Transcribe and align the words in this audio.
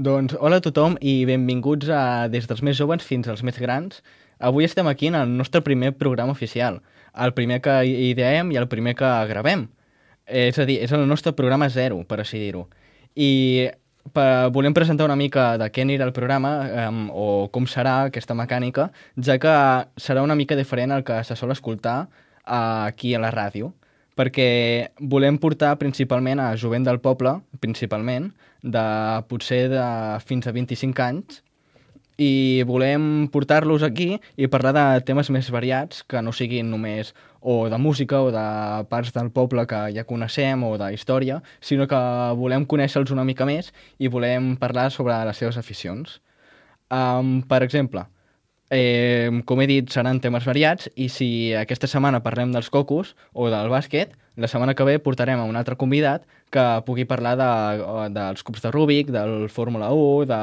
Doncs 0.00 0.32
hola 0.40 0.56
a 0.60 0.64
tothom 0.64 0.94
i 1.04 1.26
benvinguts 1.28 1.90
a, 1.92 2.28
des 2.32 2.46
dels 2.48 2.62
més 2.64 2.78
joves 2.78 3.02
fins 3.04 3.26
als 3.28 3.42
més 3.44 3.58
grans. 3.60 3.98
Avui 4.40 4.64
estem 4.64 4.88
aquí 4.88 5.10
en 5.10 5.18
el 5.18 5.34
nostre 5.36 5.60
primer 5.60 5.90
programa 5.92 6.32
oficial, 6.32 6.78
el 7.12 7.34
primer 7.36 7.58
que 7.60 7.74
ideem 7.84 8.48
i 8.54 8.56
el 8.56 8.68
primer 8.70 8.94
que 8.96 9.10
gravem. 9.28 9.66
És 10.24 10.56
a 10.56 10.64
dir, 10.64 10.78
és 10.86 10.94
el 10.96 11.04
nostre 11.10 11.34
programa 11.36 11.68
zero, 11.68 11.98
per 12.08 12.22
així 12.22 12.40
dir-ho. 12.40 12.62
I 13.12 13.68
per, 14.16 14.48
volem 14.56 14.72
presentar 14.72 15.04
una 15.04 15.18
mica 15.20 15.58
de 15.60 15.68
què 15.68 15.84
anirà 15.84 16.08
el 16.08 16.16
programa 16.16 16.54
um, 16.86 17.02
o 17.12 17.26
com 17.52 17.68
serà 17.68 17.98
aquesta 18.06 18.38
mecànica, 18.38 18.88
ja 19.20 19.36
que 19.42 19.54
serà 20.00 20.24
una 20.24 20.38
mica 20.38 20.56
diferent 20.56 20.96
al 20.96 21.04
que 21.04 21.20
se 21.28 21.36
sol 21.36 21.52
escoltar 21.52 21.98
uh, 22.06 22.88
aquí 22.88 23.12
a 23.12 23.20
la 23.20 23.34
ràdio 23.36 23.74
perquè 24.20 24.92
volem 25.00 25.38
portar 25.40 25.78
principalment 25.80 26.42
a 26.44 26.52
jovent 26.60 26.84
del 26.84 27.00
poble, 27.00 27.38
principalment, 27.64 28.28
de 28.60 28.82
potser 29.30 29.62
de 29.72 29.84
fins 30.28 30.44
a 30.44 30.52
25 30.52 31.06
anys, 31.06 31.40
i 32.20 32.60
volem 32.68 33.30
portar-los 33.32 33.80
aquí 33.86 34.18
i 34.36 34.48
parlar 34.52 34.74
de 34.76 34.84
temes 35.08 35.30
més 35.32 35.48
variats, 35.48 36.02
que 36.04 36.20
no 36.20 36.34
siguin 36.36 36.68
només 36.68 37.14
o 37.40 37.70
de 37.72 37.78
música 37.80 38.20
o 38.20 38.28
de 38.34 38.44
parts 38.92 39.14
del 39.16 39.30
poble 39.32 39.64
que 39.66 39.86
ja 39.96 40.04
coneixem 40.04 40.66
o 40.68 40.74
de 40.76 40.90
història, 40.92 41.40
sinó 41.64 41.88
que 41.88 42.00
volem 42.36 42.68
conèixer-los 42.68 43.14
una 43.16 43.24
mica 43.24 43.48
més 43.48 43.72
i 43.96 44.12
volem 44.12 44.52
parlar 44.60 44.90
sobre 44.92 45.16
les 45.24 45.40
seves 45.40 45.56
aficions. 45.56 46.18
Um, 46.92 47.40
per 47.48 47.62
exemple, 47.64 48.04
eh, 48.70 49.42
com 49.44 49.60
he 49.60 49.66
dit, 49.66 49.90
seran 49.90 50.20
temes 50.22 50.46
variats 50.46 50.88
i 50.96 51.10
si 51.12 51.52
aquesta 51.58 51.90
setmana 51.90 52.22
parlem 52.24 52.54
dels 52.54 52.70
cocos 52.70 53.14
o 53.32 53.50
del 53.50 53.70
bàsquet, 53.72 54.14
la 54.40 54.48
setmana 54.48 54.76
que 54.78 54.86
ve 54.86 54.98
portarem 55.02 55.40
a 55.40 55.44
un 55.44 55.58
altre 55.58 55.76
convidat 55.76 56.24
que 56.54 56.62
pugui 56.86 57.04
parlar 57.04 57.36
de, 57.38 57.50
dels 58.14 58.42
cubs 58.46 58.62
de 58.62 58.70
Rubik, 58.70 59.10
del 59.14 59.50
Fórmula 59.50 59.90
1, 59.92 60.24
de, 60.30 60.40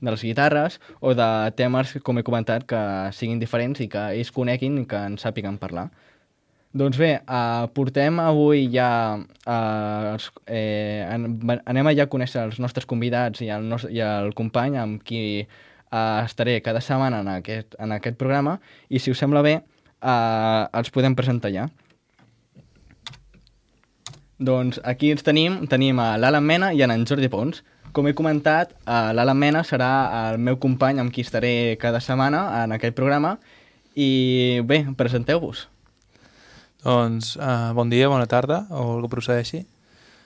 de 0.00 0.14
les 0.14 0.22
guitarres 0.22 0.80
o 1.00 1.12
de 1.14 1.28
temes, 1.58 1.98
com 2.02 2.18
he 2.18 2.24
comentat, 2.26 2.64
que 2.66 2.80
siguin 3.12 3.42
diferents 3.42 3.82
i 3.82 3.90
que 3.90 4.08
ells 4.14 4.32
coneguin 4.34 4.80
i 4.82 4.88
que 4.88 5.04
en 5.10 5.18
sàpiguen 5.20 5.60
parlar. 5.62 5.90
Doncs 6.74 6.98
bé, 6.98 7.12
uh, 7.22 7.68
portem 7.70 8.18
avui 8.18 8.66
ja... 8.72 9.20
Uh, 9.46 10.16
eh, 10.50 11.06
anem 11.06 11.86
a 11.86 11.92
ja 11.94 12.08
conèixer 12.10 12.48
els 12.48 12.58
nostres 12.58 12.88
convidats 12.90 13.44
i 13.44 13.50
el, 13.54 13.68
nostre, 13.70 13.92
i 13.94 14.00
el 14.02 14.32
company 14.34 14.80
amb 14.80 15.04
qui 15.06 15.44
uh, 15.94 16.24
estaré 16.24 16.58
cada 16.62 16.82
setmana 16.82 17.22
en 17.22 17.30
aquest, 17.38 17.78
en 17.78 17.94
aquest 17.94 18.18
programa 18.18 18.58
i 18.90 18.98
si 18.98 19.14
us 19.14 19.20
sembla 19.22 19.44
bé 19.46 19.54
uh, 19.60 20.66
els 20.74 20.90
podem 20.94 21.14
presentar 21.14 21.52
ja. 21.54 21.68
Doncs 24.44 24.80
aquí 24.82 25.12
ens 25.14 25.22
tenim, 25.22 25.62
tenim 25.70 26.00
a 26.02 26.16
l'Alan 26.18 26.44
Mena 26.44 26.72
i 26.74 26.82
en 26.82 27.06
Jordi 27.06 27.30
Pons. 27.30 27.62
Com 27.94 28.08
he 28.10 28.14
comentat, 28.18 28.74
uh, 28.82 29.12
l'Alan 29.14 29.38
Mena 29.38 29.62
serà 29.62 29.90
el 30.32 30.40
meu 30.42 30.58
company 30.58 30.98
amb 30.98 31.14
qui 31.14 31.22
estaré 31.22 31.76
cada 31.78 32.02
setmana 32.02 32.64
en 32.64 32.74
aquest 32.74 32.96
programa 32.98 33.36
i 33.94 34.60
bé, 34.66 34.82
presenteu-vos. 34.98 35.68
Doncs 36.82 37.36
uh, 37.38 37.70
bon 37.78 37.88
dia, 37.88 38.10
bona 38.10 38.26
tarda, 38.26 38.66
o 38.74 38.98
el 38.98 39.06
que 39.06 39.14
procedeixi. 39.14 39.62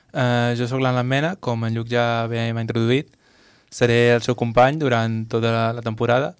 Uh, 0.08 0.56
jo 0.56 0.64
sóc 0.66 0.80
l'Alan 0.80 1.06
Mena, 1.06 1.36
com 1.36 1.68
en 1.68 1.76
Lluc 1.76 1.92
ja 1.92 2.24
bé 2.32 2.48
m'ha 2.56 2.64
introduït. 2.64 3.12
Seré 3.70 4.14
el 4.14 4.22
seu 4.24 4.36
company 4.38 4.78
durant 4.80 5.24
tota 5.30 5.52
la, 5.52 5.64
la 5.76 5.84
temporada 5.84 6.34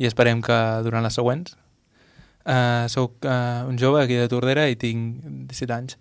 i 0.00 0.08
esperem 0.08 0.40
que 0.42 0.58
durant 0.86 1.04
les 1.04 1.16
següents. 1.16 1.56
Uh, 2.40 2.88
soc 2.88 3.26
uh, 3.28 3.68
un 3.68 3.76
jove 3.78 4.00
aquí 4.00 4.16
de 4.16 4.28
Tordera 4.32 4.64
i 4.70 4.78
tinc 4.80 5.20
17 5.50 5.76
anys. 5.76 5.98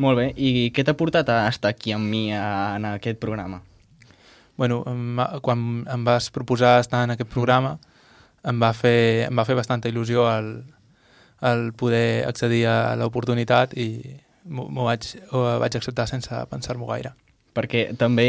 Molt 0.00 0.16
bé, 0.16 0.30
i 0.38 0.70
què 0.72 0.84
t'ha 0.86 0.94
portat 0.96 1.28
a 1.28 1.42
estar 1.50 1.74
aquí 1.74 1.92
amb 1.92 2.08
mi 2.08 2.30
en 2.32 2.86
aquest 2.94 3.18
programa? 3.20 3.60
Bueno, 4.56 4.82
quan 5.44 5.82
em 5.90 6.04
vas 6.04 6.30
proposar 6.30 6.78
estar 6.80 7.02
en 7.04 7.12
aquest 7.12 7.28
programa 7.28 7.78
em 8.48 8.60
va 8.62 8.72
fer, 8.76 9.26
em 9.28 9.38
va 9.38 9.44
fer 9.48 9.56
bastanta 9.58 9.90
il·lusió 9.90 10.26
el, 10.30 10.52
el 11.50 11.72
poder 11.78 12.24
accedir 12.28 12.64
a 12.70 12.94
l'oportunitat 12.98 13.76
i 13.78 13.88
m'ho 14.44 14.86
vaig, 14.86 15.08
ho 15.30 15.44
vaig 15.62 15.76
acceptar 15.78 16.08
sense 16.10 16.40
pensar-m'ho 16.50 16.88
gaire. 16.90 17.14
Perquè 17.52 17.90
també 18.00 18.28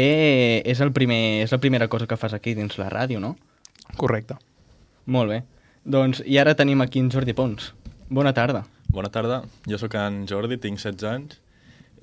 és, 0.68 0.80
el 0.84 0.92
primer, 0.92 1.44
és 1.44 1.52
la 1.54 1.60
primera 1.62 1.88
cosa 1.88 2.06
que 2.06 2.18
fas 2.20 2.34
aquí 2.36 2.54
dins 2.54 2.76
la 2.80 2.90
ràdio, 2.92 3.22
no? 3.22 3.34
Correcte. 3.96 4.36
Molt 5.06 5.32
bé. 5.32 5.42
Doncs, 5.84 6.20
i 6.24 6.36
ara 6.40 6.56
tenim 6.56 6.80
aquí 6.84 7.00
en 7.00 7.10
Jordi 7.12 7.32
Pons. 7.36 7.72
Bona 8.08 8.34
tarda. 8.36 8.64
Bona 8.92 9.10
tarda. 9.12 9.42
Jo 9.68 9.80
sóc 9.80 9.96
en 10.00 10.24
Jordi, 10.28 10.60
tinc 10.60 10.80
16 10.80 11.08
anys 11.08 11.40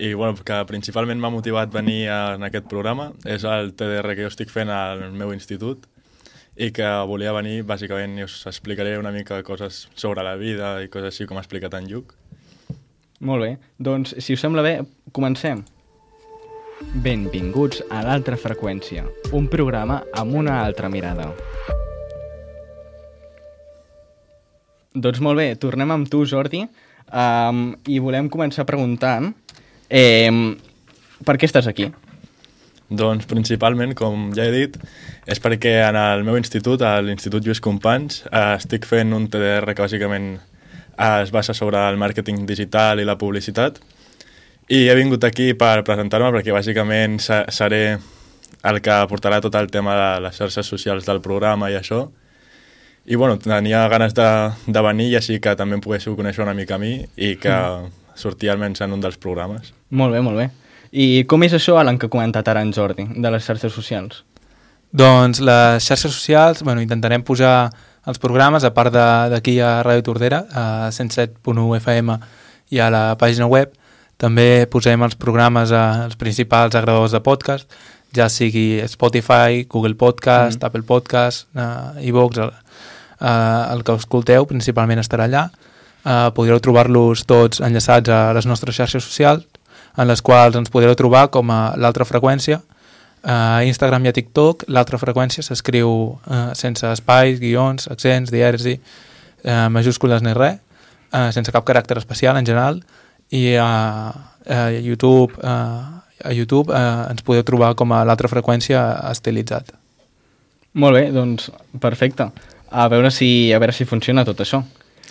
i 0.02 0.14
bueno, 0.16 0.34
que 0.42 0.58
principalment 0.66 1.20
m'ha 1.22 1.30
motivat 1.30 1.72
venir 1.74 2.08
a, 2.10 2.34
en 2.36 2.46
aquest 2.48 2.66
programa 2.72 3.12
és 3.30 3.44
el 3.46 3.74
TDR 3.78 4.16
que 4.16 4.26
jo 4.26 4.32
estic 4.32 4.50
fent 4.50 4.72
al 4.74 5.04
meu 5.14 5.34
institut 5.36 5.86
i 6.58 6.72
que 6.76 6.88
volia 7.08 7.34
venir 7.36 7.62
bàsicament 7.68 8.18
i 8.18 8.26
us 8.26 8.40
explicaré 8.50 8.98
una 9.00 9.14
mica 9.14 9.42
coses 9.46 9.86
sobre 9.96 10.26
la 10.26 10.36
vida 10.40 10.74
i 10.82 10.90
coses 10.92 11.14
així 11.14 11.30
com 11.30 11.38
ha 11.38 11.44
explicat 11.46 11.78
en 11.78 11.88
Lluc. 11.92 12.16
Molt 13.22 13.46
bé, 13.46 13.52
doncs 13.78 14.16
si 14.18 14.34
us 14.34 14.42
sembla 14.42 14.66
bé, 14.66 14.74
comencem. 15.14 15.62
Benvinguts 16.82 17.84
a 17.90 18.02
l'altra 18.06 18.38
freqüència, 18.38 19.06
un 19.38 19.48
programa 19.48 20.02
amb 20.18 20.36
una 20.42 20.62
altra 20.66 20.90
mirada. 20.90 21.30
Doncs 24.92 25.22
molt 25.24 25.40
bé, 25.40 25.52
tornem 25.56 25.94
amb 25.94 26.10
tu, 26.12 26.26
Jordi, 26.28 26.66
um, 27.08 27.62
i 27.88 28.02
volem 28.04 28.28
començar 28.30 28.68
preguntant 28.68 29.32
Eh, 29.92 30.32
per 31.28 31.36
què 31.36 31.50
estàs 31.50 31.68
aquí? 31.68 31.90
Doncs 32.92 33.28
principalment, 33.28 33.94
com 33.96 34.30
ja 34.36 34.48
he 34.48 34.54
dit, 34.56 34.78
és 35.28 35.40
perquè 35.44 35.78
en 35.84 36.00
el 36.00 36.24
meu 36.28 36.38
institut, 36.40 36.84
a 36.84 37.00
l'Institut 37.04 37.46
Lluís 37.46 37.62
Companys, 37.64 38.24
eh, 38.32 38.56
estic 38.56 38.88
fent 38.88 39.12
un 39.16 39.28
TDR 39.32 39.76
que 39.76 39.84
bàsicament 39.84 40.34
es 41.02 41.32
basa 41.32 41.54
sobre 41.54 41.80
el 41.90 41.98
màrqueting 42.00 42.46
digital 42.48 43.00
i 43.00 43.08
la 43.08 43.18
publicitat 43.18 43.80
i 44.70 44.88
he 44.88 44.96
vingut 44.96 45.24
aquí 45.24 45.54
per 45.54 45.84
presentar-me 45.88 46.32
perquè 46.38 46.54
bàsicament 46.56 47.20
seré 47.22 47.98
el 48.62 48.82
que 48.82 48.98
portarà 49.10 49.42
tot 49.42 49.56
el 49.56 49.72
tema 49.74 49.96
de 49.98 50.10
les 50.28 50.38
xarxes 50.38 50.68
socials 50.68 51.08
del 51.08 51.22
programa 51.22 51.72
i 51.72 51.80
això 51.80 52.10
i 53.06 53.18
bueno, 53.18 53.40
tenia 53.42 53.88
ganes 53.90 54.14
de, 54.14 54.28
de 54.68 54.82
venir 54.86 55.10
i 55.10 55.18
així 55.18 55.40
que 55.42 55.56
també 55.58 55.80
em 55.80 55.82
poguéssiu 55.82 56.14
conèixer 56.16 56.44
una 56.46 56.54
mica 56.54 56.78
a 56.78 56.82
mi 56.82 57.00
i 57.18 57.34
que 57.42 57.50
mm 57.50 58.02
sortir 58.16 58.50
almenys 58.52 58.82
en 58.82 58.94
un 58.94 59.02
dels 59.02 59.18
programes. 59.18 59.74
Molt 59.90 60.16
bé, 60.16 60.22
molt 60.22 60.38
bé. 60.38 60.50
I 60.92 61.24
com 61.30 61.44
és 61.48 61.56
això, 61.56 61.78
Alan, 61.80 61.98
que 61.98 62.10
ha 62.10 62.14
comentat 62.14 62.48
ara 62.52 62.64
en 62.64 62.74
Jordi, 62.76 63.08
de 63.16 63.32
les 63.32 63.46
xarxes 63.48 63.74
socials? 63.74 64.24
Doncs 64.92 65.40
les 65.40 65.84
xarxes 65.86 66.12
socials, 66.12 66.64
bueno, 66.68 66.84
intentarem 66.84 67.24
posar 67.24 67.72
els 68.08 68.20
programes, 68.20 68.66
a 68.66 68.74
part 68.76 68.94
d'aquí 68.94 69.60
a 69.64 69.80
Ràdio 69.86 70.10
Tordera, 70.10 70.44
a 70.52 70.64
107.1 70.92 71.78
FM 71.80 72.18
i 72.76 72.82
a 72.82 72.90
la 72.92 73.04
pàgina 73.20 73.48
web, 73.48 73.72
també 74.22 74.68
posem 74.70 75.02
els 75.02 75.18
programes 75.18 75.72
als 75.74 76.18
principals 76.20 76.76
agradadors 76.78 77.16
de 77.16 77.22
podcast, 77.26 77.66
ja 78.14 78.28
sigui 78.30 78.82
Spotify, 78.88 79.66
Google 79.70 79.96
Podcast, 79.96 80.60
mm. 80.60 80.66
Apple 80.68 80.84
Podcast, 80.84 81.48
uh, 81.56 81.98
iVox, 82.06 82.38
el, 82.38 82.52
uh, 82.52 83.74
el 83.74 83.84
que 83.88 83.96
escolteu 83.98 84.46
principalment 84.50 85.02
estarà 85.02 85.26
allà. 85.30 85.48
Uh, 86.02 86.30
podreu 86.36 86.60
trobar-los 86.60 87.26
tots 87.30 87.62
enllaçats 87.64 88.12
a 88.12 88.22
les 88.36 88.46
nostres 88.50 88.76
xarxes 88.78 89.06
socials, 89.06 89.48
en 89.98 90.08
les 90.08 90.22
quals 90.22 90.56
ens 90.60 90.72
podreu 90.72 90.96
trobar 90.96 91.28
com 91.34 91.50
a 91.52 91.74
l'altra 91.80 92.08
freqüència. 92.08 92.62
A 93.22 93.62
uh, 93.62 93.68
Instagram 93.70 94.06
i 94.06 94.10
a 94.10 94.16
TikTok 94.18 94.66
l'altra 94.74 94.98
freqüència 95.02 95.46
s'escriu 95.46 95.92
uh, 95.92 96.52
sense 96.58 96.86
espais, 96.90 97.38
guions, 97.42 97.86
accents, 97.92 98.34
dièresi, 98.34 98.80
uh, 99.46 99.68
majúscules 99.70 100.26
ni 100.26 100.34
res, 100.38 100.58
uh, 101.14 101.30
sense 101.34 101.54
cap 101.54 101.66
caràcter 101.68 102.00
especial 102.02 102.40
en 102.40 102.50
general, 102.50 102.82
i 103.32 103.56
a, 103.56 104.12
a 104.46 104.60
YouTube, 104.76 105.34
uh, 105.40 106.02
a 106.24 106.34
YouTube 106.36 106.72
uh, 106.72 107.08
ens 107.12 107.24
podeu 107.24 107.46
trobar 107.48 107.74
com 107.80 107.94
a 107.96 108.04
l'altra 108.08 108.30
freqüència 108.32 108.82
estilitzat. 109.12 109.72
Molt 110.80 110.96
bé, 110.96 111.08
doncs 111.16 111.50
perfecte. 111.84 112.30
A 112.72 112.88
veure 112.92 113.12
si, 113.12 113.52
a 113.52 113.60
veure 113.60 113.76
si 113.76 113.88
funciona 113.88 114.24
tot 114.28 114.44
això. 114.44 114.62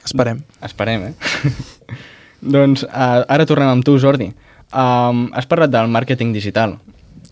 Esperem. 0.05 0.41
Esperem, 0.65 1.11
eh? 1.11 1.51
doncs 2.57 2.87
uh, 2.89 3.25
ara 3.29 3.49
tornem 3.49 3.73
amb 3.73 3.85
tu, 3.85 3.99
Jordi. 4.01 4.31
Um, 4.71 5.29
has 5.35 5.49
parlat 5.51 5.73
del 5.73 5.91
màrqueting 5.91 6.33
digital. 6.33 6.79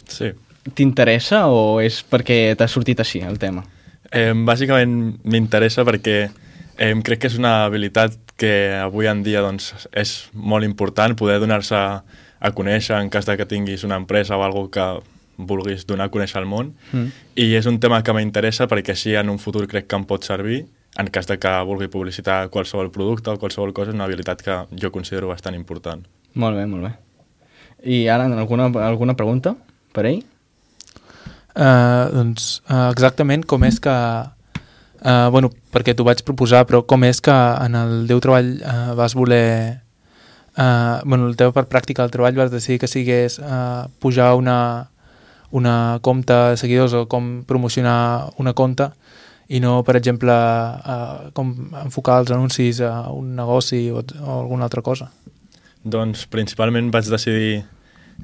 Sí. 0.09 0.33
T'interessa 0.75 1.47
o 1.49 1.79
és 1.81 2.03
perquè 2.05 2.57
t'ha 2.59 2.69
sortit 2.69 3.01
així 3.01 3.23
el 3.25 3.39
tema? 3.41 3.63
Eh, 4.09 4.33
bàsicament 4.33 5.21
m'interessa 5.29 5.85
perquè 5.85 6.17
eh, 6.25 6.95
crec 7.05 7.23
que 7.23 7.31
és 7.31 7.37
una 7.39 7.67
habilitat 7.67 8.17
que 8.39 8.73
avui 8.79 9.11
en 9.11 9.25
dia 9.27 9.43
doncs, 9.43 9.73
és 9.93 10.31
molt 10.33 10.65
important 10.65 11.17
poder 11.19 11.41
donar-se 11.43 11.77
a 11.79 12.51
conèixer 12.55 12.97
en 12.97 13.11
cas 13.11 13.27
de 13.27 13.35
que 13.37 13.49
tinguis 13.51 13.85
una 13.85 13.99
empresa 13.99 14.39
o 14.39 14.45
alguna 14.47 14.71
que 14.71 14.87
vulguis 15.39 15.85
donar 15.87 16.07
a 16.09 16.13
conèixer 16.15 16.39
al 16.41 16.49
món 16.51 16.73
mm. 16.93 17.11
i 17.39 17.53
és 17.59 17.67
un 17.71 17.79
tema 17.83 18.01
que 18.03 18.15
m'interessa 18.15 18.67
perquè 18.71 18.95
així 18.95 19.15
en 19.19 19.31
un 19.31 19.39
futur 19.43 19.67
crec 19.71 19.87
que 19.91 19.99
em 19.99 20.07
pot 20.07 20.27
servir 20.27 20.65
en 20.99 21.11
cas 21.15 21.29
de 21.31 21.37
que 21.39 21.51
vulgui 21.67 21.91
publicitar 21.91 22.49
qualsevol 22.51 22.91
producte 22.91 23.31
o 23.31 23.39
qualsevol 23.39 23.75
cosa, 23.75 23.93
és 23.93 23.99
una 23.99 24.07
habilitat 24.09 24.43
que 24.43 24.57
jo 24.81 24.91
considero 24.91 25.29
bastant 25.31 25.55
important. 25.55 26.03
Molt 26.35 26.59
bé, 26.59 26.65
molt 26.67 26.89
bé. 26.89 26.93
I 27.87 28.09
ara, 28.11 28.27
alguna, 28.27 28.67
alguna 28.87 29.15
pregunta 29.15 29.55
per 29.95 30.09
ell? 30.11 30.25
Uh, 31.55 32.09
doncs 32.15 32.49
uh, 32.67 32.89
exactament 32.91 33.45
com 33.47 33.63
és 33.67 33.79
que 33.83 33.95
uh, 35.03 35.29
bueno, 35.31 35.51
perquè 35.73 35.95
t'ho 35.95 36.07
vaig 36.07 36.23
proposar 36.27 36.65
però 36.69 36.83
com 36.87 37.05
és 37.05 37.21
que 37.25 37.35
en 37.35 37.77
el 37.79 38.07
teu 38.11 38.23
treball 38.25 38.55
uh, 38.61 38.95
vas 38.99 39.15
voler 39.19 39.81
uh, 40.57 41.01
bueno, 41.05 41.29
el 41.29 41.37
teu 41.37 41.53
per 41.53 41.67
pràctica 41.71 42.05
del 42.05 42.15
treball 42.15 42.39
vas 42.39 42.55
decidir 42.55 42.81
que 42.83 42.91
sigués 42.91 43.39
uh, 43.39 43.89
pujar 43.99 44.35
una, 44.39 44.91
una 45.51 45.99
compte 46.03 46.35
de 46.35 46.57
seguidors 46.61 46.95
o 46.95 47.07
com 47.09 47.43
promocionar 47.49 48.31
una 48.39 48.55
compte 48.55 48.91
i 49.49 49.63
no, 49.65 49.81
per 49.83 49.97
exemple, 49.97 50.33
uh, 50.33 51.31
com 51.33 51.55
enfocar 51.81 52.19
els 52.21 52.33
anuncis 52.37 52.83
a 52.85 53.09
un 53.17 53.33
negoci 53.37 53.87
o, 53.89 54.03
o 54.05 54.41
alguna 54.43 54.67
altra 54.69 54.83
cosa? 54.85 55.09
Doncs 55.89 56.27
principalment 56.29 56.91
vaig 56.93 57.09
decidir 57.09 57.63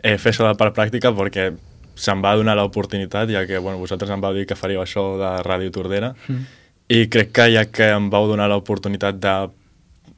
eh, 0.03 0.19
fer 0.19 0.35
això 0.35 0.45
de 0.45 0.59
part 0.61 0.77
pràctica 0.77 1.15
perquè 1.17 1.49
se'm 1.97 2.21
va 2.21 2.35
donar 2.37 2.59
l'oportunitat, 2.59 3.31
ja 3.33 3.47
que 3.49 3.57
bueno, 3.57 3.79
vosaltres 3.81 4.11
em 4.11 4.21
vau 4.21 4.35
dir 4.37 4.45
que 4.51 4.59
faríeu 4.59 4.83
això 4.83 5.15
de 5.21 5.31
Ràdio 5.47 5.73
Tordera, 5.73 6.13
mm. 6.29 6.64
I 6.89 7.07
crec 7.09 7.33
que 7.33 7.49
ja 7.55 7.65
que 7.71 7.91
em 7.95 8.11
vau 8.13 8.29
donar 8.29 8.49
l'oportunitat 8.51 9.19
de 9.21 9.35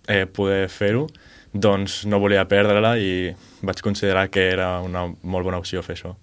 eh, 0.09 0.27
poder 0.27 0.67
fer-ho, 0.73 1.07
doncs 1.53 2.05
no 2.07 2.21
volia 2.21 2.45
perdre-la 2.49 2.97
i 3.01 3.33
vaig 3.65 3.83
considerar 3.83 4.29
que 4.31 4.51
era 4.53 4.77
una 4.85 5.07
molt 5.23 5.47
bona 5.47 5.61
opció 5.63 5.83
fer 5.83 5.97
això. 5.97 6.17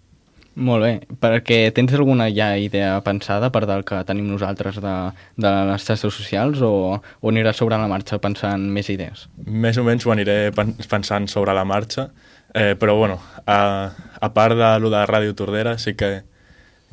Molt 0.53 0.85
bé, 0.85 0.91
perquè 1.17 1.71
tens 1.73 1.95
alguna 1.97 2.27
ja 2.29 2.51
idea 2.61 2.99
pensada 3.01 3.49
per 3.49 3.63
del 3.65 3.81
que 3.87 4.03
tenim 4.05 4.27
nosaltres 4.29 4.77
de, 4.83 4.93
de 5.41 5.53
les 5.71 5.81
xarxes 5.81 6.13
socials 6.13 6.61
o, 6.61 6.99
o 7.01 7.31
aniràs 7.31 7.57
sobre 7.57 7.79
la 7.81 7.89
marxa 7.89 8.19
pensant 8.21 8.67
més 8.69 8.91
idees? 8.93 9.25
Més 9.49 9.79
o 9.81 9.87
menys 9.87 10.05
ho 10.05 10.13
aniré 10.13 10.53
pensant 10.53 11.25
sobre 11.31 11.57
la 11.57 11.65
marxa, 11.65 12.11
Eh, 12.53 12.75
però 12.79 12.95
bueno, 12.95 13.19
a, 13.47 13.91
a 14.21 14.33
part 14.33 14.55
de 14.55 14.79
lo 14.79 14.91
de 14.93 15.01
Ràdio 15.09 15.33
Tordera, 15.33 15.77
sí 15.81 15.95
que 15.97 16.21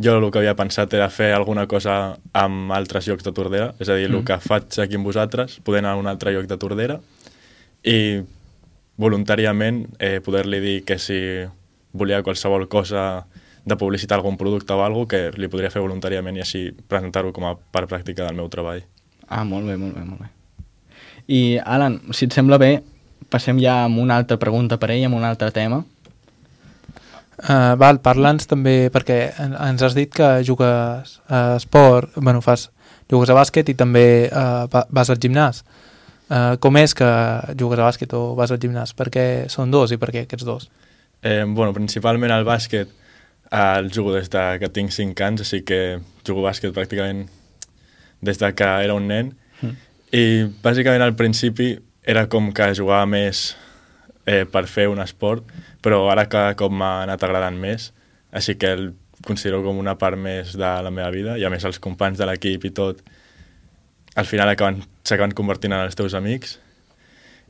jo 0.02 0.16
el 0.16 0.30
que 0.32 0.40
havia 0.40 0.56
pensat 0.56 0.92
era 0.96 1.10
fer 1.12 1.30
alguna 1.36 1.66
cosa 1.68 2.16
amb 2.32 2.72
altres 2.72 3.08
llocs 3.08 3.26
de 3.26 3.32
Tordera, 3.36 3.70
és 3.78 3.88
a 3.88 3.96
dir, 3.98 4.08
mm. 4.08 4.16
el 4.16 4.24
que 4.24 4.38
faig 4.40 4.80
aquí 4.80 4.96
amb 4.96 5.08
vosaltres, 5.08 5.58
poder 5.64 5.84
anar 5.84 5.94
a 5.94 6.00
un 6.00 6.08
altre 6.10 6.32
lloc 6.34 6.48
de 6.48 6.58
Tordera 6.60 7.00
i 7.84 8.20
voluntàriament 9.00 9.84
eh, 9.98 10.18
poder-li 10.24 10.60
dir 10.60 10.78
que 10.88 10.98
si 11.00 11.20
volia 11.92 12.22
qualsevol 12.22 12.68
cosa 12.68 13.26
de 13.64 13.76
publicitar 13.76 14.18
algun 14.18 14.36
producte 14.40 14.72
o 14.72 14.82
alguna 14.84 15.08
que 15.08 15.20
li 15.36 15.48
podria 15.48 15.70
fer 15.72 15.82
voluntàriament 15.84 16.36
i 16.36 16.44
així 16.44 16.62
presentar-ho 16.88 17.32
com 17.32 17.46
a 17.48 17.54
part 17.56 17.90
pràctica 17.90 18.26
del 18.26 18.36
meu 18.36 18.48
treball. 18.52 18.82
Ah, 19.28 19.44
molt 19.44 19.68
bé, 19.68 19.76
molt 19.76 19.94
bé, 19.94 20.04
molt 20.04 20.24
bé. 20.24 20.30
I, 21.28 21.58
Alan, 21.62 22.00
si 22.16 22.26
et 22.26 22.34
sembla 22.34 22.58
bé, 22.58 22.80
passem 23.30 23.60
ja 23.62 23.84
amb 23.84 24.00
una 24.02 24.16
altra 24.18 24.40
pregunta 24.40 24.80
per 24.80 24.90
ell, 24.90 25.04
amb 25.06 25.20
un 25.20 25.26
altre 25.28 25.50
tema. 25.54 25.84
Uh, 27.40 27.72
val, 27.80 28.02
parla'ns 28.04 28.44
també, 28.50 28.90
perquè 28.92 29.32
ens 29.40 29.82
has 29.82 29.94
dit 29.96 30.12
que 30.12 30.42
jugues 30.44 31.14
a 31.28 31.40
esport, 31.56 32.12
bueno, 32.16 32.42
fas, 32.44 32.68
jugues 33.08 33.32
a 33.32 33.36
bàsquet 33.38 33.72
i 33.72 33.76
també 33.78 34.28
uh, 34.28 34.66
vas 34.68 35.10
al 35.10 35.20
gimnàs. 35.22 35.62
Uh, 36.30 36.54
com 36.62 36.76
és 36.78 36.92
que 36.94 37.08
jugues 37.58 37.80
a 37.80 37.88
bàsquet 37.88 38.12
o 38.14 38.36
vas 38.38 38.52
al 38.52 38.60
gimnàs? 38.62 38.92
Per 38.94 39.08
què 39.10 39.24
són 39.50 39.72
dos 39.72 39.90
i 39.90 39.98
per 39.98 40.12
què 40.12 40.26
aquests 40.26 40.46
dos? 40.46 40.68
Eh, 41.22 41.44
bueno, 41.46 41.72
principalment 41.76 42.32
al 42.32 42.46
bàsquet 42.48 42.88
eh, 43.50 43.78
el 43.78 43.90
jugo 43.92 44.14
des 44.14 44.30
de 44.32 44.44
que 44.60 44.70
tinc 44.72 44.92
5 44.94 45.24
anys, 45.26 45.44
així 45.44 45.62
que 45.66 46.00
jugo 46.26 46.44
bàsquet 46.46 46.72
pràcticament 46.76 47.26
des 48.24 48.40
de 48.40 48.52
que 48.56 48.68
era 48.84 48.96
un 48.96 49.08
nen. 49.08 49.34
Mm. 49.60 49.74
I 50.16 50.24
bàsicament 50.64 51.04
al 51.04 51.16
principi 51.16 51.74
era 52.04 52.26
com 52.28 52.52
que 52.56 52.72
jugava 52.74 53.06
més 53.06 53.50
eh, 54.30 54.46
per 54.46 54.66
fer 54.70 54.86
un 54.90 55.02
esport, 55.02 55.46
però 55.82 56.04
ara 56.12 56.28
cada 56.30 56.54
cop 56.58 56.72
m'ha 56.72 57.00
anat 57.04 57.24
agradant 57.26 57.58
més, 57.58 57.90
així 58.30 58.54
que 58.60 58.70
el 58.76 58.90
considero 59.26 59.64
com 59.64 59.80
una 59.80 59.96
part 59.98 60.16
més 60.16 60.54
de 60.56 60.70
la 60.84 60.92
meva 60.94 61.10
vida, 61.14 61.36
i 61.36 61.44
a 61.44 61.50
més 61.52 61.66
els 61.66 61.80
companys 61.82 62.20
de 62.20 62.28
l'equip 62.30 62.64
i 62.68 62.72
tot, 62.76 63.02
al 64.16 64.26
final 64.26 64.50
s'acaben 64.54 65.34
convertint 65.36 65.74
en 65.74 65.84
els 65.84 65.98
teus 65.98 66.14
amics. 66.14 66.58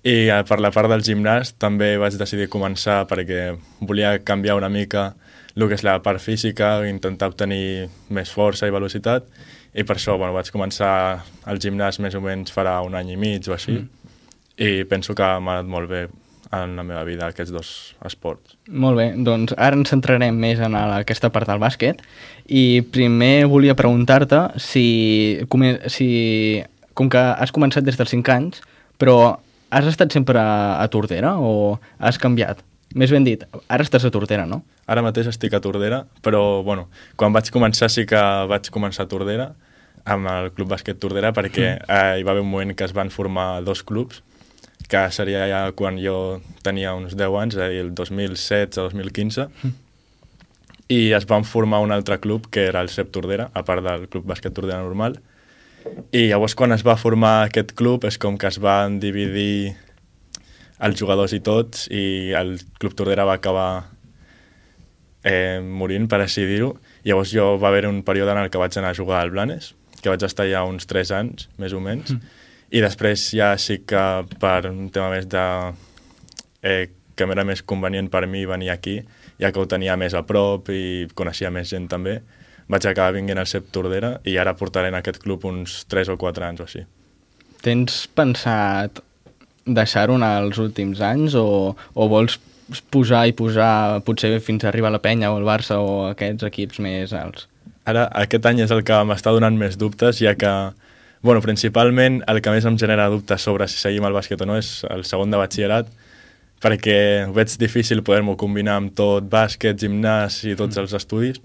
I 0.00 0.30
eh, 0.32 0.40
per 0.48 0.60
la 0.64 0.72
part 0.72 0.88
del 0.88 1.04
gimnàs 1.04 1.54
també 1.60 1.92
vaig 2.00 2.16
decidir 2.16 2.48
començar 2.48 3.02
perquè 3.08 3.50
volia 3.84 4.16
canviar 4.24 4.56
una 4.56 4.72
mica 4.72 5.12
el 5.60 5.66
que 5.68 5.76
és 5.76 5.82
la 5.84 5.98
part 6.00 6.22
física, 6.22 6.78
intentar 6.88 7.28
obtenir 7.28 7.90
més 8.08 8.30
força 8.32 8.68
i 8.68 8.72
velocitat, 8.72 9.26
i 9.76 9.84
per 9.84 9.98
això 9.98 10.14
bueno, 10.16 10.32
vaig 10.32 10.48
començar 10.54 10.92
al 11.44 11.60
gimnàs 11.60 12.00
més 12.00 12.16
o 12.16 12.22
menys 12.24 12.54
farà 12.54 12.78
un 12.86 12.96
any 12.96 13.12
i 13.12 13.18
mig 13.20 13.50
o 13.50 13.56
així, 13.58 13.76
mm 13.76 14.00
i 14.60 14.84
penso 14.84 15.14
que 15.16 15.24
m'ha 15.40 15.56
anat 15.56 15.68
molt 15.72 15.88
bé 15.88 16.02
en 16.52 16.74
la 16.76 16.84
meva 16.86 17.02
vida 17.06 17.28
aquests 17.30 17.52
dos 17.54 17.68
esports. 18.06 18.56
Molt 18.68 18.98
bé, 18.98 19.10
doncs 19.26 19.54
ara 19.56 19.78
ens 19.78 19.92
centrarem 19.92 20.34
més 20.34 20.58
en 20.62 20.74
aquesta 20.74 21.30
part 21.30 21.48
del 21.50 21.62
bàsquet 21.62 22.02
i 22.48 22.82
primer 22.94 23.46
volia 23.50 23.76
preguntar-te 23.78 24.42
si, 24.58 24.86
com, 25.52 25.64
si, 25.86 26.08
com 26.98 27.10
que 27.12 27.22
has 27.22 27.54
començat 27.54 27.86
des 27.86 27.98
dels 28.00 28.10
5 28.16 28.34
anys, 28.34 28.64
però 28.98 29.38
has 29.70 29.86
estat 29.86 30.10
sempre 30.12 30.42
a, 30.42 30.82
a 30.82 30.90
Tordera 30.90 31.36
o 31.38 31.78
has 31.98 32.18
canviat? 32.18 32.64
Més 32.98 33.12
ben 33.14 33.22
dit, 33.22 33.42
ara 33.70 33.86
estàs 33.86 34.02
a 34.02 34.10
Tordera, 34.10 34.48
no? 34.50 34.64
Ara 34.90 35.04
mateix 35.06 35.28
estic 35.30 35.54
a 35.54 35.60
Tordera, 35.62 36.02
però 36.26 36.64
bueno, 36.66 36.88
quan 37.14 37.30
vaig 37.30 37.52
començar 37.54 37.86
sí 37.86 38.02
que 38.10 38.20
vaig 38.50 38.66
començar 38.74 39.06
a 39.06 39.10
Tordera, 39.12 39.52
amb 40.10 40.26
el 40.26 40.50
Club 40.56 40.72
Bàsquet 40.72 40.98
Tordera, 40.98 41.30
perquè 41.36 41.76
mm. 41.76 41.86
eh, 41.86 42.18
hi 42.18 42.26
va 42.26 42.34
haver 42.34 42.42
un 42.42 42.50
moment 42.50 42.74
que 42.74 42.88
es 42.88 42.94
van 42.96 43.12
formar 43.14 43.62
dos 43.62 43.84
clubs, 43.86 44.24
que 44.88 45.02
seria 45.12 45.46
ja 45.50 45.60
quan 45.76 45.98
jo 46.00 46.40
tenia 46.64 46.94
uns 46.96 47.16
10 47.18 47.36
anys, 47.42 47.56
és 47.56 47.62
a 47.62 47.68
dir, 47.72 47.82
el 47.84 47.92
2016 47.94 48.80
o 48.80 48.88
2015, 48.88 49.46
mm. 49.50 49.74
i 50.96 51.00
es 51.16 51.26
van 51.30 51.44
formar 51.44 51.82
un 51.84 51.92
altre 51.94 52.20
club 52.22 52.48
que 52.50 52.66
era 52.70 52.82
el 52.84 52.90
CEP 52.90 53.12
Tordera, 53.14 53.50
a 53.54 53.64
part 53.66 53.84
del 53.86 54.08
Club 54.08 54.26
Bàsquet 54.30 54.54
Tordera 54.56 54.82
normal, 54.82 55.20
i 56.12 56.26
llavors 56.28 56.56
quan 56.58 56.74
es 56.76 56.84
va 56.84 56.98
formar 57.00 57.46
aquest 57.46 57.72
club 57.78 58.04
és 58.04 58.18
com 58.20 58.36
que 58.36 58.50
es 58.50 58.58
van 58.60 58.98
dividir 59.00 59.76
els 60.84 60.98
jugadors 61.00 61.32
i 61.36 61.40
tots 61.44 61.86
i 61.92 62.32
el 62.36 62.58
Club 62.80 62.96
Tordera 62.96 63.24
va 63.28 63.38
acabar 63.40 63.70
eh, 65.24 65.60
morint, 65.60 66.08
per 66.08 66.20
així 66.20 66.44
dir-ho. 66.48 66.74
Llavors 67.04 67.32
jo 67.32 67.54
va 67.60 67.68
haver 67.68 67.86
un 67.88 68.02
període 68.04 68.32
en 68.32 68.42
el 68.42 68.52
que 68.52 68.60
vaig 68.60 68.76
anar 68.76 68.92
a 68.92 68.98
jugar 68.98 69.22
al 69.22 69.32
Blanes, 69.32 69.74
que 70.00 70.12
vaig 70.12 70.24
estar 70.24 70.48
ja 70.48 70.64
uns 70.68 70.88
3 70.88 71.12
anys, 71.16 71.48
més 71.60 71.76
o 71.76 71.80
menys, 71.80 72.12
mm 72.16 72.39
i 72.70 72.82
després 72.82 73.30
ja 73.34 73.52
sí 73.58 73.80
que 73.86 74.04
per 74.40 74.70
un 74.70 74.88
tema 74.94 75.10
més 75.14 75.28
de... 75.30 75.44
Eh, 76.62 76.86
que 77.20 77.26
m'era 77.28 77.44
més 77.44 77.60
convenient 77.60 78.06
per 78.08 78.24
mi 78.30 78.46
venir 78.48 78.70
aquí, 78.72 78.94
ja 79.40 79.50
que 79.52 79.60
ho 79.60 79.66
tenia 79.68 79.92
més 80.00 80.14
a 80.16 80.22
prop 80.24 80.70
i 80.72 81.04
coneixia 81.12 81.50
més 81.52 81.68
gent 81.68 81.84
també, 81.90 82.14
vaig 82.70 82.86
acabar 82.86 83.12
vinguent 83.16 83.40
al 83.42 83.48
CEP 83.50 83.68
Tordera 83.74 84.14
i 84.24 84.38
ara 84.40 84.54
portaré 84.56 84.88
en 84.88 84.96
aquest 84.96 85.20
club 85.20 85.44
uns 85.44 85.82
3 85.92 86.14
o 86.14 86.16
4 86.16 86.46
anys 86.46 86.62
o 86.62 86.68
així. 86.68 86.84
Tens 87.60 88.06
pensat 88.16 89.02
deixar-ho 89.66 90.16
en 90.16 90.24
els 90.24 90.60
últims 90.62 91.02
anys 91.04 91.36
o, 91.36 91.74
o 91.76 92.08
vols 92.08 92.38
posar 92.94 93.26
i 93.28 93.34
posar 93.36 94.00
potser 94.06 94.36
fins 94.44 94.64
a 94.64 94.70
arribar 94.70 94.88
a 94.88 94.96
la 94.96 95.02
Penya 95.02 95.32
o 95.34 95.38
el 95.40 95.48
Barça 95.48 95.80
o 95.82 96.06
aquests 96.10 96.46
equips 96.48 96.80
més 96.80 97.12
alts? 97.16 97.48
Ara, 97.90 98.06
aquest 98.22 98.46
any 98.46 98.62
és 98.64 98.72
el 98.72 98.84
que 98.86 98.96
m'està 99.04 99.34
donant 99.34 99.56
més 99.58 99.76
dubtes, 99.80 100.20
ja 100.22 100.36
que 100.38 100.52
Bueno, 101.22 101.42
principalment 101.44 102.22
el 102.32 102.40
que 102.40 102.52
més 102.54 102.64
em 102.64 102.78
genera 102.80 103.10
dubtes 103.12 103.42
sobre 103.44 103.66
si 103.68 103.76
seguim 103.76 104.06
el 104.08 104.14
bàsquet 104.16 104.40
o 104.40 104.46
no 104.48 104.56
és 104.56 104.80
el 104.88 105.04
segon 105.04 105.32
de 105.32 105.40
batxillerat, 105.40 105.90
perquè 106.64 106.96
veig 107.36 107.56
difícil 107.60 108.00
poder-m'ho 108.04 108.38
combinar 108.40 108.78
amb 108.80 108.94
tot 108.96 109.28
bàsquet, 109.28 109.76
gimnàs 109.80 110.40
i 110.48 110.56
tots 110.56 110.78
mm. 110.78 110.82
els 110.84 110.96
estudis. 110.96 111.42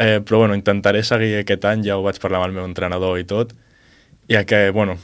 Eh, 0.00 0.18
però 0.26 0.42
bueno, 0.42 0.56
intentaré 0.58 1.04
seguir 1.06 1.36
aquest 1.38 1.66
any, 1.70 1.84
ja 1.86 1.98
ho 1.98 2.02
vaig 2.02 2.18
parlar 2.22 2.40
amb 2.40 2.50
el 2.50 2.58
meu 2.58 2.66
entrenador 2.66 3.18
i 3.20 3.26
tot, 3.30 3.54
ja 4.30 4.42
que, 4.48 4.70
bueno, 4.74 4.96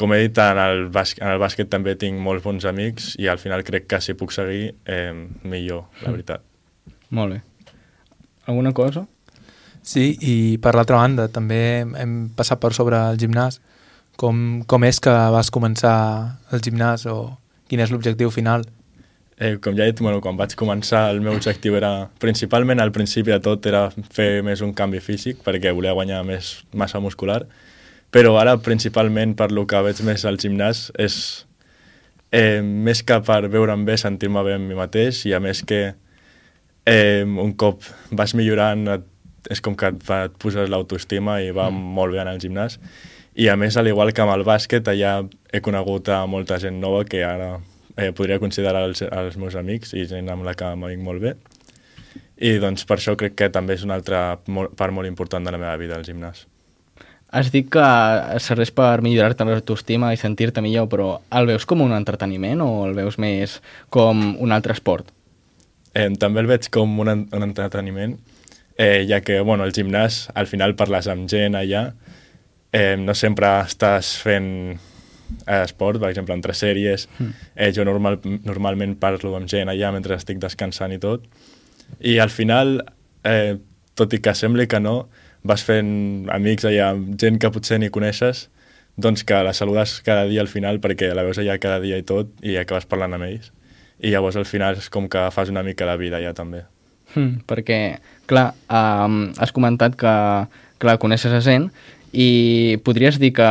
com 0.00 0.12
he 0.14 0.22
dit, 0.24 0.40
en 0.40 0.60
el, 0.60 0.86
bàsquet, 0.94 1.20
en 1.24 1.32
el 1.34 1.40
bàsquet 1.42 1.68
també 1.72 1.96
tinc 2.00 2.20
molts 2.20 2.44
bons 2.44 2.64
amics 2.68 3.12
i 3.20 3.28
al 3.28 3.40
final 3.42 3.64
crec 3.66 3.88
que 3.90 4.00
si 4.04 4.16
puc 4.16 4.32
seguir, 4.32 4.74
eh, 4.88 5.12
millor, 5.44 5.90
la 6.00 6.08
mm. 6.08 6.14
veritat. 6.16 6.48
Molt 7.14 7.36
bé. 7.36 7.42
Alguna 8.48 8.72
cosa? 8.76 9.04
Sí, 9.84 10.14
i 10.24 10.34
per 10.64 10.72
l'altra 10.74 10.96
banda, 10.96 11.28
també 11.28 11.84
hem 11.84 12.14
passat 12.36 12.60
per 12.62 12.72
sobre 12.72 12.98
el 13.12 13.20
gimnàs. 13.20 13.60
Com, 14.16 14.62
com 14.70 14.86
és 14.86 15.00
que 15.02 15.12
vas 15.34 15.50
començar 15.52 15.96
el 16.54 16.62
gimnàs 16.64 17.04
o 17.10 17.34
quin 17.68 17.82
és 17.84 17.92
l'objectiu 17.92 18.30
final? 18.32 18.64
Eh, 19.36 19.56
com 19.58 19.74
ja 19.74 19.84
he 19.84 19.90
dit, 19.90 20.00
bueno, 20.00 20.20
quan 20.22 20.38
vaig 20.38 20.54
començar 20.56 21.08
el 21.10 21.18
meu 21.20 21.34
objectiu 21.34 21.74
era, 21.76 22.06
principalment 22.22 22.80
al 22.80 22.94
principi 22.94 23.34
de 23.34 23.40
tot, 23.42 23.66
era 23.66 23.88
fer 24.14 24.44
més 24.46 24.62
un 24.62 24.72
canvi 24.78 25.02
físic 25.02 25.42
perquè 25.44 25.72
volia 25.74 25.96
guanyar 25.96 26.22
més 26.24 26.52
massa 26.72 27.00
muscular, 27.02 27.42
però 28.14 28.36
ara 28.38 28.54
principalment 28.62 29.34
per 29.36 29.50
lo 29.50 29.66
que 29.66 29.82
veig 29.82 30.04
més 30.06 30.24
al 30.24 30.38
gimnàs 30.38 30.86
és 31.02 31.16
eh, 32.30 32.62
més 32.62 33.02
que 33.02 33.18
per 33.26 33.42
veure'm 33.50 33.82
bé, 33.84 33.98
sentir-me 33.98 34.46
bé 34.46 34.54
amb 34.54 34.70
mi 34.70 34.78
mateix 34.78 35.24
i 35.26 35.34
a 35.34 35.42
més 35.42 35.64
que 35.66 35.82
eh, 36.86 37.24
un 37.26 37.52
cop 37.58 37.82
vas 38.14 38.36
millorant 38.38 38.86
et 38.94 39.10
és 39.50 39.60
com 39.64 39.76
que 39.76 39.90
et, 39.92 40.08
et 40.26 40.38
poses 40.40 40.70
l'autoestima 40.70 41.40
i 41.44 41.52
va 41.54 41.68
mm. 41.70 41.92
molt 41.98 42.14
bé 42.14 42.22
en 42.22 42.30
el 42.32 42.40
gimnàs. 42.42 42.78
I 43.34 43.48
a 43.50 43.56
més, 43.58 43.76
al 43.76 43.90
igual 43.90 44.12
que 44.14 44.22
amb 44.22 44.34
el 44.36 44.44
bàsquet, 44.46 44.86
allà 44.88 45.16
he 45.50 45.60
conegut 45.60 46.08
a 46.08 46.22
molta 46.30 46.60
gent 46.62 46.78
nova 46.80 47.02
que 47.08 47.24
ara 47.26 47.56
eh, 47.96 48.12
podria 48.14 48.38
considerar 48.38 48.84
els, 48.86 49.02
els 49.02 49.36
meus 49.40 49.56
amics 49.58 49.94
i 49.98 50.06
gent 50.10 50.30
amb 50.30 50.46
la 50.46 50.54
que 50.54 50.70
m'avinc 50.76 51.02
molt 51.02 51.22
bé. 51.22 51.34
i 52.34 52.58
doncs 52.58 52.82
per 52.84 52.96
això 52.98 53.14
crec 53.14 53.36
que 53.38 53.46
també 53.48 53.76
és 53.76 53.84
una 53.86 53.94
altra 53.94 54.40
molt, 54.50 54.72
part 54.74 54.92
molt 54.92 55.06
important 55.06 55.44
de 55.44 55.52
la 55.54 55.58
meva 55.58 55.76
vida, 55.78 55.96
el 55.96 56.04
gimnàs. 56.06 56.46
Has 57.34 57.50
dit 57.50 57.66
que 57.70 57.84
serveix 58.42 58.70
per 58.74 59.02
millorar-te 59.02 59.46
l'autoestima 59.46 60.12
i 60.14 60.18
sentir-te 60.18 60.62
millor, 60.62 60.88
però 60.90 61.08
el 61.34 61.48
veus 61.50 61.66
com 61.66 61.82
un 61.82 61.94
entreteniment 61.94 62.62
o 62.62 62.84
el 62.86 62.94
veus 62.94 63.18
més 63.18 63.60
com 63.90 64.36
un 64.38 64.54
altre 64.54 64.74
esport? 64.74 65.10
Eh, 65.94 66.10
també 66.18 66.42
el 66.42 66.50
veig 66.50 66.68
com 66.74 66.98
un, 67.02 67.10
un 67.10 67.46
entreteniment, 67.46 68.14
eh, 68.76 69.04
ja 69.08 69.20
que 69.20 69.40
bueno, 69.40 69.64
el 69.64 69.72
gimnàs 69.72 70.28
al 70.34 70.46
final 70.50 70.74
parles 70.76 71.08
amb 71.10 71.28
gent 71.30 71.54
allà, 71.58 71.86
eh, 72.72 72.96
no 72.98 73.14
sempre 73.14 73.50
estàs 73.62 74.14
fent 74.22 74.48
eh, 75.46 75.62
esport, 75.62 76.00
per 76.02 76.10
exemple, 76.10 76.34
entre 76.34 76.54
sèries. 76.54 77.08
Mm. 77.18 77.44
Eh, 77.54 77.70
jo 77.76 77.86
normal, 77.86 78.18
normalment 78.44 78.96
parlo 79.00 79.36
amb 79.38 79.50
gent 79.50 79.70
allà 79.70 79.92
mentre 79.94 80.18
estic 80.18 80.40
descansant 80.42 80.94
i 80.94 80.98
tot. 81.02 81.28
I 82.00 82.18
al 82.18 82.32
final, 82.34 82.80
eh, 83.24 83.56
tot 83.94 84.12
i 84.12 84.20
que 84.20 84.34
sembli 84.34 84.66
que 84.66 84.80
no, 84.82 85.04
vas 85.44 85.62
fent 85.62 86.26
amics 86.32 86.66
allà, 86.66 86.94
gent 87.20 87.38
que 87.38 87.52
potser 87.54 87.78
ni 87.78 87.92
coneixes, 87.94 88.48
doncs 88.96 89.24
que 89.26 89.42
la 89.42 89.52
saludes 89.52 90.00
cada 90.06 90.24
dia 90.30 90.40
al 90.40 90.48
final 90.48 90.78
perquè 90.80 91.10
la 91.14 91.24
veus 91.26 91.40
allà 91.42 91.58
cada 91.58 91.80
dia 91.82 91.98
i 91.98 92.06
tot 92.06 92.30
i 92.46 92.56
acabes 92.56 92.86
parlant 92.90 93.16
amb 93.16 93.26
ells. 93.26 93.52
I 94.02 94.10
llavors 94.10 94.36
al 94.36 94.46
final 94.48 94.78
és 94.78 94.90
com 94.90 95.08
que 95.10 95.28
fas 95.34 95.50
una 95.50 95.62
mica 95.62 95.86
de 95.86 95.98
vida 95.98 96.18
allà 96.18 96.34
també. 96.34 96.64
Hmm, 97.14 97.40
perquè, 97.48 97.98
clar, 98.30 98.52
um, 98.68 99.28
has 99.38 99.52
comentat 99.54 99.96
que, 99.98 100.14
clar, 100.82 100.96
coneixes 101.02 101.34
a 101.34 101.42
gent 101.44 101.70
i 102.14 102.78
podries 102.86 103.18
dir 103.22 103.32
que, 103.34 103.46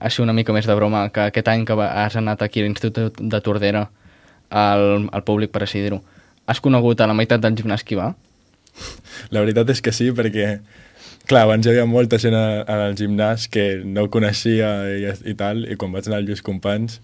així 0.00 0.22
una 0.24 0.36
mica 0.36 0.54
més 0.56 0.68
de 0.68 0.76
broma, 0.76 1.06
que 1.12 1.28
aquest 1.28 1.48
any 1.52 1.66
que 1.68 1.76
has 1.84 2.16
anat 2.16 2.44
aquí 2.44 2.62
a 2.62 2.68
l'Institut 2.68 3.20
de 3.20 3.40
Tordera 3.44 3.86
al, 4.50 5.08
al 5.12 5.24
públic, 5.24 5.52
per 5.52 5.64
així 5.64 5.82
dir-ho, 5.84 6.00
has 6.46 6.60
conegut 6.60 7.00
a 7.00 7.08
la 7.08 7.16
meitat 7.16 7.42
del 7.44 7.56
gimnàs 7.58 7.84
que 7.84 7.98
va? 7.98 8.12
La 9.34 9.42
veritat 9.42 9.68
és 9.72 9.82
que 9.84 9.92
sí, 9.92 10.12
perquè 10.16 10.54
Clar, 11.30 11.44
abans 11.44 11.66
hi 11.66 11.70
havia 11.70 11.84
molta 11.86 12.18
gent 12.18 12.34
al 12.34 12.96
gimnàs 12.98 13.44
que 13.52 13.84
no 13.86 14.08
coneixia 14.10 14.70
i, 14.90 15.04
i 15.30 15.34
tal, 15.38 15.60
i 15.68 15.76
quan 15.78 15.92
vaig 15.94 16.08
anar 16.08 16.18
al 16.18 16.24
Lluís 16.26 16.40
Companys 16.42 16.96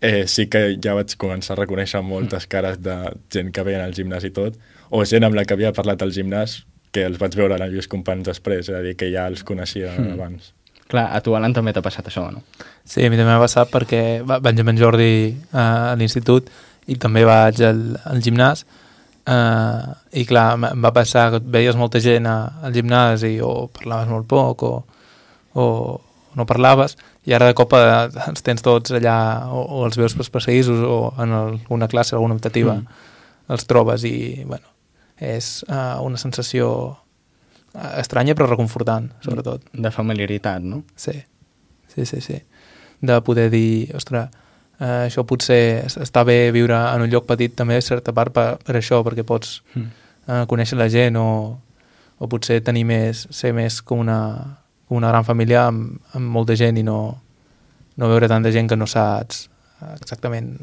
eh, 0.00 0.24
sí 0.26 0.48
que 0.50 0.62
ja 0.82 0.96
vaig 0.98 1.14
començar 1.20 1.54
a 1.54 1.60
reconèixer 1.60 2.02
moltes 2.02 2.48
cares 2.50 2.80
de 2.82 2.96
gent 3.32 3.52
que 3.54 3.64
veien 3.68 3.84
al 3.84 3.94
gimnàs 3.94 4.26
i 4.26 4.32
tot, 4.34 4.56
o 4.90 5.02
gent 5.04 5.26
amb 5.26 5.36
la 5.38 5.44
que 5.44 5.56
havia 5.56 5.72
parlat 5.76 6.02
al 6.02 6.14
gimnàs 6.14 6.60
que 6.94 7.04
els 7.04 7.18
vaig 7.20 7.34
veure 7.36 7.58
al 7.58 7.66
Lluís 7.72 7.90
Companys 7.92 8.28
després, 8.28 8.70
és 8.70 8.76
a 8.76 8.80
dir, 8.84 8.94
que 8.96 9.10
ja 9.12 9.26
els 9.28 9.42
coneixia 9.44 9.92
mm. 9.96 10.14
abans. 10.14 10.52
Clar, 10.86 11.08
a 11.12 11.20
tu, 11.20 11.34
Alan, 11.34 11.52
també 11.52 11.74
t'ha 11.74 11.82
passat 11.82 12.06
això, 12.08 12.28
no? 12.30 12.44
Sí, 12.86 13.02
a 13.02 13.10
mi 13.10 13.18
també 13.18 13.32
m'ha 13.32 13.42
passat 13.42 13.72
perquè 13.72 14.00
vaig 14.22 14.62
amb 14.62 14.72
en 14.72 14.80
Jordi 14.80 15.12
eh, 15.34 15.60
a 15.60 15.94
l'institut 15.98 16.48
i 16.86 16.96
també 17.02 17.26
vaig 17.26 17.62
al, 17.66 17.86
al 18.06 18.22
gimnàs, 18.24 18.66
Uh, 19.26 19.90
I 20.14 20.22
clar, 20.22 20.52
em 20.54 20.84
va 20.84 20.92
passar 20.94 21.24
que 21.32 21.40
veies 21.50 21.74
molta 21.74 21.98
gent 21.98 22.28
a, 22.30 22.36
al 22.62 22.70
gimnàs 22.70 23.24
i 23.26 23.40
o 23.42 23.64
parlaves 23.74 24.06
molt 24.06 24.28
poc 24.30 24.62
o, 24.62 24.70
o 25.58 25.64
no 26.38 26.46
parlaves 26.46 26.94
i 27.26 27.34
ara 27.34 27.48
de 27.50 27.56
cop 27.58 27.74
eh, 27.74 27.80
ens 28.28 28.46
tens 28.46 28.62
tots 28.62 28.94
allà 28.94 29.16
o, 29.50 29.64
o 29.66 29.82
els 29.88 29.98
veus 29.98 30.14
pels 30.14 30.30
passadissos 30.30 30.84
o 30.86 30.98
en 31.18 31.34
alguna 31.40 31.88
classe, 31.90 32.14
alguna 32.14 32.38
optativa 32.38 32.76
mm. 32.76 33.02
els 33.56 33.66
trobes 33.66 34.06
i 34.06 34.14
bueno, 34.44 34.75
és 35.22 35.64
uh, 35.68 36.02
una 36.04 36.20
sensació 36.20 36.96
estranya 38.00 38.34
però 38.36 38.48
reconfortant, 38.48 39.10
sobretot. 39.24 39.64
De 39.72 39.90
familiaritat, 39.92 40.64
no? 40.64 40.82
Sí, 40.96 41.12
sí, 41.92 42.06
sí, 42.06 42.20
sí. 42.20 42.40
De 43.00 43.20
poder 43.22 43.50
dir, 43.52 43.92
ostres, 43.96 44.30
eh, 44.80 45.06
això 45.06 45.26
potser 45.28 45.84
està 45.86 46.24
bé 46.24 46.50
viure 46.54 46.76
en 46.76 47.04
un 47.04 47.12
lloc 47.12 47.26
petit 47.28 47.54
també 47.56 47.76
a 47.76 47.84
certa 47.84 48.14
part 48.16 48.32
per, 48.32 48.46
per 48.64 48.78
això, 48.78 49.02
perquè 49.04 49.26
pots 49.26 49.60
mm. 49.74 49.88
eh, 50.26 50.44
conèixer 50.48 50.78
la 50.78 50.88
gent 50.92 51.18
o, 51.20 51.28
o 52.18 52.30
potser 52.32 52.62
tenir 52.64 52.86
més, 52.88 53.26
ser 53.30 53.52
més 53.56 53.82
com 53.82 54.00
una, 54.04 54.20
com 54.88 55.00
una 55.00 55.12
gran 55.12 55.26
família 55.28 55.66
amb, 55.68 55.98
amb 56.16 56.32
molta 56.38 56.56
gent 56.56 56.80
i 56.80 56.86
no, 56.86 57.00
no 57.96 58.12
veure 58.12 58.30
tanta 58.32 58.52
gent 58.54 58.72
que 58.72 58.80
no 58.80 58.88
saps 58.88 59.46
exactament 59.92 60.54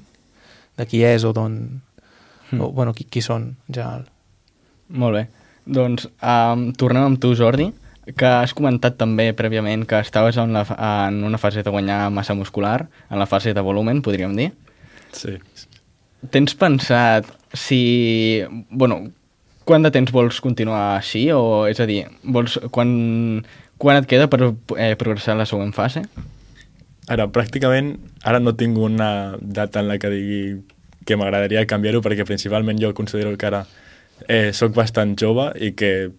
de 0.77 0.85
qui 0.89 1.03
és 1.05 1.21
o 1.25 1.33
d'on 1.35 1.59
mm. 2.49 2.59
o, 2.59 2.71
bueno, 2.73 2.93
qui, 2.97 3.05
qui 3.05 3.21
són 3.21 3.53
en 3.69 3.73
general. 3.73 4.09
Molt 4.93 5.17
bé. 5.17 5.23
Doncs 5.63 6.09
um, 6.19 6.67
tornem 6.77 7.07
amb 7.07 7.21
tu, 7.21 7.33
Jordi 7.39 7.71
que 8.11 8.27
has 8.27 8.51
comentat 8.55 8.97
també 8.99 9.29
prèviament 9.37 9.85
que 9.87 9.99
estaves 10.03 10.37
en, 10.41 10.51
la, 10.55 10.65
en 11.07 11.21
una 11.23 11.39
fase 11.39 11.63
de 11.63 11.71
guanyar 11.71 12.09
massa 12.11 12.35
muscular, 12.35 12.89
en 13.09 13.19
la 13.19 13.27
fase 13.29 13.53
de 13.53 13.63
volumen, 13.63 14.01
podríem 14.03 14.35
dir. 14.35 14.51
Sí. 15.15 15.37
Tens 16.31 16.55
pensat 16.59 17.29
si... 17.55 18.43
Bueno, 18.69 18.99
quant 19.63 19.87
de 19.87 19.91
temps 19.95 20.11
vols 20.11 20.41
continuar 20.43 20.97
així? 20.97 21.29
O, 21.31 21.63
és 21.71 21.79
a 21.79 21.87
dir, 21.87 22.03
vols, 22.23 22.57
quan, 22.75 22.91
quan 23.79 24.01
et 24.01 24.09
queda 24.09 24.27
per 24.31 24.41
eh, 24.51 24.93
progressar 24.99 25.37
en 25.37 25.43
la 25.43 25.47
següent 25.47 25.71
fase? 25.75 26.03
Ara, 27.11 27.29
pràcticament, 27.31 27.95
ara 28.23 28.39
no 28.43 28.55
tinc 28.59 28.79
una 28.79 29.37
data 29.39 29.83
en 29.83 29.91
la 29.91 29.99
que 29.99 30.11
digui 30.11 30.43
que 31.07 31.15
m'agradaria 31.19 31.65
canviar-ho, 31.67 32.03
perquè 32.03 32.27
principalment 32.27 32.79
jo 32.79 32.93
considero 32.95 33.35
que 33.39 33.47
ara 33.47 33.65
eh, 34.27 34.51
sóc 34.53 34.75
bastant 34.75 35.15
jove 35.19 35.49
i 35.59 35.73
que 35.77 36.11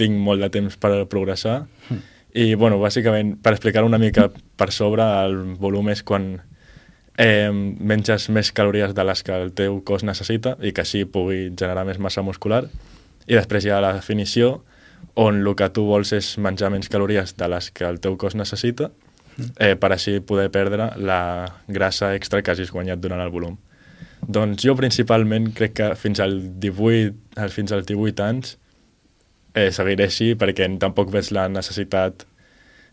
tinc 0.00 0.16
molt 0.18 0.42
de 0.42 0.50
temps 0.52 0.76
per 0.80 0.94
progressar 1.10 1.62
mm. 1.62 2.00
i, 2.34 2.54
bueno, 2.54 2.80
bàsicament, 2.80 3.36
per 3.42 3.54
explicar 3.56 3.84
una 3.84 4.00
mica 4.00 4.30
per 4.56 4.70
sobre, 4.72 5.04
el 5.26 5.56
volum 5.60 5.92
és 5.92 6.02
quan 6.02 6.34
eh, 7.18 7.50
menges 7.52 8.28
més 8.30 8.52
calories 8.56 8.94
de 8.94 9.04
les 9.04 9.22
que 9.22 9.36
el 9.36 9.52
teu 9.56 9.80
cos 9.84 10.04
necessita 10.04 10.56
i 10.62 10.72
que 10.72 10.84
així 10.84 11.04
pugui 11.04 11.50
generar 11.50 11.84
més 11.88 12.00
massa 12.00 12.24
muscular 12.24 12.64
i 13.26 13.36
després 13.36 13.66
hi 13.66 13.72
ha 13.72 13.82
la 13.84 13.94
definició 13.98 14.62
on 15.14 15.42
el 15.42 15.54
que 15.58 15.68
tu 15.74 15.84
vols 15.86 16.12
és 16.16 16.36
menjar 16.38 16.70
menys 16.72 16.88
calories 16.88 17.36
de 17.36 17.48
les 17.52 17.70
que 17.70 17.84
el 17.84 18.00
teu 18.00 18.16
cos 18.16 18.36
necessita 18.38 18.88
mm. 19.36 19.50
eh, 19.58 19.74
per 19.76 19.92
així 19.92 20.20
poder 20.24 20.48
perdre 20.54 20.92
la 20.96 21.20
grassa 21.68 22.14
extra 22.16 22.42
que 22.42 22.54
hagis 22.54 22.72
guanyat 22.72 23.02
durant 23.02 23.20
el 23.20 23.32
volum. 23.34 23.58
Doncs 24.22 24.62
jo 24.62 24.76
principalment 24.78 25.50
crec 25.56 25.74
que 25.80 25.88
fins 25.98 26.20
al 26.22 26.36
18, 26.62 27.48
fins 27.50 27.72
als 27.74 27.88
18 27.88 28.22
anys 28.22 28.54
eh, 29.54 29.70
seguiré 29.74 30.06
així 30.06 30.32
perquè 30.38 30.68
tampoc 30.80 31.10
veig 31.10 31.32
la 31.34 31.48
necessitat 31.50 32.22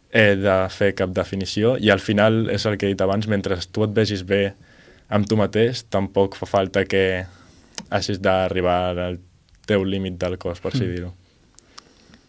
eh, 0.09 0.33
de 0.39 0.55
fer 0.74 0.95
cap 0.98 1.13
definició 1.13 1.75
i 1.77 1.93
al 1.93 2.01
final 2.01 2.50
és 2.50 2.65
el 2.65 2.79
que 2.79 2.89
he 2.89 2.95
dit 2.95 3.05
abans, 3.05 3.29
mentre 3.29 3.59
tu 3.71 3.86
et 3.86 3.93
vegis 3.93 4.25
bé 4.25 4.55
amb 5.09 5.29
tu 5.29 5.38
mateix, 5.38 5.86
tampoc 5.93 6.38
fa 6.38 6.50
falta 6.50 6.86
que 6.86 7.25
hagis 7.89 8.19
d'arribar 8.21 8.98
al 8.98 9.21
teu 9.69 9.86
límit 9.86 10.17
del 10.21 10.38
cos, 10.41 10.62
per 10.62 10.74
així 10.74 10.86
mm. 10.86 10.93
dir-ho. 10.95 11.13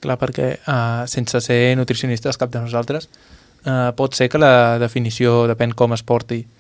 Clar, 0.00 0.16
perquè 0.20 0.46
uh, 0.60 1.04
sense 1.08 1.40
ser 1.44 1.74
nutricionistes 1.76 2.40
cap 2.40 2.52
de 2.52 2.60
nosaltres, 2.62 3.08
uh, 3.66 3.92
pot 3.96 4.16
ser 4.16 4.30
que 4.32 4.40
la 4.40 4.78
definició, 4.80 5.44
depèn 5.50 5.74
com 5.76 5.92
es 5.92 6.04
porti, 6.06 6.40
uh, 6.40 6.59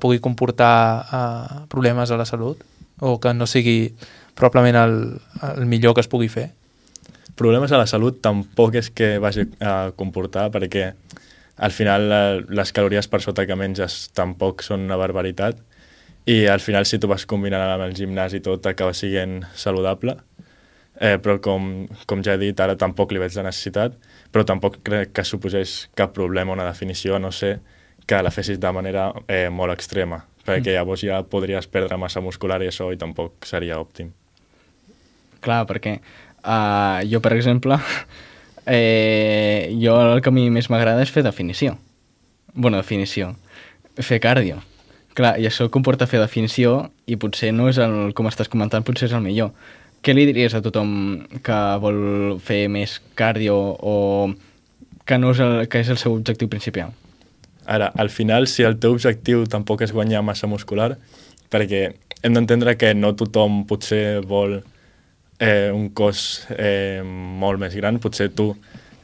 pugui 0.00 0.20
comportar 0.22 0.76
uh, 1.02 1.64
problemes 1.68 2.10
a 2.10 2.18
la 2.20 2.26
salut 2.28 2.60
o 3.00 3.18
que 3.20 3.34
no 3.34 3.46
sigui 3.50 3.94
probablement 4.34 4.78
el, 4.78 4.94
el 5.56 5.66
millor 5.66 5.94
que 5.94 6.04
es 6.04 6.10
pugui 6.10 6.28
fer. 6.30 6.50
Problemes 7.34 7.72
a 7.74 7.80
la 7.80 7.88
salut 7.90 8.20
tampoc 8.22 8.76
és 8.78 8.90
que 8.94 9.16
vagi 9.18 9.48
a 9.58 9.90
comportar 9.98 10.50
perquè 10.54 10.92
al 11.56 11.74
final 11.74 12.06
les 12.50 12.72
calories 12.74 13.08
per 13.10 13.22
sota 13.22 13.46
que 13.46 13.58
menges 13.58 14.08
tampoc 14.14 14.62
són 14.62 14.86
una 14.86 14.98
barbaritat 14.98 15.58
i 16.30 16.46
al 16.46 16.62
final 16.62 16.86
si 16.86 16.98
tu 16.98 17.10
vas 17.10 17.26
combinant 17.26 17.74
amb 17.74 17.84
el 17.84 17.94
gimnàs 17.94 18.34
i 18.34 18.42
tot 18.42 18.66
acaba 18.66 18.94
sent 18.94 19.42
saludable. 19.54 20.16
Eh, 20.94 21.18
però 21.18 21.40
com, 21.42 21.88
com 22.06 22.22
ja 22.22 22.36
he 22.36 22.38
dit 22.38 22.60
ara 22.62 22.76
tampoc 22.78 23.10
li 23.10 23.18
veig 23.18 23.34
la 23.34 23.48
necessitat 23.48 23.96
però 24.30 24.44
tampoc 24.46 24.76
crec 24.86 25.10
que 25.10 25.24
suposés 25.26 25.88
cap 25.98 26.12
problema 26.14 26.54
una 26.54 26.66
definició 26.68 27.18
no 27.18 27.32
ser 27.34 27.56
que 28.06 28.22
la 28.22 28.32
fessis 28.34 28.60
de 28.60 28.72
manera 28.72 29.10
eh, 29.28 29.48
molt 29.50 29.72
extrema 29.72 30.24
perquè 30.44 30.70
mm. 30.70 30.76
llavors 30.76 31.00
ja 31.00 31.22
podries 31.24 31.66
perdre 31.72 31.96
massa 31.96 32.20
muscular 32.20 32.60
i 32.60 32.68
això 32.68 32.90
i 32.92 32.98
tampoc 33.00 33.46
seria 33.48 33.78
òptim. 33.80 34.10
Clar, 35.40 35.62
perquè 35.68 35.98
Uh, 36.44 37.00
jo, 37.08 37.20
per 37.20 37.32
exemple, 37.32 37.78
eh, 38.66 39.74
jo 39.80 39.96
el 39.96 40.20
que 40.20 40.28
a 40.28 40.34
mi 40.34 40.50
més 40.52 40.68
m'agrada 40.68 41.02
és 41.02 41.12
fer 41.12 41.24
definició. 41.24 41.78
Bona 42.52 42.82
definició. 42.82 43.32
Fer 43.96 44.20
cardio. 44.20 44.60
Clar, 45.16 45.38
i 45.40 45.48
això 45.48 45.70
comporta 45.72 46.08
fer 46.10 46.20
definició 46.20 46.90
i 47.08 47.16
potser 47.16 47.54
no 47.54 47.70
és 47.70 47.78
el, 47.80 48.12
com 48.12 48.28
estàs 48.28 48.50
comentant, 48.52 48.84
potser 48.84 49.08
és 49.08 49.16
el 49.16 49.24
millor. 49.24 49.54
Què 50.04 50.12
li 50.12 50.26
diries 50.28 50.52
a 50.52 50.60
tothom 50.60 50.90
que 51.46 51.60
vol 51.80 52.36
fer 52.44 52.66
més 52.68 52.98
cardio 53.16 53.56
o 53.56 53.96
que, 55.06 55.16
no 55.16 55.32
és 55.32 55.40
el, 55.40 55.56
que 55.70 55.80
és 55.80 55.88
el 55.88 56.00
seu 56.02 56.12
objectiu 56.12 56.50
principal? 56.52 56.92
Ara, 57.66 57.90
al 57.96 58.10
final, 58.10 58.46
si 58.46 58.64
el 58.66 58.78
teu 58.80 58.96
objectiu 58.96 59.46
tampoc 59.50 59.82
és 59.86 59.92
guanyar 59.92 60.22
massa 60.26 60.48
muscular, 60.50 60.94
perquè 61.50 61.86
hem 62.22 62.36
d'entendre 62.36 62.76
que 62.76 62.94
no 62.94 63.14
tothom 63.16 63.62
potser 63.68 64.20
vol 64.28 64.58
eh, 65.38 65.70
un 65.72 65.90
cos 65.96 66.44
eh, 66.56 67.02
molt 67.04 67.60
més 67.60 67.74
gran, 67.76 68.00
potser 68.00 68.30
tu 68.36 68.50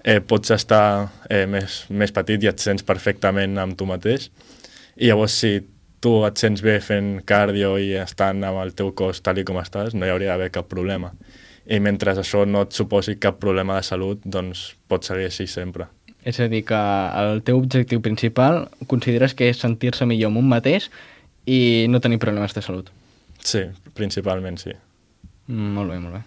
eh, 0.05 0.21
pots 0.21 0.53
estar 0.57 1.11
eh, 1.29 1.47
més, 1.47 1.85
més 1.91 2.13
petit 2.13 2.43
i 2.43 2.51
et 2.51 2.63
sents 2.63 2.85
perfectament 2.87 3.59
amb 3.61 3.77
tu 3.79 3.89
mateix. 3.89 4.31
I 4.97 5.11
llavors, 5.11 5.37
si 5.41 5.61
tu 6.01 6.15
et 6.25 6.41
sents 6.41 6.63
bé 6.65 6.79
fent 6.81 7.21
cardio 7.29 7.75
i 7.79 7.93
estant 8.01 8.45
amb 8.49 8.63
el 8.63 8.75
teu 8.77 8.95
cos 8.97 9.21
tal 9.25 9.41
i 9.41 9.45
com 9.45 9.61
estàs, 9.61 9.95
no 9.95 10.07
hi 10.07 10.13
hauria 10.13 10.33
d'haver 10.33 10.51
cap 10.55 10.69
problema. 10.69 11.15
i 11.71 11.79
mentre 11.79 12.11
això 12.19 12.47
no 12.49 12.65
et 12.65 12.73
suposi 12.75 13.15
cap 13.21 13.37
problema 13.39 13.77
de 13.77 13.83
salut, 13.87 14.23
doncs 14.25 14.75
pots 14.89 15.07
seguir 15.07 15.29
així 15.29 15.47
sempre. 15.47 15.87
És 16.25 16.41
a 16.41 16.49
dir, 16.53 16.65
que 16.69 16.77
el 17.23 17.41
teu 17.47 17.59
objectiu 17.61 18.03
principal 18.05 18.67
consideres 18.91 19.35
que 19.35 19.49
és 19.49 19.61
sentir-se 19.61 20.07
millor 20.09 20.33
amb 20.33 20.43
un 20.43 20.51
mateix 20.51 20.91
i 21.49 21.87
no 21.89 22.03
tenir 22.05 22.21
problemes 22.21 22.53
de 22.57 22.63
salut. 22.63 22.91
Sí, 23.41 23.65
principalment 23.97 24.61
sí. 24.61 24.75
Mm, 25.49 25.73
molt 25.79 25.95
bé, 25.95 25.99
molt 26.03 26.19
bé. 26.19 26.23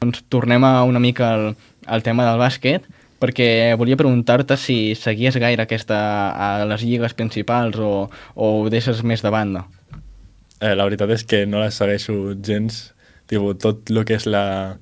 Doncs 0.00 0.24
tornem 0.32 0.64
a 0.64 0.82
una 0.88 1.00
mica 1.00 1.34
al, 1.34 1.50
al 1.86 2.04
tema 2.04 2.24
del 2.26 2.40
bàsquet, 2.40 2.88
perquè 3.20 3.74
volia 3.80 4.00
preguntar-te 4.00 4.56
si 4.60 4.94
seguies 4.98 5.36
gaire 5.40 5.64
aquesta, 5.64 5.98
a 6.32 6.64
les 6.68 6.82
lligues 6.84 7.14
principals 7.16 7.78
o, 7.80 8.08
o 8.34 8.50
ho 8.58 8.72
deixes 8.72 9.04
més 9.04 9.22
de 9.24 9.32
banda. 9.32 9.66
Eh, 10.60 10.72
la 10.72 10.84
veritat 10.88 11.12
és 11.12 11.24
que 11.28 11.44
no 11.46 11.60
les 11.60 11.76
segueixo 11.76 12.34
gens. 12.40 12.90
Tipo, 13.28 13.54
tot 13.56 13.92
el 13.92 14.04
que 14.08 14.16
és 14.16 14.26
la... 14.28 14.76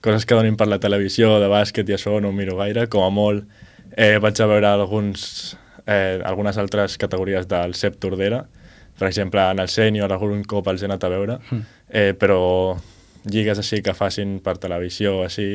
coses 0.00 0.24
que 0.26 0.34
donin 0.34 0.56
per 0.56 0.66
la 0.70 0.80
televisió, 0.82 1.38
de 1.42 1.50
bàsquet 1.50 1.88
i 1.90 1.94
això, 1.94 2.18
no 2.20 2.30
ho 2.30 2.36
miro 2.36 2.56
gaire. 2.58 2.86
Com 2.90 3.06
a 3.06 3.10
molt 3.14 3.46
eh, 4.00 4.16
vaig 4.22 4.40
a 4.40 4.46
veure 4.48 4.68
alguns, 4.70 5.56
eh, 5.84 6.20
algunes 6.24 6.56
altres 6.56 6.96
categories 6.98 7.48
del 7.48 7.74
CEP 7.74 7.98
Tordera. 8.00 8.46
Per 8.98 9.08
exemple, 9.08 9.42
en 9.52 9.60
el 9.60 9.68
sènior 9.68 10.12
algun 10.12 10.42
cop 10.44 10.68
els 10.72 10.82
he 10.82 10.88
anat 10.88 11.04
a 11.04 11.10
veure, 11.12 11.38
eh, 11.88 12.12
però 12.16 12.76
lligues 13.24 13.60
així 13.60 13.80
que 13.84 13.94
facin 13.96 14.38
per 14.44 14.56
televisió, 14.60 15.22
així, 15.24 15.46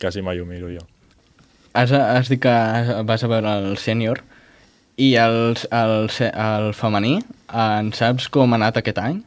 quasi 0.00 0.22
mai 0.22 0.40
ho 0.40 0.46
miro 0.48 0.70
jo. 0.72 0.84
Has, 1.74 1.92
has 1.92 2.28
dit 2.30 2.40
que 2.40 2.54
vas 3.04 3.24
a 3.24 3.28
veure 3.28 3.56
el 3.60 3.76
sènior 3.80 4.20
i 4.96 5.14
el, 5.18 5.56
el, 5.74 5.94
el 6.08 6.68
femení, 6.76 7.16
en 7.50 7.90
saps 7.96 8.28
com 8.32 8.52
ha 8.52 8.60
anat 8.60 8.78
aquest 8.80 9.00
any? 9.02 9.24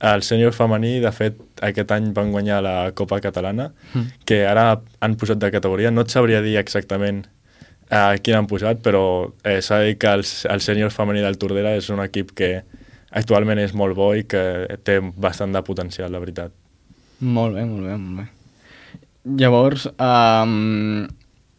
El 0.00 0.22
sènior 0.24 0.54
femení, 0.56 0.94
de 1.02 1.10
fet, 1.12 1.42
aquest 1.60 1.90
any 1.92 2.14
van 2.16 2.30
guanyar 2.32 2.62
la 2.64 2.76
Copa 2.96 3.20
Catalana, 3.20 3.68
mm. 3.92 4.24
que 4.24 4.46
ara 4.48 4.80
han 5.04 5.18
posat 5.20 5.42
de 5.42 5.50
categoria. 5.52 5.92
No 5.92 6.06
et 6.06 6.14
sabria 6.14 6.40
dir 6.40 6.56
exactament 6.56 7.26
a 7.90 8.16
quin 8.22 8.38
han 8.38 8.48
posat, 8.50 8.80
però 8.84 9.02
eh, 9.42 9.58
s'ha 9.60 9.80
de 9.82 9.90
dir 9.90 9.98
que 9.98 10.12
el, 10.14 10.24
el 10.24 10.62
sènior 10.62 10.92
femení 10.94 11.24
del 11.24 11.38
Tordera 11.42 11.74
és 11.78 11.90
un 11.90 12.02
equip 12.04 12.32
que 12.38 12.50
actualment 13.10 13.58
és 13.58 13.74
molt 13.74 13.98
bo 13.98 14.12
i 14.14 14.24
que 14.30 14.42
té 14.86 15.00
bastant 15.00 15.52
de 15.52 15.62
potencial, 15.66 16.12
la 16.14 16.22
veritat. 16.22 16.54
Molt 17.20 17.58
bé, 17.58 17.66
molt 17.66 17.88
bé, 17.88 17.96
molt 17.98 18.22
bé. 18.22 18.28
Llavors, 19.40 19.88
um, 20.00 21.06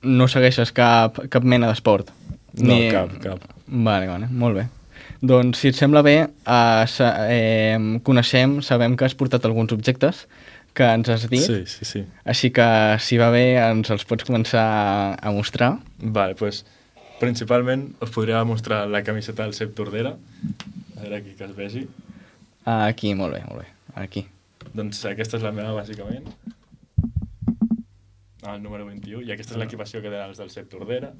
no 0.01 0.27
segueixes 0.31 0.71
cap, 0.73 1.19
cap 1.29 1.43
mena 1.45 1.69
d'esport? 1.69 2.09
No, 2.57 2.73
Ni... 2.73 2.87
cap, 2.91 3.11
cap. 3.21 3.43
Vale, 3.67 4.07
vale, 4.09 4.31
molt 4.31 4.57
bé. 4.57 4.69
Doncs, 5.21 5.59
si 5.61 5.69
et 5.69 5.77
sembla 5.77 6.01
bé, 6.01 6.15
eh, 6.25 6.85
sa, 6.89 7.11
eh, 7.29 7.77
coneixem, 8.07 8.57
sabem 8.65 8.95
que 8.97 9.05
has 9.05 9.13
portat 9.17 9.45
alguns 9.45 9.75
objectes 9.75 10.25
que 10.73 10.87
ens 10.87 11.11
has 11.13 11.27
dit. 11.29 11.43
Sí, 11.43 11.61
sí, 11.69 11.85
sí. 11.85 12.01
Així 12.25 12.49
que, 12.55 12.65
si 13.03 13.19
va 13.21 13.29
bé, 13.33 13.45
ens 13.61 13.91
els 13.93 14.07
pots 14.07 14.25
començar 14.25 14.65
a 15.19 15.33
mostrar. 15.35 15.75
Vale, 16.01 16.33
doncs, 16.33 16.63
principalment 17.21 17.91
us 18.01 18.09
podria 18.13 18.43
mostrar 18.43 18.87
la 18.89 19.03
camiseta 19.03 19.43
del 19.43 19.53
Cep 19.53 19.75
Tordera. 19.77 20.15
A 20.97 21.01
veure 21.01 21.19
aquí 21.21 21.35
que 21.37 21.45
es 21.45 21.55
vegi. 21.55 21.85
Aquí, 22.65 23.13
molt 23.15 23.35
bé, 23.37 23.43
molt 23.45 23.61
bé. 23.61 23.67
Aquí. 24.01 24.25
Doncs 24.73 25.03
aquesta 25.05 25.37
és 25.37 25.45
la 25.45 25.53
meva, 25.53 25.75
bàsicament. 25.77 26.27
El 28.41 28.63
número 28.63 28.87
21. 28.87 29.21
I 29.27 29.35
aquesta 29.35 29.53
és 29.53 29.61
l'equipació 29.61 30.01
que 30.01 30.09
tenen 30.09 30.31
els 30.31 30.41
del 30.41 30.49
Cep 30.49 30.69
Tordera. 30.71 31.13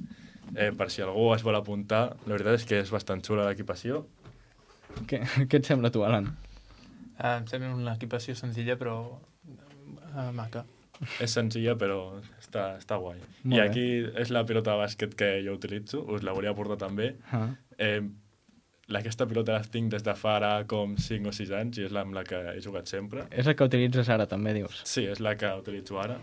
Eh, 0.55 0.71
per 0.75 0.89
si 0.91 1.05
algú 1.05 1.29
es 1.35 1.45
vol 1.45 1.55
apuntar, 1.55 2.17
la 2.25 2.33
veritat 2.33 2.57
és 2.57 2.65
que 2.67 2.81
és 2.81 2.91
bastant 2.91 3.21
xula 3.23 3.45
l'equipació. 3.47 4.05
Què, 5.07 5.21
què 5.47 5.61
et 5.61 5.69
sembla 5.69 5.93
tu, 5.93 6.01
Alan? 6.03 6.33
Uh, 7.21 7.37
em 7.37 7.45
sembla 7.47 7.75
una 7.77 7.93
equipació 7.93 8.33
senzilla 8.35 8.75
però 8.81 8.95
uh, 9.13 10.31
maca. 10.33 10.65
És 11.23 11.35
senzilla 11.37 11.75
però 11.79 11.99
està, 12.39 12.75
està 12.79 12.97
guai. 13.01 13.19
Molt 13.43 13.57
I 13.57 13.61
bé. 13.61 13.67
aquí 13.67 13.85
és 14.23 14.33
la 14.33 14.45
pilota 14.47 14.75
de 14.75 14.83
bàsquet 14.83 15.15
que 15.17 15.31
jo 15.45 15.55
utilitzo, 15.57 16.03
us 16.13 16.25
la 16.25 16.35
volia 16.37 16.53
portar 16.57 16.77
també. 16.81 17.15
Ah. 17.31 17.47
Eh, 17.77 18.01
aquesta 18.99 19.25
pilota 19.25 19.55
la 19.55 19.63
tinc 19.63 19.91
des 19.93 20.03
de 20.03 20.13
fa 20.19 20.35
ara 20.35 20.51
com 20.67 20.97
5 20.99 21.31
o 21.31 21.33
6 21.35 21.53
anys 21.57 21.79
i 21.79 21.87
és 21.87 21.95
la 21.95 22.03
amb 22.05 22.13
la 22.17 22.25
que 22.27 22.39
he 22.53 22.59
jugat 22.61 22.91
sempre. 22.91 23.25
És 23.31 23.47
el 23.47 23.55
que 23.55 23.67
utilitzes 23.67 24.09
ara, 24.11 24.27
també, 24.27 24.53
dius? 24.57 24.81
Sí, 24.85 25.05
és 25.07 25.21
la 25.23 25.37
que 25.39 25.51
utilitzo 25.57 25.99
ara. 26.01 26.19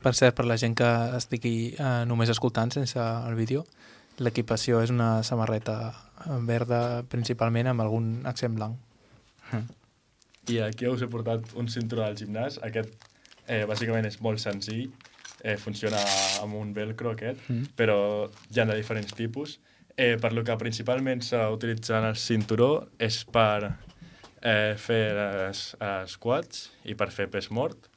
Per 0.00 0.14
cert, 0.16 0.36
per 0.36 0.46
la 0.48 0.56
gent 0.56 0.76
que 0.78 0.88
estigui 1.18 1.74
eh, 1.74 2.04
només 2.08 2.30
escoltant 2.32 2.72
sense 2.72 3.00
el 3.00 3.36
vídeo, 3.36 3.66
l'equipació 4.20 4.80
és 4.84 4.92
una 4.92 5.22
samarreta 5.24 5.92
verda 6.46 7.02
principalment 7.08 7.70
amb 7.70 7.84
algun 7.84 8.08
accent 8.28 8.56
blanc. 8.56 8.76
I 10.50 10.58
aquí 10.64 10.88
us 10.88 11.02
he 11.02 11.08
portat 11.10 11.52
un 11.58 11.68
cinturó 11.68 12.04
del 12.06 12.18
gimnàs. 12.18 12.58
Aquest, 12.64 12.92
eh, 13.50 13.64
bàsicament, 13.66 14.06
és 14.06 14.20
molt 14.22 14.38
senzill. 14.42 14.86
Eh, 15.42 15.56
funciona 15.56 15.98
amb 16.42 16.54
un 16.54 16.72
velcro, 16.76 17.14
aquest, 17.16 17.40
Mm. 17.48 17.70
però 17.76 18.28
hi 18.50 18.60
ha 18.60 18.66
de 18.68 18.76
diferents 18.76 19.14
tipus. 19.16 19.58
Eh, 19.96 20.16
per 20.20 20.32
lo 20.32 20.44
que 20.44 20.56
principalment 20.56 21.20
s'utilitza 21.24 21.98
en 21.98 22.04
el 22.10 22.16
cinturó 22.16 22.88
és 22.98 23.24
per 23.24 23.72
eh, 24.42 24.74
fer 24.76 25.16
es, 25.50 25.74
squats 26.12 26.70
i 26.84 26.94
per 26.94 27.10
fer 27.10 27.26
pes 27.30 27.50
mort. 27.50 27.88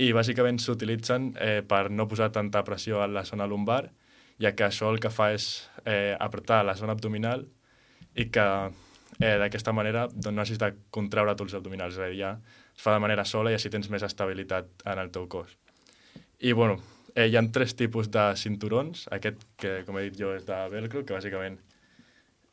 I 0.00 0.12
bàsicament 0.16 0.58
s'utilitzen 0.60 1.34
eh, 1.38 1.60
per 1.62 1.90
no 1.90 2.06
posar 2.08 2.30
tanta 2.32 2.62
pressió 2.64 3.02
a 3.02 3.06
la 3.08 3.24
zona 3.24 3.46
lumbar, 3.46 3.90
ja 4.40 4.54
que 4.56 4.64
això 4.64 4.88
el 4.90 5.00
que 5.00 5.10
fa 5.12 5.30
és 5.36 5.68
eh, 5.84 6.16
apretar 6.18 6.62
la 6.64 6.74
zona 6.74 6.92
abdominal 6.96 7.46
i 8.16 8.30
que 8.32 8.46
eh, 9.20 9.36
d'aquesta 9.38 9.72
manera 9.76 10.06
doncs, 10.08 10.34
no 10.34 10.40
hagis 10.42 10.58
de 10.58 10.72
contraure 10.90 11.34
tots 11.36 11.52
els 11.52 11.60
abdominals, 11.60 11.94
és 11.94 12.00
a 12.00 12.08
dir, 12.08 12.18
ja 12.20 12.38
es 12.80 12.84
fa 12.84 12.94
de 12.94 13.00
manera 13.04 13.26
sola 13.28 13.50
i 13.52 13.56
així 13.58 13.68
tens 13.68 13.90
més 13.92 14.00
estabilitat 14.06 14.86
en 14.88 14.98
el 15.02 15.10
teu 15.12 15.26
cos. 15.28 15.50
I, 16.40 16.54
bueno, 16.56 16.78
eh, 17.12 17.26
hi 17.28 17.36
ha 17.36 17.42
tres 17.52 17.74
tipus 17.76 18.08
de 18.08 18.22
cinturons. 18.40 19.02
Aquest, 19.12 19.42
que 19.60 19.82
com 19.84 19.98
he 20.00 20.06
dit 20.06 20.16
jo, 20.16 20.30
és 20.32 20.46
de 20.48 20.56
velcro, 20.72 21.02
que 21.04 21.12
bàsicament 21.12 21.58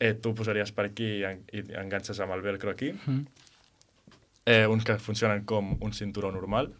eh, 0.02 0.18
tu 0.20 0.34
posaries 0.36 0.74
per 0.76 0.90
aquí 0.90 1.08
i, 1.22 1.24
en, 1.30 1.46
i 1.56 1.64
enganxes 1.80 2.20
amb 2.20 2.36
el 2.36 2.44
velcro 2.44 2.76
aquí. 2.76 2.92
Mm. 3.06 3.46
Eh, 4.52 4.66
uns 4.68 4.84
que 4.84 4.98
funcionen 5.00 5.48
com 5.48 5.78
un 5.80 5.96
cinturó 5.96 6.34
normal. 6.36 6.74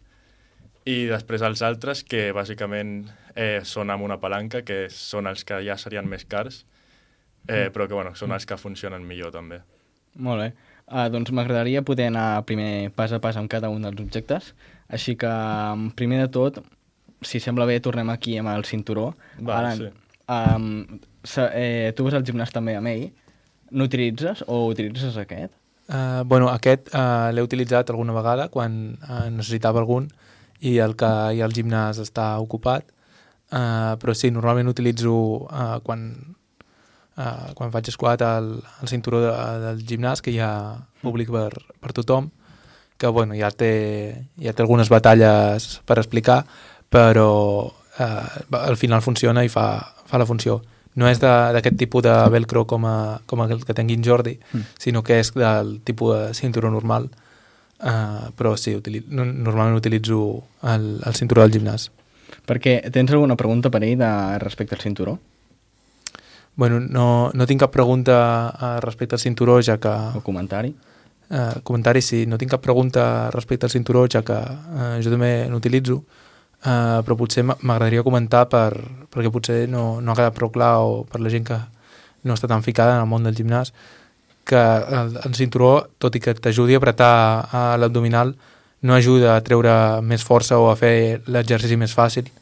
I 0.84 1.06
després 1.08 1.40
els 1.48 1.64
altres, 1.64 2.04
que 2.04 2.28
bàsicament 2.36 2.98
eh, 3.32 3.64
són 3.64 3.88
amb 3.96 4.04
una 4.04 4.20
palanca, 4.20 4.60
que 4.60 4.90
són 4.92 5.28
els 5.32 5.48
que 5.48 5.64
ja 5.64 5.80
serien 5.80 6.04
més 6.04 6.28
cars, 6.28 6.66
eh, 7.48 7.70
però 7.72 7.88
que 7.88 7.96
bueno, 7.96 8.12
són 8.12 8.36
els 8.36 8.44
que 8.44 8.60
funcionen 8.60 9.08
millor 9.08 9.32
també. 9.32 9.62
Molt 10.20 10.44
bé. 10.44 10.52
Uh, 10.88 11.04
doncs 11.12 11.30
m'agradaria 11.36 11.82
poder 11.84 12.06
anar 12.08 12.46
primer 12.48 12.88
pas 12.96 13.12
a 13.12 13.20
pas 13.20 13.36
amb 13.36 13.50
cada 13.52 13.68
un 13.68 13.84
dels 13.84 14.00
objectes. 14.00 14.54
Així 14.88 15.18
que, 15.20 15.28
um, 15.28 15.90
primer 15.92 16.22
de 16.22 16.28
tot, 16.32 16.62
si 17.20 17.40
sembla 17.44 17.66
bé, 17.68 17.76
tornem 17.84 18.08
aquí 18.08 18.38
amb 18.40 18.54
el 18.54 18.64
cinturó. 18.64 19.10
Va, 19.36 19.58
Alan, 19.58 19.82
sí. 19.82 19.90
um, 20.32 21.00
sa, 21.24 21.50
eh, 21.52 21.92
tu 21.96 22.06
vas 22.06 22.16
al 22.16 22.24
gimnàs 22.24 22.54
també 22.54 22.76
amb 22.78 22.88
ell. 22.88 23.10
N'utilitzes 23.68 24.46
o 24.48 24.62
utilitzes 24.70 25.18
aquest? 25.20 25.52
Uh, 25.88 26.24
bueno, 26.28 26.48
aquest 26.52 26.90
uh, 26.92 27.28
l'he 27.32 27.44
utilitzat 27.44 27.90
alguna 27.92 28.16
vegada 28.16 28.48
quan 28.52 28.96
uh, 29.00 29.28
necessitava 29.32 29.80
algun 29.80 30.08
i 30.60 30.78
el 30.84 30.96
que 31.00 31.08
hi 31.32 31.40
ha 31.40 31.46
al 31.46 31.54
gimnàs 31.56 32.00
està 32.02 32.34
ocupat, 32.44 32.88
uh, 33.52 33.94
però 34.00 34.16
sí, 34.16 34.32
normalment 34.32 34.68
utilitzo 34.72 35.14
uh, 35.46 35.78
quan, 35.84 36.10
uh, 37.18 37.50
quan 37.58 37.72
faig 37.74 37.90
squat 37.92 38.22
el, 38.24 38.54
el 38.82 38.90
cinturó 38.90 39.20
de, 39.26 39.34
del 39.66 39.84
gimnàs, 39.86 40.22
que 40.24 40.32
hi 40.32 40.40
ha 40.40 40.52
públic 41.02 41.30
per, 41.34 41.50
per 41.82 41.92
tothom, 41.96 42.30
que 42.98 43.10
bueno, 43.14 43.36
ja, 43.38 43.50
té, 43.54 44.24
ja 44.42 44.54
té 44.54 44.64
algunes 44.64 44.88
batalles 44.90 45.78
per 45.86 46.00
explicar, 46.00 46.44
però 46.90 47.30
uh, 47.68 48.56
al 48.58 48.76
final 48.80 49.04
funciona 49.04 49.44
i 49.46 49.52
fa, 49.52 49.68
fa 50.08 50.18
la 50.18 50.26
funció. 50.26 50.60
No 50.98 51.06
és 51.06 51.20
d'aquest 51.22 51.76
tipus 51.78 52.02
de 52.02 52.14
velcro 52.32 52.64
com, 52.66 52.82
a, 52.88 53.20
com 53.28 53.44
el 53.44 53.60
que 53.62 53.74
tingui 53.76 53.94
en 53.98 54.02
Jordi, 54.02 54.38
Mm. 54.50 54.64
sinó 54.82 55.04
que 55.06 55.20
és 55.20 55.30
del 55.36 55.80
tipus 55.86 56.16
de 56.16 56.34
cinturó 56.34 56.72
normal, 56.74 57.06
uh, 57.84 58.32
però 58.34 58.56
sí, 58.58 58.74
utili 58.74 59.04
no, 59.06 59.24
normalment 59.24 59.78
utilitzo 59.78 60.42
el, 60.66 60.98
el 61.06 61.14
cinturó 61.14 61.44
del 61.46 61.54
gimnàs. 61.54 61.90
Perquè 62.48 62.80
tens 62.90 63.12
alguna 63.12 63.36
pregunta 63.36 63.70
per 63.70 63.84
ell 63.84 63.98
de, 64.00 64.10
respecte 64.42 64.74
al 64.74 64.82
cinturó? 64.82 65.18
Bueno, 66.58 66.80
no, 66.80 67.30
no 67.38 67.46
tinc 67.46 67.60
cap 67.62 67.70
pregunta 67.70 68.14
uh, 68.50 68.80
respecte 68.82 69.14
al 69.14 69.20
cinturó, 69.22 69.60
ja 69.62 69.76
que... 69.78 69.92
O 70.18 70.24
comentari? 70.26 70.72
Uh, 71.30 71.60
comentari, 71.62 72.02
sí. 72.02 72.24
No 72.26 72.34
tinc 72.34 72.50
cap 72.50 72.64
pregunta 72.64 73.30
respecte 73.30 73.68
al 73.68 73.70
cinturó, 73.70 74.08
ja 74.10 74.24
que 74.26 74.34
uh, 74.34 74.96
jo 74.98 75.12
també 75.12 75.46
n'utilitzo, 75.46 76.00
uh, 76.02 76.98
però 77.06 77.14
potser 77.20 77.44
m'agradaria 77.46 78.02
comentar 78.02 78.48
per, 78.50 78.72
perquè 79.06 79.30
potser 79.30 79.60
no, 79.70 80.00
no 80.02 80.10
ha 80.10 80.18
quedat 80.18 80.34
prou 80.34 80.50
clar 80.50 80.72
o 80.82 81.04
per 81.06 81.22
la 81.22 81.30
gent 81.30 81.46
que 81.46 81.60
no 82.26 82.34
està 82.34 82.50
tan 82.50 82.66
ficada 82.66 82.96
en 82.96 83.04
el 83.04 83.06
món 83.06 83.22
del 83.22 83.38
gimnàs, 83.38 83.70
que 84.42 84.58
el, 84.58 85.14
el 85.30 85.38
cinturó, 85.38 85.72
tot 86.02 86.18
i 86.18 86.24
que 86.26 86.34
t'ajudi 86.34 86.74
a 86.74 86.82
apretar 86.82 87.14
a 87.54 87.62
l'abdominal, 87.78 88.34
no 88.82 88.98
ajuda 88.98 89.36
a 89.36 89.46
treure 89.46 89.78
més 90.02 90.26
força 90.26 90.58
o 90.58 90.72
a 90.72 90.76
fer 90.80 91.20
l'exercici 91.30 91.78
més 91.78 91.94
fàcil. 91.94 92.34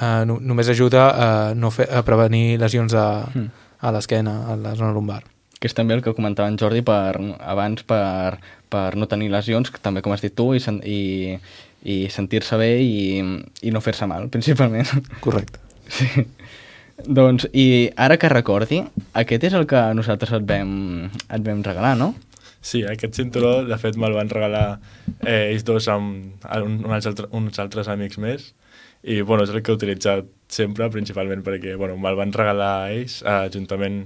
No, 0.00 0.38
només 0.40 0.68
ajuda 0.72 1.02
a, 1.10 1.28
no 1.54 1.70
fer, 1.70 1.88
a 1.92 2.00
prevenir 2.06 2.58
lesions 2.60 2.94
a, 2.94 3.26
Mm. 3.34 3.48
a 3.80 3.92
l'esquena, 3.92 4.36
a 4.52 4.56
la 4.56 4.74
zona 4.74 4.92
lumbar. 4.92 5.22
Que 5.60 5.68
és 5.68 5.74
també 5.74 5.94
el 5.94 6.02
que 6.02 6.14
comentava 6.14 6.48
en 6.48 6.56
Jordi 6.58 6.80
per, 6.82 7.18
abans 7.40 7.82
per, 7.86 8.38
per 8.72 8.96
no 8.96 9.06
tenir 9.06 9.28
lesions, 9.30 9.70
que 9.70 9.78
també 9.82 10.02
com 10.02 10.12
has 10.12 10.22
dit 10.24 10.34
tu, 10.34 10.54
i, 10.54 10.60
sen- 10.60 10.80
i, 10.82 11.36
i 11.84 12.08
sentir-se 12.10 12.56
bé 12.56 12.70
i, 12.82 13.20
i 13.62 13.70
no 13.70 13.80
fer-se 13.80 14.06
mal, 14.06 14.28
principalment. 14.32 14.88
Correcte. 15.20 15.58
Sí. 15.92 16.24
Doncs, 17.02 17.46
i 17.52 17.90
ara 17.96 18.16
que 18.20 18.28
recordi, 18.30 18.82
aquest 19.18 19.44
és 19.48 19.54
el 19.58 19.66
que 19.66 19.80
nosaltres 19.96 20.32
et 20.38 20.44
vam, 20.46 21.08
et 21.28 21.42
vam 21.46 21.62
regalar, 21.66 21.96
no? 21.98 22.12
Sí, 22.62 22.84
aquest 22.86 23.16
cinturó, 23.18 23.64
de 23.66 23.74
fet, 23.80 23.96
me'l 23.98 24.14
van 24.14 24.28
regalar 24.30 24.78
eh, 25.26 25.50
ells 25.50 25.64
dos 25.66 25.88
amb 25.90 26.44
un, 26.62 26.76
uns, 26.86 27.06
altres, 27.10 27.26
uns 27.34 27.58
altres 27.58 27.88
amics 27.90 28.20
més 28.22 28.52
i 29.02 29.20
bueno, 29.22 29.42
és 29.42 29.50
el 29.50 29.62
que 29.62 29.72
he 29.72 29.78
utilitzat 29.78 30.28
sempre, 30.52 30.90
principalment 30.94 31.42
perquè 31.42 31.74
bueno, 31.78 31.96
me'l 31.98 32.18
van 32.18 32.34
regalar 32.34 32.92
ells 32.94 33.20
eh, 33.26 33.48
juntament 33.54 34.04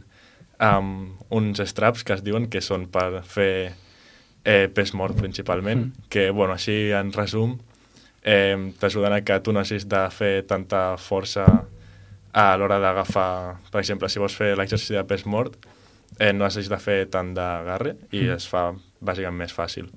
amb 0.62 1.32
uns 1.36 1.60
straps 1.68 2.04
que 2.06 2.16
es 2.16 2.24
diuen 2.24 2.48
que 2.48 2.62
són 2.64 2.86
per 2.92 3.20
fer 3.28 3.74
eh, 4.44 4.66
pes 4.72 4.94
mort 4.96 5.18
principalment, 5.18 5.90
mm. 5.90 6.08
que 6.08 6.30
bueno, 6.30 6.56
així 6.56 6.92
en 6.96 7.12
resum 7.12 7.58
eh, 8.24 8.56
t'ajuden 8.80 9.18
a 9.18 9.20
que 9.20 9.38
tu 9.44 9.52
no 9.52 9.60
hagis 9.60 9.84
de 9.90 10.06
fer 10.14 10.46
tanta 10.48 10.96
força 10.96 11.44
a 12.36 12.46
l'hora 12.56 12.78
d'agafar, 12.80 13.56
per 13.72 13.80
exemple, 13.80 14.08
si 14.12 14.20
vols 14.20 14.36
fer 14.36 14.54
l'exercici 14.56 14.96
de 14.96 15.04
pes 15.08 15.24
mort, 15.24 15.56
eh, 16.18 16.32
no 16.32 16.44
has 16.44 16.56
de 16.56 16.80
fer 16.80 17.04
tant 17.12 17.34
d'agarre 17.36 17.96
i 18.12 18.24
mm. 18.24 18.34
es 18.36 18.48
fa 18.48 18.70
bàsicament 19.00 19.44
més 19.44 19.56
fàcil. 19.56 19.92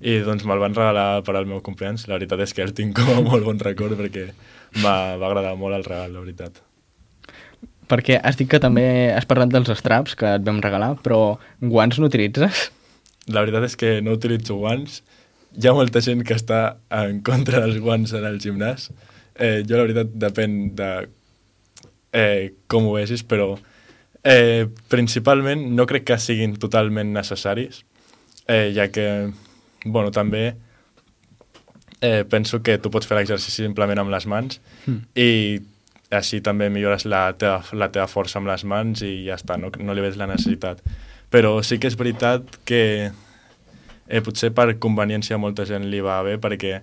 I 0.00 0.20
doncs 0.24 0.46
me'l 0.48 0.62
van 0.62 0.74
regalar 0.76 1.20
per 1.26 1.36
al 1.36 1.46
meu 1.48 1.60
compleanys. 1.64 2.06
La 2.08 2.16
veritat 2.16 2.40
és 2.44 2.54
que 2.56 2.64
el 2.64 2.72
tinc 2.76 2.96
com 2.96 3.10
a 3.12 3.20
molt 3.24 3.44
bon 3.44 3.60
record 3.60 3.98
perquè 3.98 4.30
va 4.80 5.14
agradar 5.18 5.56
molt 5.60 5.76
el 5.76 5.84
regal, 5.84 6.14
la 6.14 6.24
veritat. 6.24 6.60
Perquè 7.90 8.20
has 8.22 8.38
dit 8.38 8.48
que 8.48 8.60
també 8.62 8.84
has 9.12 9.26
parlat 9.28 9.50
dels 9.52 9.70
straps 9.80 10.14
que 10.16 10.36
et 10.38 10.44
vam 10.46 10.60
regalar, 10.62 10.94
però 11.04 11.38
guants 11.60 11.98
no 11.98 12.08
utilitzes? 12.08 12.68
La 13.28 13.42
veritat 13.42 13.66
és 13.66 13.76
que 13.76 13.96
no 14.04 14.14
utilitzo 14.16 14.56
guants. 14.60 15.00
Hi 15.58 15.66
ha 15.66 15.74
molta 15.74 16.00
gent 16.02 16.22
que 16.24 16.36
està 16.38 16.60
en 16.94 17.18
contra 17.26 17.64
dels 17.64 17.80
guants 17.82 18.14
en 18.14 18.24
el 18.28 18.38
gimnàs. 18.42 18.88
Eh, 19.34 19.60
jo, 19.66 19.74
la 19.76 19.84
veritat, 19.88 20.14
depèn 20.14 20.60
de 20.78 20.90
eh, 22.14 22.54
com 22.70 22.86
ho 22.86 22.94
vegis, 22.96 23.26
però 23.26 23.56
Eh, 24.22 24.68
principalment 24.92 25.62
no 25.72 25.86
crec 25.88 26.04
que 26.10 26.18
siguin 26.20 26.58
totalment 26.60 27.14
necessaris, 27.14 27.86
eh, 28.46 28.68
ja 28.76 28.90
que, 28.92 29.32
bueno, 29.84 30.10
també 30.10 30.56
eh, 32.00 32.24
penso 32.28 32.62
que 32.62 32.78
tu 32.78 32.90
pots 32.90 33.06
fer 33.06 33.18
l'exercici 33.18 33.62
simplement 33.62 34.00
amb 34.02 34.12
les 34.12 34.26
mans 34.26 34.60
mm. 34.86 35.00
i 35.20 35.30
així 36.10 36.40
també 36.42 36.70
millores 36.70 37.06
la 37.06 37.28
teva, 37.38 37.60
la 37.72 37.90
teva 37.92 38.08
força 38.10 38.40
amb 38.40 38.50
les 38.50 38.64
mans 38.66 39.02
i 39.06 39.12
ja 39.28 39.36
està, 39.38 39.56
no, 39.60 39.70
no 39.78 39.94
li 39.94 40.02
veig 40.02 40.18
la 40.18 40.26
necessitat. 40.30 40.82
Però 41.30 41.60
sí 41.62 41.78
que 41.78 41.86
és 41.86 41.96
veritat 41.98 42.56
que 42.66 42.82
eh, 44.10 44.22
potser 44.26 44.50
per 44.54 44.72
conveniència 44.82 45.38
molta 45.38 45.66
gent 45.68 45.86
li 45.90 46.02
va 46.02 46.18
bé 46.26 46.34
perquè 46.42 46.80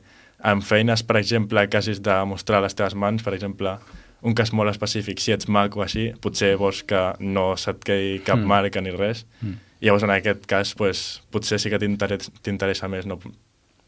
en 0.47 0.61
feines, 0.61 1.03
per 1.03 1.17
exemple, 1.19 1.65
que 1.67 1.79
hagis 1.79 1.99
de 2.05 2.15
mostrar 2.29 2.61
les 2.63 2.75
teves 2.77 2.95
mans, 2.95 3.23
per 3.25 3.33
exemple, 3.35 3.73
un 4.21 4.35
cas 4.37 4.51
molt 4.55 4.71
específic, 4.71 5.21
si 5.21 5.33
ets 5.35 5.49
mag 5.51 5.75
o 5.77 5.83
així, 5.85 6.09
potser 6.21 6.55
vols 6.57 6.83
que 6.87 7.01
no 7.21 7.51
se't 7.59 7.83
quedi 7.85 8.17
cap 8.25 8.39
mm. 8.39 8.49
marca 8.49 8.81
ni 8.81 8.93
res. 8.95 9.25
Mm. 9.41 9.59
I 9.77 9.89
llavors, 9.89 10.07
en 10.07 10.13
aquest 10.15 10.47
cas, 10.49 10.73
pues, 10.77 11.03
potser 11.33 11.59
sí 11.61 11.69
que 11.69 11.79
t'interessa 11.79 12.89
més 12.89 13.05
no, 13.05 13.19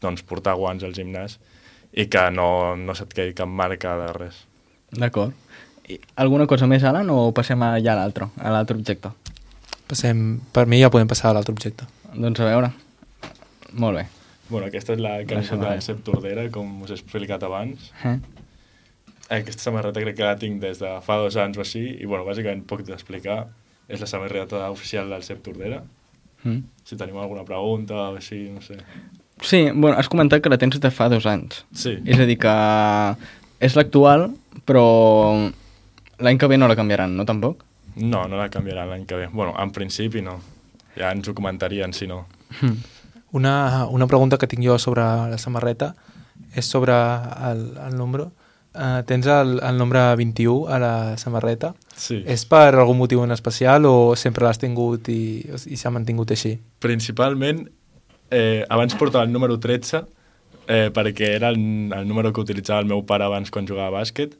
doncs, 0.02 0.22
portar 0.26 0.54
guants 0.58 0.86
al 0.86 0.94
gimnàs 0.94 1.40
i 1.90 2.06
que 2.06 2.28
no, 2.30 2.76
no 2.78 2.94
se't 2.94 3.14
quedi 3.16 3.34
cap 3.34 3.50
marca 3.50 3.96
de 3.98 4.12
res. 4.14 4.44
D'acord. 4.94 5.34
Alguna 6.22 6.46
cosa 6.46 6.68
més, 6.70 6.84
Alan, 6.86 7.10
o 7.10 7.32
passem 7.34 7.62
a 7.66 7.72
ja 7.82 7.96
a 7.96 7.98
l'altre, 7.98 8.30
a 8.38 8.54
l'altre 8.54 8.78
objecte? 8.78 9.10
Passem, 9.90 10.38
per 10.54 10.68
mi 10.70 10.78
ja 10.78 10.92
podem 10.94 11.10
passar 11.10 11.32
a 11.32 11.34
l'altre 11.34 11.56
objecte. 11.56 11.88
Doncs 12.14 12.38
a 12.38 12.46
veure. 12.46 12.70
Molt 13.72 13.98
bé. 13.98 14.06
Bueno, 14.50 14.66
aquesta 14.66 14.94
és 14.94 15.02
la 15.02 15.16
camiseta 15.26 15.74
de 15.74 15.82
Sepp 15.82 16.04
Tordera, 16.06 16.46
com 16.54 16.82
us 16.84 16.90
he 16.90 16.98
explicat 16.98 17.42
abans. 17.46 17.90
Eh? 18.06 18.16
Aquesta 19.30 19.62
samarreta 19.68 20.02
crec 20.02 20.16
que 20.18 20.26
la 20.26 20.36
tinc 20.38 20.60
des 20.62 20.80
de 20.82 20.90
fa 21.06 21.16
dos 21.22 21.36
anys 21.38 21.58
o 21.58 21.62
així, 21.62 21.84
i 22.02 22.06
bueno, 22.06 22.26
bàsicament 22.26 22.64
poc 22.66 22.82
d'explicar. 22.86 23.44
És 23.90 24.02
la 24.02 24.06
samarreta 24.06 24.68
oficial 24.70 25.10
del 25.10 25.24
CEP 25.26 25.40
Tordera. 25.46 25.80
Mm. 26.42 26.60
Si 26.86 26.98
tenim 26.98 27.18
alguna 27.18 27.44
pregunta 27.46 27.96
o 27.96 28.18
així, 28.18 28.44
no 28.50 28.62
sé. 28.62 28.78
Sí, 29.42 29.64
bueno, 29.72 29.96
has 29.98 30.10
comentat 30.10 30.42
que 30.42 30.52
la 30.52 30.58
tens 30.58 30.78
de 30.80 30.90
fa 30.94 31.08
dos 31.10 31.26
anys. 31.26 31.64
Sí. 31.74 31.96
És 32.04 32.20
a 32.20 32.26
dir, 32.28 32.36
que 32.42 32.54
és 33.60 33.76
l'actual, 33.78 34.28
però 34.68 34.84
l'any 36.20 36.38
que 36.38 36.48
ve 36.50 36.58
no 36.58 36.68
la 36.70 36.78
canviaran, 36.78 37.16
no 37.16 37.26
tampoc? 37.26 37.64
No, 37.96 38.26
no 38.30 38.38
la 38.38 38.50
canviaran 38.52 38.90
l'any 38.90 39.06
que 39.06 39.18
ve. 39.18 39.28
Bueno, 39.32 39.54
en 39.58 39.74
principi 39.74 40.22
no. 40.22 40.38
Ja 40.98 41.10
ens 41.14 41.28
ho 41.28 41.34
comentarien, 41.34 41.94
si 41.94 42.06
no. 42.10 42.26
Mm. 42.60 42.76
Una, 43.38 43.86
una 43.86 44.06
pregunta 44.10 44.38
que 44.38 44.48
tinc 44.50 44.66
jo 44.66 44.78
sobre 44.82 45.06
la 45.30 45.38
samarreta 45.38 45.94
és 46.54 46.66
sobre 46.66 46.94
el, 47.46 47.62
el 47.78 47.96
número 47.96 48.32
Uh, 48.70 49.00
tens 49.02 49.26
el, 49.26 49.56
el 49.66 49.78
nombre 49.80 49.98
21 50.14 50.68
a 50.70 50.78
la 50.78 50.92
samarreta. 51.18 51.72
Sí. 51.98 52.20
És 52.22 52.44
per 52.46 52.76
algun 52.76 53.00
motiu 53.00 53.24
en 53.24 53.34
especial 53.34 53.88
o 53.88 54.14
sempre 54.14 54.46
l'has 54.46 54.62
tingut 54.62 55.10
i, 55.10 55.42
i 55.42 55.78
s'ha 55.78 55.90
mantingut 55.90 56.30
així? 56.30 56.54
Principalment, 56.78 57.64
eh, 58.30 58.62
abans 58.70 58.94
portava 58.94 59.26
el 59.26 59.34
número 59.34 59.58
13 59.58 60.04
eh, 60.70 60.90
perquè 60.94 61.34
era 61.34 61.50
el, 61.50 61.58
el 61.92 62.06
número 62.06 62.32
que 62.32 62.40
utilitzava 62.40 62.80
el 62.84 62.88
meu 62.90 63.02
pare 63.06 63.26
abans 63.26 63.50
quan 63.50 63.66
jugava 63.66 63.90
a 63.90 64.00
bàsquet, 64.00 64.36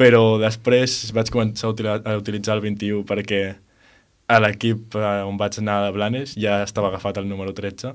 però 0.00 0.38
després 0.40 1.12
vaig 1.12 1.30
començar 1.34 1.68
a, 1.68 1.74
utilitzar, 1.74 2.00
a 2.08 2.16
utilitzar 2.16 2.56
el 2.56 2.64
21 2.64 3.04
perquè 3.08 3.42
a 4.28 4.38
l'equip 4.44 4.96
eh, 4.96 5.20
on 5.28 5.36
vaig 5.40 5.60
anar 5.60 5.82
de 5.86 5.92
Blanes 5.96 6.34
ja 6.40 6.62
estava 6.64 6.88
agafat 6.88 7.20
el 7.20 7.28
número 7.28 7.52
13 7.56 7.92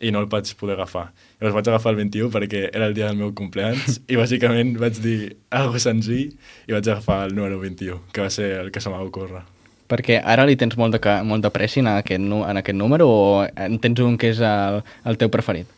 i 0.00 0.10
no 0.12 0.22
el 0.22 0.28
vaig 0.32 0.48
poder 0.56 0.78
agafar. 0.78 1.10
Llavors 1.38 1.56
vaig 1.58 1.68
agafar 1.68 1.92
el 1.92 2.00
21 2.00 2.32
perquè 2.32 2.62
era 2.72 2.88
el 2.88 2.94
dia 2.96 3.10
del 3.10 3.18
meu 3.20 3.32
compleans 3.36 4.00
i 4.10 4.18
bàsicament 4.18 4.74
vaig 4.80 5.00
dir 5.04 5.18
algo 5.50 5.80
senzill 5.82 6.32
i 6.66 6.74
vaig 6.74 6.88
agafar 6.88 7.26
el 7.28 7.34
número 7.36 7.60
21, 7.60 8.00
que 8.12 8.24
va 8.24 8.30
ser 8.32 8.52
el 8.62 8.70
que 8.72 8.80
se 8.80 8.92
m'ha 8.92 9.02
ocórrer. 9.04 9.44
Perquè 9.90 10.20
ara 10.22 10.46
li 10.46 10.56
tens 10.56 10.76
molt 10.78 10.94
de, 10.96 11.14
molt 11.26 11.44
de 11.44 11.50
pressi 11.52 11.82
en 11.82 11.90
aquest, 11.92 12.22
en 12.22 12.62
aquest 12.62 12.78
número 12.78 13.08
o 13.10 13.44
en 13.44 13.78
tens 13.82 14.00
un 14.06 14.16
que 14.16 14.30
és 14.32 14.40
el, 14.40 14.80
el 15.04 15.18
teu 15.20 15.32
preferit? 15.34 15.68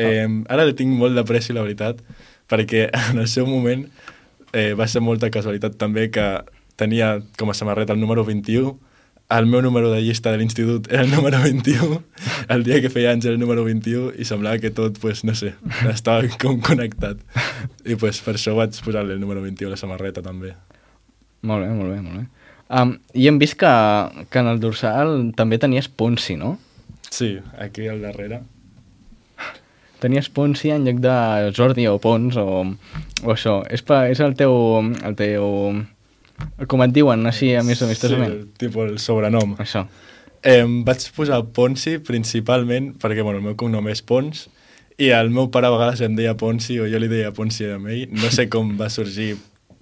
Eh, 0.00 0.26
ara 0.48 0.64
li 0.64 0.74
tinc 0.74 0.96
molt 0.96 1.14
de 1.14 1.24
pressi, 1.28 1.52
la 1.52 1.62
veritat, 1.66 2.00
perquè 2.50 2.88
en 3.12 3.20
el 3.20 3.28
seu 3.28 3.46
moment 3.46 3.84
eh, 4.52 4.72
va 4.74 4.88
ser 4.88 5.04
molta 5.04 5.30
casualitat 5.30 5.76
també 5.78 6.08
que 6.10 6.26
tenia 6.80 7.18
com 7.38 7.52
a 7.52 7.54
samarreta 7.54 7.92
el 7.92 8.00
número 8.00 8.24
21 8.24 8.78
el 9.30 9.46
meu 9.46 9.62
número 9.62 9.90
de 9.92 10.00
llista 10.02 10.32
de 10.32 10.40
l'institut 10.40 10.88
era 10.90 11.04
el 11.04 11.10
número 11.10 11.38
21, 11.42 12.02
el 12.48 12.64
dia 12.66 12.80
que 12.82 12.90
feia 12.90 13.12
anys 13.14 13.28
era 13.28 13.34
el 13.34 13.40
número 13.40 13.64
21 13.64 14.16
i 14.18 14.26
semblava 14.26 14.58
que 14.58 14.72
tot, 14.74 14.98
pues, 14.98 15.22
no 15.24 15.36
sé, 15.38 15.54
estava 15.92 16.26
com 16.42 16.58
connectat. 16.64 17.22
I 17.86 17.96
pues, 18.00 18.20
per 18.24 18.34
això 18.34 18.56
vaig 18.58 18.74
posar-li 18.84 19.14
el 19.14 19.22
número 19.22 19.42
21 19.44 19.70
a 19.70 19.76
la 19.76 19.80
samarreta 19.80 20.24
també. 20.24 20.56
Molt 21.46 21.64
bé, 21.64 21.70
molt 21.72 21.94
bé, 21.94 22.00
molt 22.02 22.18
bé. 22.18 22.26
Um, 22.70 22.96
I 23.14 23.26
hem 23.26 23.38
vist 23.40 23.56
que, 23.58 23.70
que 24.30 24.42
en 24.42 24.50
el 24.50 24.60
dorsal 24.62 25.32
també 25.38 25.58
tenies 25.62 25.88
Ponsi, 25.88 26.36
no? 26.38 26.56
Sí, 27.10 27.36
aquí 27.58 27.88
al 27.90 28.02
darrere. 28.02 28.42
Tenies 30.00 30.30
Ponsi 30.32 30.70
en 30.72 30.86
lloc 30.86 31.00
de 31.04 31.14
Jordi 31.56 31.86
o 31.90 31.98
Pons 32.02 32.38
o, 32.40 32.62
o 33.24 33.32
això. 33.34 33.60
És, 33.70 33.82
pa, 33.86 34.04
és 34.10 34.22
el 34.24 34.36
teu, 34.38 34.54
el 35.04 35.18
teu 35.18 35.48
com 36.68 36.82
et 36.84 36.94
diuen, 36.94 37.26
així, 37.28 37.52
a 37.56 37.64
més 37.66 37.82
amistosament? 37.82 38.32
Sí, 38.32 38.64
tipus 38.66 38.88
el 38.88 38.98
sobrenom. 39.02 39.56
Això. 39.62 39.86
Eh, 40.42 40.64
vaig 40.86 41.04
posar 41.16 41.42
Ponsi 41.56 41.98
principalment 42.00 42.94
perquè 43.00 43.24
bueno, 43.24 43.42
el 43.42 43.44
meu 43.50 43.56
cognom 43.60 43.88
és 43.92 44.00
Pons 44.00 44.46
i 45.00 45.10
el 45.16 45.28
meu 45.32 45.50
pare 45.52 45.68
a 45.68 45.72
vegades 45.74 46.00
em 46.04 46.14
deia 46.16 46.32
Ponsi 46.36 46.78
o 46.80 46.88
jo 46.88 47.00
li 47.00 47.08
deia 47.12 47.32
Ponsi 47.36 47.68
a 47.68 47.76
ell. 47.76 48.06
No 48.12 48.32
sé 48.32 48.48
com 48.52 48.72
va 48.80 48.88
sorgir 48.92 49.34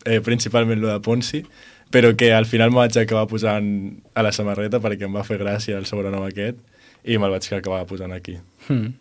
eh, 0.05 0.21
principalment 0.25 0.81
lo 0.83 0.91
de 0.91 0.99
Ponsi, 1.03 1.45
però 1.91 2.15
que 2.19 2.33
al 2.35 2.47
final 2.47 2.71
me 2.71 2.83
vaig 2.83 2.99
acabar 2.99 3.27
posant 3.31 3.69
a 4.15 4.25
la 4.27 4.33
samarreta 4.35 4.83
perquè 4.83 5.07
em 5.07 5.15
va 5.15 5.27
fer 5.27 5.39
gràcia 5.41 5.79
el 5.79 5.87
sobrenom 5.87 6.27
aquest 6.27 6.59
i 7.05 7.19
me'l 7.19 7.35
vaig 7.35 7.53
acabar 7.55 7.85
posant 7.87 8.15
aquí. 8.15 8.37
Hmm. 8.67 8.97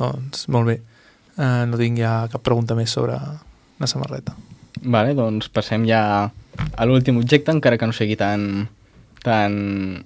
Doncs 0.00 0.48
molt 0.48 0.72
bé. 0.72 0.80
Uh, 1.36 1.64
no 1.68 1.78
tinc 1.80 2.00
ja 2.00 2.24
cap 2.32 2.42
pregunta 2.44 2.76
més 2.76 2.92
sobre 2.92 3.16
la 3.16 3.88
samarreta. 3.88 4.34
Vale, 4.82 5.14
doncs 5.14 5.50
passem 5.52 5.84
ja 5.88 6.02
a 6.76 6.86
l'últim 6.88 7.18
objecte, 7.20 7.52
encara 7.52 7.78
que 7.78 7.88
no 7.88 7.96
sigui 7.96 8.16
tan, 8.16 8.68
tan 9.24 10.04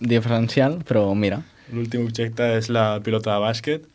diferencial, 0.00 0.80
però 0.86 1.08
mira. 1.14 1.42
L'últim 1.74 2.06
objecte 2.06 2.46
és 2.58 2.70
la 2.70 2.98
pilota 3.06 3.34
de 3.34 3.42
bàsquet. 3.42 3.86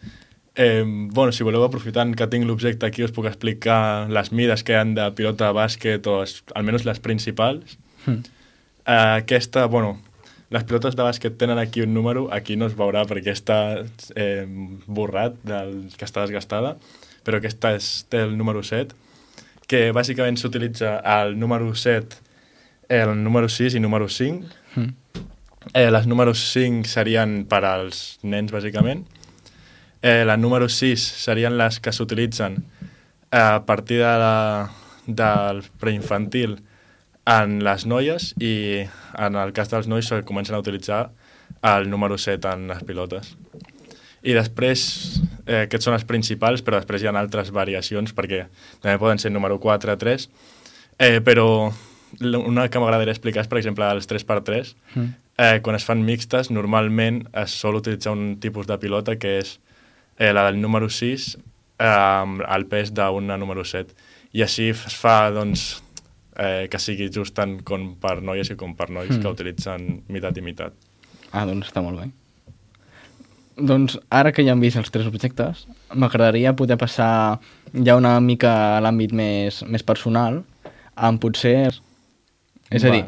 Eh, 0.55 0.83
bueno, 0.83 1.31
si 1.31 1.43
voleu, 1.47 1.63
aprofitant 1.63 2.13
que 2.15 2.27
tinc 2.31 2.47
l'objecte 2.47 2.87
aquí, 2.87 3.03
us 3.03 3.13
puc 3.15 3.27
explicar 3.27 4.09
les 4.11 4.31
mides 4.35 4.63
que 4.67 4.75
hi 4.75 4.79
han 4.79 4.95
de 4.95 5.09
pilota 5.15 5.49
de 5.49 5.57
bàsquet, 5.57 6.07
o 6.07 6.21
es, 6.23 6.41
almenys 6.55 6.87
les 6.87 7.03
principals. 7.03 7.77
Mm. 8.05 8.23
Eh, 8.85 8.95
aquesta, 9.21 9.67
bueno, 9.71 9.97
les 10.51 10.63
pilotes 10.67 10.95
de 10.95 11.03
bàsquet 11.07 11.37
tenen 11.39 11.59
aquí 11.59 11.83
un 11.83 11.93
número, 11.93 12.27
aquí 12.31 12.57
no 12.59 12.67
es 12.67 12.75
veurà 12.75 13.05
perquè 13.07 13.35
està 13.35 13.59
eh, 14.15 14.47
borrat, 14.87 15.39
del, 15.47 15.77
que 15.95 16.07
està 16.07 16.25
desgastada, 16.25 16.75
però 17.23 17.39
aquesta 17.39 17.75
és, 17.77 17.93
té 18.11 18.23
el 18.25 18.35
número 18.39 18.63
7 18.63 19.10
que 19.71 19.93
bàsicament 19.95 20.35
s'utilitza 20.35 20.97
el 21.07 21.37
número 21.39 21.71
7, 21.75 22.17
el 22.91 23.13
número 23.23 23.47
6 23.47 23.77
i 23.79 23.79
número 23.79 24.09
5. 24.11 24.49
Mm. 24.75 24.89
Eh, 25.73 25.89
les 25.91 26.07
números 26.07 26.41
5 26.51 26.89
serien 26.89 27.45
per 27.47 27.63
als 27.63 28.19
nens, 28.23 28.51
bàsicament. 28.51 29.05
Eh, 30.01 30.25
la 30.25 30.35
número 30.35 30.67
6 30.67 31.05
serien 31.23 31.55
les 31.57 31.79
que 31.79 31.93
s'utilitzen 31.95 32.57
a 33.31 33.63
partir 33.65 34.01
de 34.01 34.11
la, 34.19 34.71
del 35.07 35.63
preinfantil 35.79 36.57
en 37.29 37.61
les 37.63 37.85
noies 37.85 38.33
i 38.41 38.53
en 39.15 39.37
el 39.39 39.53
cas 39.55 39.71
dels 39.71 39.87
nois 39.87 40.09
comencen 40.25 40.57
a 40.57 40.59
utilitzar 40.59 41.11
el 41.61 41.87
número 41.89 42.17
7 42.17 42.57
en 42.57 42.67
les 42.73 42.83
pilotes. 42.83 43.37
I 44.21 44.35
després, 44.37 44.81
eh, 45.47 45.63
aquests 45.65 45.87
són 45.87 45.97
els 45.97 46.05
principals, 46.05 46.61
però 46.61 46.77
després 46.77 47.01
hi 47.01 47.09
ha 47.09 47.13
altres 47.17 47.49
variacions 47.53 48.13
perquè 48.13 48.45
també 48.81 48.99
poden 49.01 49.21
ser 49.21 49.31
número 49.33 49.57
4, 49.59 49.95
3, 49.97 50.27
eh, 50.99 51.19
però 51.25 51.71
una 52.21 52.67
que 52.69 52.79
m'agradaria 52.79 53.15
explicar 53.15 53.41
és, 53.41 53.49
per 53.49 53.57
exemple, 53.57 53.87
els 53.87 54.07
3x3. 54.09 54.75
Mm. 54.95 55.11
Eh, 55.41 55.59
quan 55.63 55.75
es 55.75 55.85
fan 55.87 56.03
mixtes, 56.05 56.51
normalment 56.51 57.23
es 57.41 57.55
sol 57.57 57.79
utilitzar 57.79 58.13
un 58.13 58.35
tipus 58.43 58.67
de 58.67 58.77
pilota 58.77 59.15
que 59.17 59.39
és 59.39 59.55
eh, 60.19 60.31
la 60.33 60.45
del 60.49 60.61
número 60.61 60.89
6 60.89 61.29
eh, 61.79 61.87
amb 61.87 62.43
el 62.45 62.67
pes 62.69 62.93
d'una 62.93 63.39
número 63.41 63.65
7. 63.65 63.95
I 64.37 64.45
així 64.45 64.69
es 64.75 64.95
fa, 64.95 65.31
doncs, 65.33 65.81
eh, 66.35 66.67
que 66.71 66.79
sigui 66.79 67.09
just 67.09 67.35
tant 67.35 67.57
com 67.65 67.93
per 68.01 68.19
noies 68.21 68.53
i 68.53 68.59
com 68.59 68.75
per 68.77 68.91
nois 68.91 69.15
mm. 69.15 69.21
que 69.23 69.35
utilitzen 69.39 69.91
mitat 70.11 70.37
i 70.37 70.45
mitat. 70.45 70.77
Ah, 71.31 71.47
doncs 71.47 71.71
està 71.71 71.81
molt 71.81 72.03
bé. 72.03 72.11
Doncs 73.61 73.97
ara 74.09 74.31
que 74.33 74.43
ja 74.45 74.55
hem 74.55 74.61
vist 74.63 74.79
els 74.79 74.89
tres 74.93 75.07
objectes, 75.09 75.65
m'agradaria 75.93 76.55
poder 76.57 76.79
passar 76.81 77.39
ja 77.71 77.95
una 77.99 78.15
mica 78.23 78.51
a 78.77 78.81
l'àmbit 78.83 79.13
més, 79.13 79.61
més 79.69 79.85
personal, 79.85 80.41
amb 80.95 81.21
potser 81.21 81.71
és 82.71 82.85
a 82.87 82.93
dir, 82.93 83.03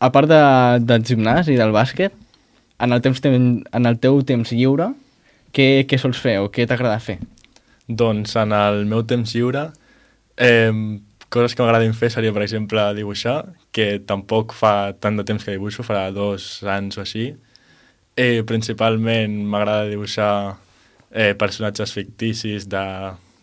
a 0.00 0.08
part 0.10 0.28
de, 0.30 0.40
del 0.82 1.04
gimnàs 1.06 1.50
i 1.52 1.58
del 1.58 1.72
bàsquet, 1.74 2.14
en 2.80 2.96
el, 2.96 3.02
temps, 3.04 3.20
en 3.22 3.86
el 3.86 3.98
teu 4.02 4.22
temps 4.26 4.50
lliure, 4.56 4.88
què, 5.54 5.84
què 5.86 5.98
sols 6.00 6.18
fer 6.18 6.38
o 6.42 6.48
què 6.52 6.66
t'agrada 6.66 6.98
fer? 7.02 7.18
Doncs 7.86 8.34
en 8.40 8.54
el 8.56 8.84
meu 8.90 9.04
temps 9.06 9.34
lliure, 9.34 9.68
eh, 10.40 10.72
coses 11.30 11.54
que 11.54 11.62
m'agradin 11.62 11.94
fer 11.94 12.10
seria, 12.10 12.34
per 12.34 12.42
exemple, 12.46 12.82
dibuixar, 12.96 13.38
que 13.76 14.00
tampoc 14.06 14.54
fa 14.56 14.92
tant 14.98 15.20
de 15.20 15.26
temps 15.28 15.44
que 15.46 15.54
dibuixo, 15.54 15.86
farà 15.86 16.08
dos 16.14 16.48
anys 16.66 16.98
o 16.98 17.04
així. 17.04 17.30
Eh, 18.16 18.42
principalment 18.46 19.36
m'agrada 19.48 19.88
dibuixar 19.88 20.56
eh, 21.10 21.34
personatges 21.38 21.92
ficticis 21.94 22.66
de 22.68 22.84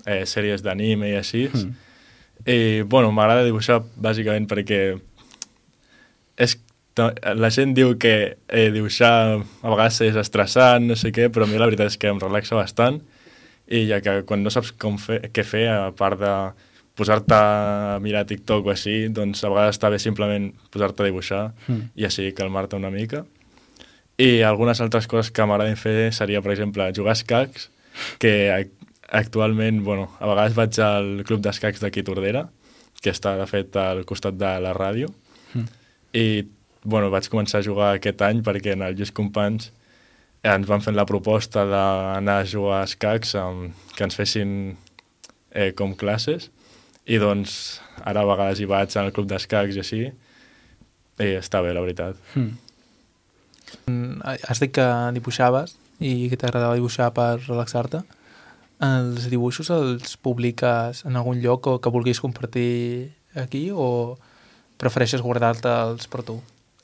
eh, 0.06 0.24
sèries 0.26 0.64
d'anime 0.64 1.12
i 1.12 1.18
així. 1.18 1.48
Mm. 1.52 1.76
I, 2.46 2.58
bueno, 2.88 3.12
m'agrada 3.12 3.46
dibuixar 3.48 3.82
bàsicament 3.96 4.48
perquè 4.50 4.82
és, 6.38 6.58
la 6.98 7.50
gent 7.54 7.74
diu 7.78 7.96
que 8.02 8.14
eh, 8.48 8.70
dibuixar 8.74 9.14
a 9.38 9.70
vegades 9.70 10.02
és 10.06 10.18
estressant, 10.18 10.88
no 10.88 10.98
sé 10.98 11.12
què, 11.14 11.28
però 11.34 11.46
a 11.46 11.50
mi 11.50 11.60
la 11.60 11.70
veritat 11.70 11.94
és 11.94 12.00
que 12.02 12.12
em 12.12 12.22
relaxa 12.22 12.58
bastant 12.58 13.02
i 13.68 13.84
ja 13.90 14.00
que 14.02 14.22
quan 14.28 14.46
no 14.46 14.54
saps 14.54 14.72
com 14.80 14.96
fer, 15.02 15.20
què 15.34 15.44
fer, 15.44 15.68
a 15.72 15.92
part 15.96 16.20
de 16.22 16.34
posar-te 16.98 17.36
a 17.36 17.98
mirar 18.02 18.26
TikTok 18.26 18.70
o 18.70 18.74
així, 18.74 19.08
doncs 19.14 19.44
a 19.44 19.52
vegades 19.52 19.76
està 19.76 19.92
bé 19.94 20.00
simplement 20.02 20.50
posar-te 20.74 21.04
a 21.04 21.10
dibuixar 21.10 21.44
mm. 21.68 21.82
i 22.00 22.08
així 22.08 22.32
calmar-te 22.38 22.80
una 22.80 22.94
mica. 22.94 23.26
I 24.18 24.42
algunes 24.42 24.82
altres 24.82 25.08
coses 25.08 25.32
que 25.32 25.46
m'agraden 25.46 25.78
fer 25.78 26.12
seria, 26.16 26.42
per 26.42 26.56
exemple, 26.56 26.90
jugar 26.96 27.14
a 27.14 27.20
escacs, 27.20 27.70
que 28.22 28.34
actualment, 29.08 29.84
bueno, 29.86 30.10
a 30.20 30.30
vegades 30.30 30.56
vaig 30.58 30.80
al 30.82 31.12
club 31.28 31.44
d'escacs 31.46 31.84
d'aquí 31.84 32.04
Tordera, 32.04 32.48
que 33.02 33.14
està, 33.14 33.36
de 33.38 33.46
fet, 33.50 33.76
al 33.78 34.04
costat 34.10 34.38
de 34.38 34.56
la 34.64 34.74
ràdio, 34.78 35.14
mm 35.54 35.86
i 36.18 36.48
bueno, 36.88 37.10
vaig 37.12 37.28
començar 37.32 37.62
a 37.62 37.66
jugar 37.66 37.94
aquest 37.96 38.22
any 38.24 38.44
perquè 38.46 38.76
en 38.76 38.86
el 38.86 38.96
Lluís 38.96 39.12
Companys 39.16 39.72
ens 40.48 40.68
van 40.70 40.84
fer 40.84 40.94
la 40.96 41.08
proposta 41.10 41.66
d'anar 41.68 42.38
a 42.42 42.46
jugar 42.48 42.82
a 42.82 42.86
escacs 42.88 43.34
amb, 43.40 43.74
que 43.96 44.06
ens 44.06 44.16
fessin 44.16 44.52
eh, 45.52 45.74
com 45.76 45.96
classes. 46.00 46.50
I 47.08 47.20
doncs 47.20 47.80
ara 48.04 48.24
a 48.24 48.30
vegades 48.30 48.62
hi 48.62 48.70
vaig 48.70 48.96
al 48.96 49.12
club 49.16 49.28
d'escacs 49.28 49.76
i 49.76 49.84
així 49.84 50.02
i 50.08 51.30
està 51.36 51.64
bé, 51.66 51.74
la 51.76 51.84
veritat. 51.84 52.20
Mm, 52.38 52.56
has 53.88 54.62
dit 54.64 54.74
que 54.74 54.86
dibuixaves 55.16 55.76
i 56.00 56.30
que 56.30 56.38
t'agradava 56.38 56.78
dibuixar 56.78 57.10
per 57.16 57.38
relaxar-te. 57.48 58.04
Els 58.84 59.30
dibuixos 59.32 59.72
els 59.74 60.18
publiques 60.22 61.02
en 61.06 61.16
algun 61.18 61.42
lloc 61.42 61.68
o 61.68 61.80
que 61.82 61.94
vulguis 61.94 62.22
compartir 62.22 63.10
aquí 63.36 63.70
o 63.74 64.18
prefereixes 64.78 65.24
guardar-te'ls 65.26 66.08
per 66.12 66.24
tu? 66.24 66.38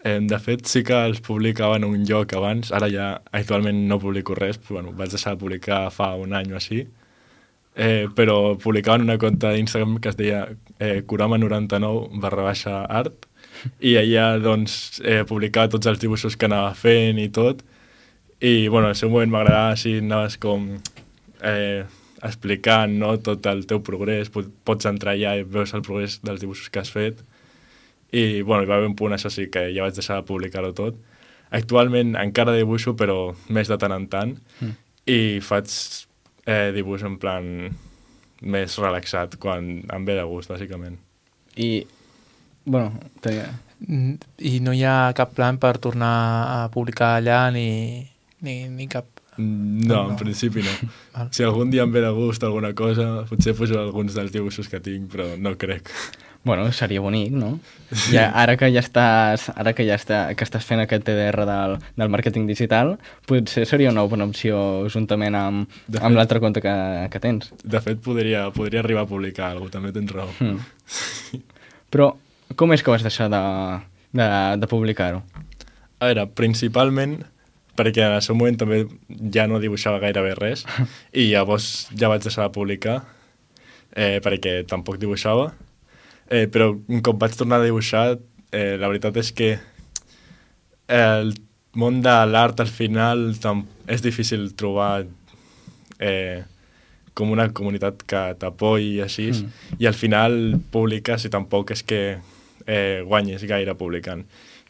Eh, 0.04 0.20
de 0.20 0.40
fet, 0.40 0.66
sí 0.68 0.82
que 0.84 0.98
els 1.08 1.22
publicava 1.24 1.78
en 1.80 1.86
un 1.88 2.02
lloc 2.10 2.34
abans, 2.36 2.74
ara 2.76 2.90
ja 2.92 3.06
actualment 3.32 3.86
no 3.88 4.02
publico 4.02 4.36
res, 4.36 4.58
però 4.60 4.82
bueno, 4.82 4.92
vaig 4.98 5.14
deixar 5.14 5.36
de 5.36 5.40
publicar 5.46 5.86
fa 5.96 6.10
un 6.20 6.34
any 6.36 6.52
o 6.52 6.58
així, 6.60 6.82
eh, 7.76 8.10
però 8.16 8.58
publicava 8.60 9.00
en 9.00 9.08
una 9.08 9.18
compte 9.22 9.54
d'Instagram 9.54 10.00
que 10.04 10.12
es 10.12 10.18
deia 10.20 10.42
eh, 10.80 11.06
Kurama99 11.08 12.20
barra 12.20 12.50
baixa 12.50 12.82
art, 12.84 13.30
i 13.80 13.96
allà 14.00 14.38
doncs 14.44 15.02
eh, 15.04 15.24
publicava 15.30 15.72
tots 15.74 15.90
els 15.92 16.02
dibuixos 16.02 16.38
que 16.38 16.50
anava 16.50 16.74
fent 16.78 17.20
i 17.22 17.30
tot, 17.34 17.64
i 18.44 18.68
bueno, 18.68 18.90
en 18.90 18.96
el 18.96 19.00
seu 19.00 19.12
moment 19.12 19.32
m'agradava 19.32 19.74
així, 19.76 19.98
anaves 20.02 20.36
com 20.42 20.66
eh, 21.44 21.84
explicant 22.24 22.98
no, 23.00 23.14
tot 23.24 23.46
el 23.52 23.66
teu 23.70 23.82
progrés, 23.84 24.32
pots 24.32 24.90
entrar 24.90 25.14
allà 25.16 25.38
i 25.40 25.46
veus 25.48 25.74
el 25.76 25.84
progrés 25.86 26.20
dels 26.24 26.44
dibuixos 26.44 26.72
que 26.72 26.84
has 26.84 26.92
fet, 26.92 27.24
i 28.14 28.42
bueno, 28.46 28.64
hi 28.64 28.70
va 28.70 28.78
haver 28.78 28.92
un 28.92 28.98
punt, 29.00 29.16
això 29.16 29.32
sí, 29.34 29.48
que 29.52 29.70
ja 29.74 29.88
vaig 29.88 29.96
deixar 29.98 30.20
de 30.20 30.28
publicar-ho 30.28 30.70
tot. 30.78 31.00
Actualment 31.54 32.14
encara 32.20 32.54
dibuixo, 32.56 32.94
però 32.98 33.34
més 33.54 33.72
de 33.72 33.78
tant 33.82 33.96
en 33.96 34.06
tant, 34.12 34.36
mm. 34.60 34.76
i 35.10 35.20
faig 35.42 35.72
eh, 36.46 36.70
dibuix 36.76 37.04
en 37.08 37.18
plan 37.22 37.48
més 38.44 38.78
relaxat, 38.82 39.40
quan 39.42 39.72
em 39.88 40.06
ve 40.06 40.18
de 40.20 40.26
gust, 40.30 40.52
bàsicament. 40.52 41.00
I, 41.58 41.86
bueno, 42.66 42.94
te... 43.22 43.44
Mm, 43.84 44.16
I 44.40 44.60
no 44.64 44.72
hi 44.72 44.84
ha 44.88 45.12
cap 45.16 45.34
plan 45.36 45.58
per 45.60 45.76
tornar 45.84 46.14
a 46.48 46.60
publicar 46.72 47.18
allà 47.18 47.50
ni, 47.52 48.06
ni, 48.42 48.68
ni 48.70 48.88
cap... 48.88 49.10
Mm, 49.38 49.88
no, 49.88 49.96
no, 49.96 50.04
en 50.12 50.20
principi 50.20 50.62
no. 50.64 50.74
Si 51.34 51.44
algun 51.44 51.72
dia 51.74 51.84
em 51.84 51.92
ve 51.92 52.04
de 52.06 52.12
gust 52.14 52.44
alguna 52.44 52.74
cosa, 52.78 53.26
potser 53.30 53.56
poso 53.58 53.80
alguns 53.82 54.14
dels 54.16 54.32
dibuixos 54.32 54.70
que 54.70 54.80
tinc, 54.84 55.10
però 55.12 55.34
no 55.38 55.58
crec. 55.58 55.92
Bueno, 56.44 56.70
seria 56.74 57.00
bonic, 57.00 57.32
no? 57.32 57.60
Sí. 57.90 58.18
Ja, 58.18 58.26
ara 58.36 58.58
que 58.60 58.68
ja 58.68 58.82
estàs, 58.84 59.46
ara 59.56 59.72
que 59.72 59.86
ja 59.88 59.96
està, 59.96 60.26
que 60.36 60.44
estàs 60.44 60.66
fent 60.68 60.82
aquest 60.84 61.06
TDR 61.08 61.46
del, 61.48 61.78
del 61.96 62.12
màrqueting 62.12 62.50
digital, 62.50 62.98
potser 63.30 63.64
seria 63.70 63.94
una 63.94 64.04
bona 64.12 64.28
opció 64.28 64.58
juntament 64.92 65.38
amb, 65.40 65.78
fet, 65.88 66.02
amb 66.04 66.20
l'altre 66.20 66.42
compte 66.44 66.60
que, 66.64 66.76
que 67.14 67.24
tens. 67.24 67.54
De 67.64 67.80
fet, 67.84 68.02
podria, 68.04 68.50
podria 68.52 68.84
arribar 68.84 69.06
a 69.08 69.10
publicar 69.10 69.54
alguna 69.54 69.70
cosa, 69.70 69.78
també 69.78 69.96
tens 69.96 70.12
raó. 70.12 70.36
Mm. 70.44 71.40
Però 71.96 72.12
com 72.56 72.74
és 72.74 72.84
que 72.84 72.94
vas 72.94 73.06
deixar 73.06 73.30
de, 73.34 73.42
de, 74.16 74.28
de 74.62 74.70
publicar-ho? 74.72 75.24
A 76.00 76.10
veure, 76.10 76.28
principalment 76.36 77.20
perquè 77.78 78.06
en 78.06 78.16
el 78.20 78.22
seu 78.22 78.38
moment 78.38 78.60
també 78.60 78.84
ja 79.34 79.48
no 79.50 79.62
dibuixava 79.62 80.02
gairebé 80.04 80.36
res 80.38 80.66
i 81.22 81.32
llavors 81.32 81.90
ja 81.98 82.12
vaig 82.12 82.26
deixar 82.26 82.46
de 82.46 82.54
publicar 82.54 83.00
eh, 83.96 84.20
perquè 84.22 84.62
tampoc 84.70 85.00
dibuixava 85.02 85.52
Eh, 86.34 86.48
però 86.48 86.72
un 86.72 87.02
cop 87.04 87.20
vaig 87.22 87.36
tornar 87.38 87.60
a 87.60 87.66
dibuixar, 87.68 88.18
eh, 88.52 88.78
la 88.80 88.88
veritat 88.88 89.18
és 89.22 89.32
que 89.36 89.52
el 90.88 91.34
món 91.78 92.00
de 92.06 92.16
l'art 92.30 92.60
al 92.64 92.72
final 92.72 93.34
és 93.88 94.02
difícil 94.02 94.54
trobar 94.56 95.06
eh, 96.00 96.44
com 97.14 97.32
una 97.32 97.50
comunitat 97.54 98.02
que 98.10 98.22
t'apoyi 98.40 98.96
i 98.96 99.02
així, 99.06 99.30
mm. 99.32 99.78
i 99.84 99.90
al 99.90 99.98
final 99.98 100.40
publiques 100.74 101.26
i 101.26 101.34
tampoc 101.34 101.76
és 101.76 101.84
que 101.84 102.02
eh, 102.66 103.02
guanyes 103.06 103.44
gaire 103.50 103.76
publicant. 103.80 104.24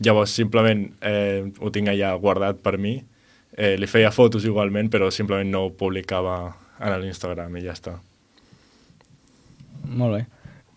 Llavors, 0.03 0.33
simplement 0.33 0.87
eh, 1.01 1.45
ho 1.59 1.71
tinc 1.73 1.91
allà 1.91 2.13
guardat 2.19 2.59
per 2.63 2.77
mi, 2.77 2.97
eh, 3.57 3.75
li 3.77 3.87
feia 3.87 4.11
fotos 4.11 4.45
igualment, 4.45 4.89
però 4.89 5.11
simplement 5.11 5.49
no 5.49 5.67
ho 5.67 5.71
publicava 5.77 6.37
en 6.79 6.97
l'Instagram 7.01 7.55
i 7.57 7.63
ja 7.63 7.75
està. 7.75 7.97
Molt 9.83 10.17
bé. 10.17 10.25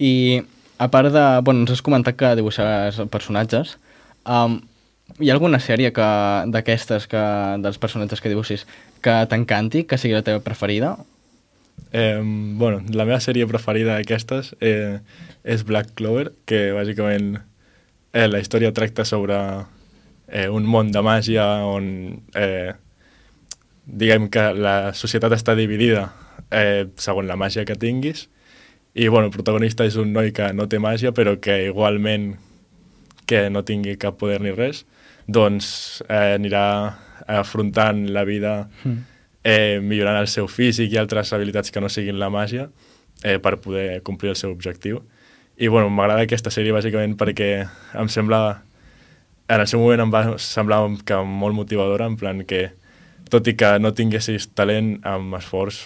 I 0.03 0.43
a 0.79 0.89
part 0.93 1.13
de... 1.13 1.25
Bueno, 1.43 1.65
ens 1.65 1.73
has 1.73 1.85
comentat 1.85 2.19
que 2.19 2.35
dibuixaràs 2.37 3.01
personatges. 3.13 3.77
Um, 4.29 4.61
hi 5.23 5.31
ha 5.31 5.37
alguna 5.37 5.61
sèrie 5.63 5.93
que 5.95 6.07
d'aquestes, 6.53 7.07
que, 7.09 7.23
dels 7.63 7.79
personatges 7.81 8.21
que 8.21 8.33
dibuixis, 8.33 8.67
que 9.01 9.15
t'encanti, 9.31 9.87
que 9.89 9.99
sigui 10.01 10.17
la 10.17 10.25
teva 10.27 10.43
preferida? 10.45 10.97
Eh, 11.93 12.21
bueno, 12.21 12.83
la 12.91 13.07
meva 13.09 13.21
sèrie 13.23 13.47
preferida 13.49 13.97
d'aquestes 13.97 14.55
eh, 14.61 14.99
és 15.45 15.65
Black 15.65 15.95
Clover, 15.97 16.33
que 16.45 16.73
bàsicament 16.77 17.37
eh, 18.13 18.27
la 18.27 18.41
història 18.43 18.73
tracta 18.77 19.07
sobre 19.09 19.39
eh, 20.29 20.49
un 20.49 20.67
món 20.67 20.93
de 20.93 21.03
màgia 21.05 21.47
on 21.65 21.87
eh, 22.35 22.75
diguem 23.87 24.29
que 24.33 24.51
la 24.57 24.93
societat 24.99 25.37
està 25.37 25.55
dividida 25.55 26.09
eh, 26.51 26.89
segons 26.99 27.29
la 27.29 27.39
màgia 27.39 27.65
que 27.65 27.79
tinguis 27.79 28.27
i 28.97 29.09
bueno, 29.09 29.29
el 29.29 29.35
protagonista 29.35 29.85
és 29.85 29.99
un 30.01 30.15
noi 30.17 30.33
que 30.33 30.49
no 30.57 30.65
té 30.73 30.79
màgia, 30.81 31.13
però 31.13 31.35
que 31.37 31.67
igualment 31.69 32.31
que 33.29 33.51
no 33.53 33.61
tingui 33.67 33.99
cap 34.01 34.17
poder 34.17 34.39
ni 34.41 34.55
res, 34.55 34.87
doncs 35.29 36.01
eh, 36.07 36.37
anirà 36.39 36.65
afrontant 37.27 38.07
la 38.15 38.23
vida 38.25 38.55
mm. 38.85 39.03
Eh, 39.47 39.79
millorant 39.83 40.19
el 40.19 40.27
seu 40.31 40.49
físic 40.51 40.93
i 40.93 40.99
altres 40.99 41.31
habilitats 41.33 41.71
que 41.71 41.83
no 41.83 41.91
siguin 41.93 42.19
la 42.19 42.31
màgia 42.35 42.67
eh, 43.23 43.39
per 43.39 43.57
poder 43.63 44.03
complir 44.07 44.33
el 44.35 44.39
seu 44.41 44.51
objectiu. 44.51 45.05
I 45.57 45.71
bueno, 45.73 45.89
m'agrada 45.89 46.27
aquesta 46.27 46.51
sèrie 46.53 46.75
bàsicament 46.75 47.17
perquè 47.19 47.51
em 47.95 48.11
sembla... 48.13 48.63
En 49.47 49.63
el 49.63 49.69
seu 49.71 49.79
moment 49.79 50.03
em 50.03 50.11
va 50.11 50.25
semblar 50.43 50.81
que 51.07 51.21
molt 51.23 51.55
motivadora, 51.55 52.09
en 52.11 52.17
plan 52.19 52.41
que 52.51 52.73
tot 53.31 53.47
i 53.47 53.55
que 53.55 53.77
no 53.79 53.93
tinguessis 53.95 54.49
talent 54.59 54.97
amb 55.07 55.37
esforç, 55.39 55.85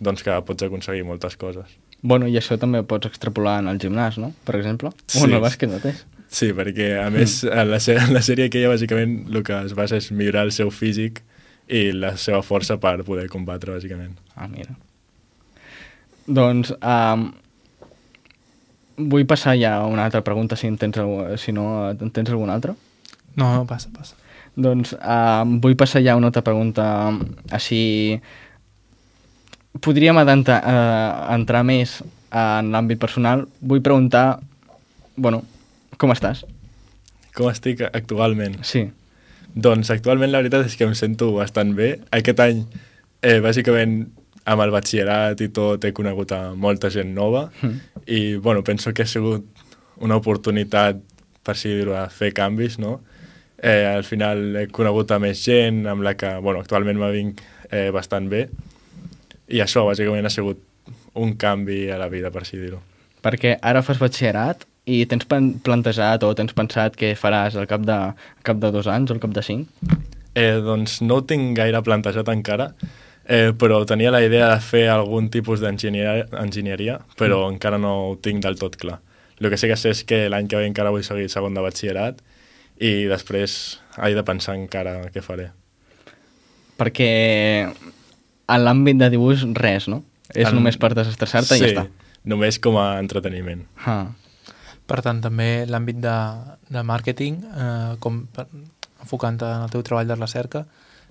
doncs 0.00 0.24
que 0.24 0.32
pots 0.48 0.64
aconseguir 0.64 1.04
moltes 1.04 1.36
coses. 1.36 1.74
Bueno, 2.00 2.24
i 2.24 2.38
això 2.40 2.56
també 2.56 2.80
pots 2.88 3.10
extrapolar 3.10 3.58
en 3.60 3.68
el 3.68 3.76
gimnàs, 3.82 4.16
no? 4.16 4.32
Per 4.48 4.56
exemple. 4.56 4.94
Sí. 5.12 5.20
O 5.20 5.28
en 5.28 5.36
el 5.36 5.44
bàsquet 5.44 5.74
mateix. 5.76 6.06
Sí, 6.32 6.54
perquè 6.56 6.94
a 7.02 7.10
més 7.12 7.42
en 7.44 7.68
la, 7.68 7.84
en 8.00 8.16
la 8.16 8.24
sèrie 8.24 8.48
aquella 8.48 8.72
bàsicament 8.72 9.18
el 9.28 9.44
que 9.44 9.60
es 9.68 9.76
basa 9.76 10.00
és 10.00 10.08
millorar 10.08 10.48
el 10.48 10.56
seu 10.56 10.72
físic 10.72 11.20
i 11.68 11.90
la 11.92 12.14
seva 12.20 12.42
força 12.46 12.76
per 12.82 13.00
poder 13.06 13.26
combatre 13.32 13.74
bàsicament. 13.74 14.14
Ah, 14.36 14.46
mira. 14.50 14.76
Doncs, 16.26 16.72
um, 16.80 17.28
vull 18.96 19.26
passar 19.28 19.56
ja 19.58 19.76
a 19.80 19.86
una 19.90 20.06
altra 20.06 20.22
pregunta, 20.26 20.56
si, 20.56 20.68
en 20.70 20.78
tens, 20.78 20.98
si 21.42 21.52
no 21.52 21.90
en 21.90 22.10
tens 22.10 22.30
alguna 22.30 22.54
altra. 22.54 22.74
No, 23.36 23.52
no, 23.52 23.64
passa, 23.68 23.90
passa. 23.94 24.16
Doncs 24.56 24.94
uh, 24.96 25.44
vull 25.62 25.76
passar 25.76 26.02
ja 26.04 26.14
a 26.14 26.20
una 26.20 26.32
altra 26.32 26.44
pregunta 26.46 26.84
um, 27.10 27.22
així... 27.52 28.20
Podríem 29.84 30.16
adentrar, 30.16 30.62
uh, 30.64 31.34
entrar 31.34 31.60
més 31.68 31.98
en 32.32 32.70
l'àmbit 32.72 32.96
personal. 32.96 33.42
Vull 33.60 33.82
preguntar, 33.84 34.38
bueno, 35.20 35.42
com 36.00 36.14
estàs? 36.14 36.46
Com 37.36 37.50
estic 37.50 37.82
actualment? 37.90 38.56
Sí. 38.64 38.86
Doncs 39.56 39.90
actualment 39.94 40.30
la 40.32 40.42
veritat 40.42 40.66
és 40.68 40.76
que 40.76 40.84
em 40.84 40.94
sento 40.98 41.30
bastant 41.32 41.72
bé. 41.76 41.94
Aquest 42.12 42.40
any, 42.44 42.62
eh, 43.24 43.38
bàsicament, 43.40 44.06
amb 44.46 44.62
el 44.62 44.70
batxillerat 44.70 45.40
i 45.42 45.48
tot, 45.48 45.84
he 45.84 45.92
conegut 45.96 46.32
a 46.32 46.54
molta 46.54 46.90
gent 46.92 47.14
nova 47.14 47.50
Mm. 47.62 47.80
i, 48.06 48.36
bueno, 48.36 48.62
penso 48.62 48.92
que 48.94 49.02
ha 49.02 49.06
sigut 49.06 49.44
una 49.98 50.16
oportunitat, 50.16 50.96
per 51.42 51.54
així 51.54 51.68
dir-ho, 51.72 51.94
a 51.96 52.08
fer 52.08 52.32
canvis, 52.32 52.78
no? 52.78 53.00
Eh, 53.58 53.86
al 53.86 54.04
final 54.04 54.56
he 54.56 54.66
conegut 54.68 55.10
a 55.10 55.18
més 55.18 55.42
gent 55.42 55.86
amb 55.86 56.02
la 56.02 56.14
que, 56.14 56.36
bueno, 56.38 56.60
actualment 56.60 56.98
me 56.98 57.10
vinc 57.10 57.40
eh, 57.70 57.90
bastant 57.90 58.28
bé 58.28 58.48
i 59.48 59.60
això, 59.64 59.86
bàsicament, 59.88 60.26
ha 60.26 60.30
sigut 60.30 60.60
un 61.14 61.34
canvi 61.40 61.88
a 61.90 61.96
la 61.98 62.08
vida, 62.12 62.30
per 62.30 62.42
així 62.42 62.58
dir-ho. 62.58 62.82
Perquè 63.22 63.56
ara 63.62 63.82
fas 63.82 63.98
batxillerat 63.98 64.66
i 64.86 65.00
tens 65.10 65.26
plantejat 65.26 66.22
o 66.22 66.30
tens 66.38 66.54
pensat 66.54 66.94
què 66.98 67.14
faràs 67.18 67.56
al 67.58 67.66
cap 67.66 67.82
de, 67.86 67.96
al 68.14 68.44
cap 68.46 68.60
de 68.62 68.70
dos 68.74 68.86
anys 68.86 69.10
o 69.10 69.16
al 69.16 69.22
cap 69.22 69.32
de 69.34 69.42
cinc? 69.42 69.66
Eh, 70.36 70.60
doncs 70.62 71.00
no 71.02 71.18
ho 71.18 71.24
tinc 71.26 71.56
gaire 71.58 71.80
plantejat 71.82 72.28
encara, 72.30 72.68
eh, 73.26 73.50
però 73.58 73.80
tenia 73.88 74.12
la 74.14 74.22
idea 74.22 74.52
de 74.52 74.60
fer 74.62 74.86
algun 74.92 75.30
tipus 75.32 75.62
d'enginyeria, 75.64 76.28
enginyeria, 76.38 77.00
però 77.18 77.42
mm. 77.42 77.56
encara 77.56 77.80
no 77.82 77.94
ho 78.04 78.16
tinc 78.22 78.44
del 78.44 78.58
tot 78.60 78.76
clar. 78.78 79.00
El 79.40 79.50
que 79.50 79.58
sí 79.58 79.68
que 79.68 79.76
sé 79.76 79.90
és 79.92 80.04
que 80.08 80.26
l'any 80.32 80.46
que 80.48 80.60
ve 80.60 80.68
encara 80.68 80.92
vull 80.94 81.04
seguir 81.04 81.26
segon 81.32 81.56
de 81.56 81.64
batxillerat 81.64 82.22
i 82.80 83.08
després 83.10 83.80
he 83.98 84.12
de 84.14 84.22
pensar 84.24 84.54
encara 84.56 85.08
què 85.12 85.24
faré. 85.24 85.50
Perquè 86.76 87.10
en 87.66 88.62
l'àmbit 88.62 89.00
de 89.00 89.10
dibuix 89.12 89.42
res, 89.56 89.88
no? 89.90 90.04
És 90.30 90.46
En- 90.48 90.54
només 90.54 90.78
per 90.78 90.92
desestressar-te 90.94 91.56
sí, 91.56 91.64
i 91.64 91.66
ja 91.66 91.72
està. 91.72 91.86
només 92.24 92.60
com 92.62 92.78
a 92.78 93.00
entreteniment. 93.00 93.66
Ah. 93.84 94.12
Per 94.86 95.00
tant, 95.02 95.20
també 95.22 95.66
l'àmbit 95.66 95.98
de, 96.02 96.16
de 96.70 96.82
màrqueting, 96.86 97.40
eh, 97.42 97.94
com 98.02 98.24
per, 98.32 98.46
enfocant 99.02 99.40
en 99.42 99.66
el 99.66 99.72
teu 99.72 99.82
treball 99.86 100.08
de 100.08 100.18
recerca, 100.18 100.64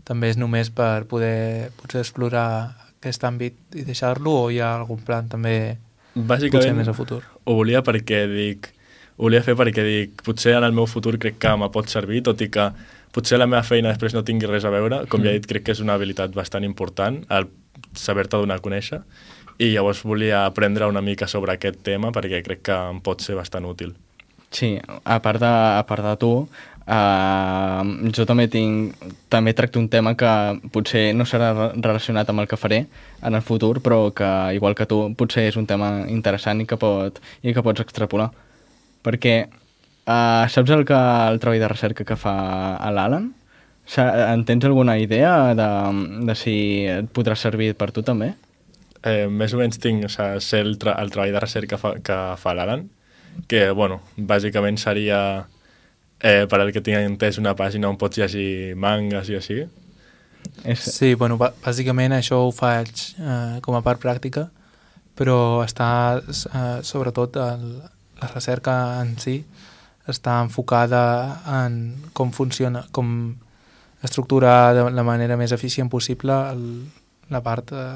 també 0.05 0.29
és 0.31 0.39
només 0.39 0.69
per 0.71 1.05
poder 1.09 1.71
potser 1.79 2.03
explorar 2.03 2.47
aquest 2.95 3.25
àmbit 3.27 3.77
i 3.77 3.83
deixar-lo 3.87 4.33
o 4.45 4.47
hi 4.53 4.61
ha 4.63 4.75
algun 4.77 5.01
plan 5.05 5.27
també 5.29 5.75
potser 6.13 6.27
Bàsicament 6.29 6.79
més 6.79 6.89
a 6.89 6.95
futur? 6.95 7.21
ho 7.43 7.55
volia 7.57 7.83
perquè 7.85 8.23
dic 8.31 8.71
ho 9.15 9.27
volia 9.27 9.43
fer 9.43 9.55
perquè 9.55 9.83
dic, 9.85 10.23
potser 10.27 10.55
en 10.57 10.65
el 10.67 10.75
meu 10.75 10.87
futur 10.91 11.15
crec 11.19 11.37
que 11.39 11.51
me 11.59 11.69
pot 11.71 11.91
servir, 11.91 12.21
tot 12.23 12.41
i 12.43 12.49
que 12.51 12.69
potser 13.15 13.39
la 13.39 13.47
meva 13.47 13.63
feina 13.63 13.93
després 13.93 14.15
no 14.15 14.25
tingui 14.27 14.49
res 14.49 14.65
a 14.67 14.71
veure, 14.73 15.05
com 15.11 15.23
ja 15.23 15.31
he 15.31 15.39
dit, 15.39 15.47
crec 15.47 15.67
que 15.67 15.75
és 15.75 15.79
una 15.83 15.95
habilitat 15.95 16.35
bastant 16.35 16.67
important, 16.67 17.21
el 17.31 17.47
saber-te 17.95 18.41
donar 18.41 18.59
a 18.59 18.63
conèixer, 18.63 18.99
i 19.57 19.71
llavors 19.73 20.03
volia 20.03 20.45
aprendre 20.45 20.87
una 20.87 21.01
mica 21.01 21.27
sobre 21.27 21.53
aquest 21.55 21.81
tema 21.83 22.11
perquè 22.11 22.41
crec 22.43 22.61
que 22.67 22.75
em 22.91 23.01
pot 23.01 23.21
ser 23.23 23.35
bastant 23.37 23.65
útil. 23.65 23.93
Sí, 24.51 24.75
a 25.03 25.19
part 25.23 25.41
de, 25.41 25.49
a 25.49 25.83
part 25.87 26.03
de 26.05 26.13
tu, 26.21 26.29
uh, 26.45 27.81
jo 28.15 28.25
també 28.27 28.45
tinc 28.51 28.95
també 29.31 29.53
tracto 29.57 29.81
un 29.81 29.89
tema 29.91 30.13
que 30.15 30.31
potser 30.71 31.09
no 31.15 31.25
serà 31.27 31.51
re- 31.55 31.71
relacionat 31.81 32.29
amb 32.31 32.43
el 32.43 32.47
que 32.47 32.59
faré 32.59 32.85
en 33.21 33.35
el 33.35 33.43
futur, 33.43 33.81
però 33.83 34.13
que, 34.15 34.29
igual 34.55 34.75
que 34.75 34.87
tu, 34.87 35.01
potser 35.17 35.47
és 35.49 35.57
un 35.59 35.67
tema 35.67 36.05
interessant 36.07 36.61
i 36.61 36.67
que, 36.69 36.77
pot, 36.79 37.19
i 37.43 37.53
que 37.53 37.63
pots 37.65 37.83
extrapolar. 37.83 38.29
Perquè 39.03 39.35
uh, 39.47 40.45
saps 40.47 40.71
el, 40.71 40.85
que, 40.87 41.01
el 41.31 41.41
treball 41.43 41.59
de 41.65 41.71
recerca 41.73 42.07
que 42.07 42.15
fa 42.19 42.35
l'Alan? 42.91 43.33
En 43.97 44.41
tens 44.47 44.65
alguna 44.65 44.95
idea 44.97 45.53
de, 45.53 45.67
de 46.25 46.33
si 46.39 46.55
et 46.89 47.11
podrà 47.13 47.35
servir 47.37 47.73
per 47.77 47.91
tu 47.93 48.01
també? 48.01 48.31
Eh, 49.05 49.27
més 49.29 49.53
o 49.53 49.57
menys 49.59 49.77
tinc, 49.77 50.05
o 50.07 50.09
sigui, 50.09 50.41
sé 50.41 50.59
el, 50.65 50.77
tra 50.81 50.95
el 51.01 51.11
treball 51.13 51.33
de 51.35 51.39
recerca 51.43 51.77
fa 51.77 51.93
que 52.01 52.15
fa 52.41 52.53
l'Alan, 52.57 52.87
que, 53.51 53.67
bueno, 53.77 53.99
bàsicament 54.17 54.79
seria, 54.81 55.19
eh, 56.19 56.45
per 56.49 56.59
al 56.63 56.71
que 56.73 56.81
tinc 56.81 56.97
entès, 57.03 57.37
una 57.37 57.53
pàgina 57.55 57.89
on 57.91 57.97
pots 58.01 58.17
llegir 58.17 58.73
mangas 58.75 59.29
i 59.29 59.35
així. 59.37 59.59
És, 60.63 60.79
Sí, 60.95 61.13
bueno, 61.15 61.37
bà- 61.37 61.53
bàsicament 61.63 62.13
això 62.17 62.39
ho 62.47 62.51
faig 62.51 62.89
eh, 63.19 63.59
com 63.61 63.75
a 63.77 63.81
part 63.85 64.01
pràctica, 64.01 64.47
però 65.15 65.61
està, 65.65 66.21
eh, 66.25 66.81
sobretot, 66.83 67.37
el, 67.37 67.81
la 68.21 68.27
recerca 68.33 69.01
en 69.01 69.17
si 69.19 69.43
està 70.07 70.39
enfocada 70.41 71.41
en 71.63 71.95
com 72.13 72.31
funciona, 72.31 72.85
com 72.91 73.35
estructurar 74.03 74.73
de 74.75 74.89
la 74.91 75.03
manera 75.03 75.37
més 75.37 75.51
eficient 75.51 75.89
possible 75.89 76.33
el, 76.51 76.65
la 77.33 77.41
part 77.41 77.71
eh, 77.73 77.95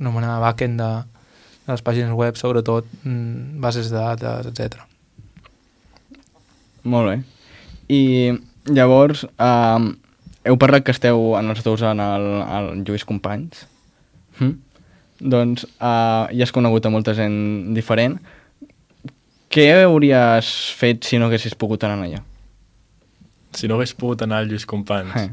anomenada 0.00 0.40
backend 0.42 0.80
de, 0.80 0.90
de 1.66 1.72
les 1.72 1.82
pàgines 1.86 2.12
web, 2.16 2.36
sobretot 2.38 2.86
mm, 3.04 3.60
bases 3.62 3.90
de 3.90 3.96
dades, 3.98 4.50
etc. 4.52 4.82
Molt 6.86 7.10
bé. 7.10 7.16
I 7.90 8.02
llavors, 8.70 9.24
um, 9.38 9.90
heu 10.46 10.58
parlat 10.62 10.84
que 10.86 10.94
esteu 10.94 11.34
en 11.38 11.50
els 11.50 11.64
dos 11.66 11.82
en 11.86 12.02
el, 12.02 12.26
el 12.58 12.70
Lluís 12.86 13.04
Companys. 13.08 13.64
Hm? 14.38 14.52
Doncs 15.32 15.64
uh, 15.80 16.26
ja 16.30 16.44
has 16.44 16.52
conegut 16.54 16.86
a 16.86 16.92
molta 16.92 17.14
gent 17.16 17.72
diferent. 17.74 18.18
Què 19.50 19.66
hauries 19.86 20.50
fet 20.76 21.06
si 21.08 21.18
no 21.18 21.30
haguessis 21.30 21.54
pogut 21.58 21.86
anar 21.86 22.04
allà? 22.04 22.20
Si 23.56 23.70
no 23.70 23.78
hagués 23.78 23.94
pogut 23.96 24.22
anar 24.26 24.42
al 24.42 24.50
Lluís 24.50 24.66
Companys, 24.68 25.14
Eh. 25.16 25.30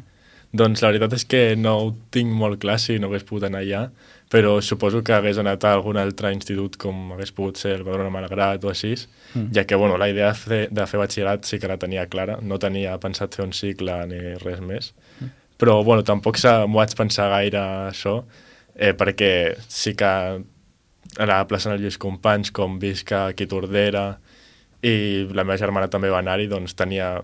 doncs 0.54 0.82
la 0.82 0.92
veritat 0.94 1.14
és 1.18 1.26
que 1.26 1.42
no 1.60 1.74
ho 1.82 1.88
tinc 2.14 2.32
molt 2.32 2.62
clar 2.62 2.78
si 2.80 3.00
no 3.02 3.10
hagués 3.10 3.26
pogut 3.28 3.50
anar 3.50 3.64
allà, 3.66 3.88
però 4.34 4.56
suposo 4.66 5.04
que 5.06 5.14
hagués 5.14 5.38
anat 5.38 5.62
a 5.64 5.76
algun 5.78 5.98
altre 6.02 6.32
institut 6.34 6.76
com 6.82 7.12
hagués 7.14 7.30
pogut 7.32 7.60
ser 7.62 7.76
el 7.78 7.84
Badrona 7.86 8.10
Malgrat 8.10 8.64
o 8.66 8.72
així, 8.74 8.96
Mm. 9.36 9.52
ja 9.54 9.64
que 9.66 9.76
bueno, 9.76 9.98
la 9.98 10.10
idea 10.10 10.28
de 10.32 10.34
fer, 10.38 10.62
de 10.70 10.86
fer 10.90 11.00
batxillerat 11.00 11.46
sí 11.46 11.58
que 11.60 11.68
la 11.70 11.78
tenia 11.78 12.08
clara, 12.10 12.40
no 12.42 12.58
tenia 12.60 12.98
pensat 13.02 13.34
fer 13.36 13.46
un 13.46 13.54
cicle 13.54 13.96
ni 14.08 14.20
res 14.42 14.60
més, 14.62 14.92
però 15.58 15.84
bueno, 15.86 16.04
tampoc 16.04 16.38
m'ho 16.68 16.78
vaig 16.82 16.94
pensar 16.98 17.30
gaire 17.30 17.62
això, 17.92 18.24
eh, 18.76 18.94
perquè 18.94 19.56
sí 19.68 19.94
que 19.96 20.06
a 20.06 21.26
la 21.30 21.44
plaça 21.48 21.70
del 21.72 21.82
Lluís 21.82 21.98
Companys, 21.98 22.52
com 22.52 22.80
visc 22.80 23.12
aquí 23.12 23.44
a 23.44 23.48
Tordera, 23.48 24.18
i 24.82 25.28
la 25.32 25.44
meva 25.44 25.58
germana 25.58 25.88
també 25.88 26.10
va 26.10 26.20
anar-hi, 26.20 26.48
doncs 26.48 26.74
tenia 26.76 27.22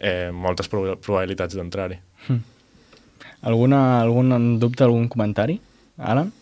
eh, 0.00 0.30
moltes 0.32 0.68
proba- 0.68 0.96
probabilitats 0.96 1.54
d'entrar-hi. 1.54 1.98
Alguna, 3.42 4.00
algun 4.02 4.58
dubte, 4.58 4.84
algun 4.84 5.08
comentari? 5.08 5.60
Alan? 5.98 6.32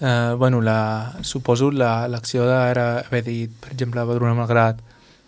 Eh, 0.00 0.34
bueno, 0.38 0.60
la, 0.62 1.16
suposo 1.22 1.70
la- 1.72 2.06
l'acció 2.08 2.44
d'ara 2.46 3.00
haver 3.00 3.24
dit, 3.26 3.50
per 3.60 3.72
exemple, 3.72 4.04
Badruna 4.06 4.34
Malgrat 4.38 4.78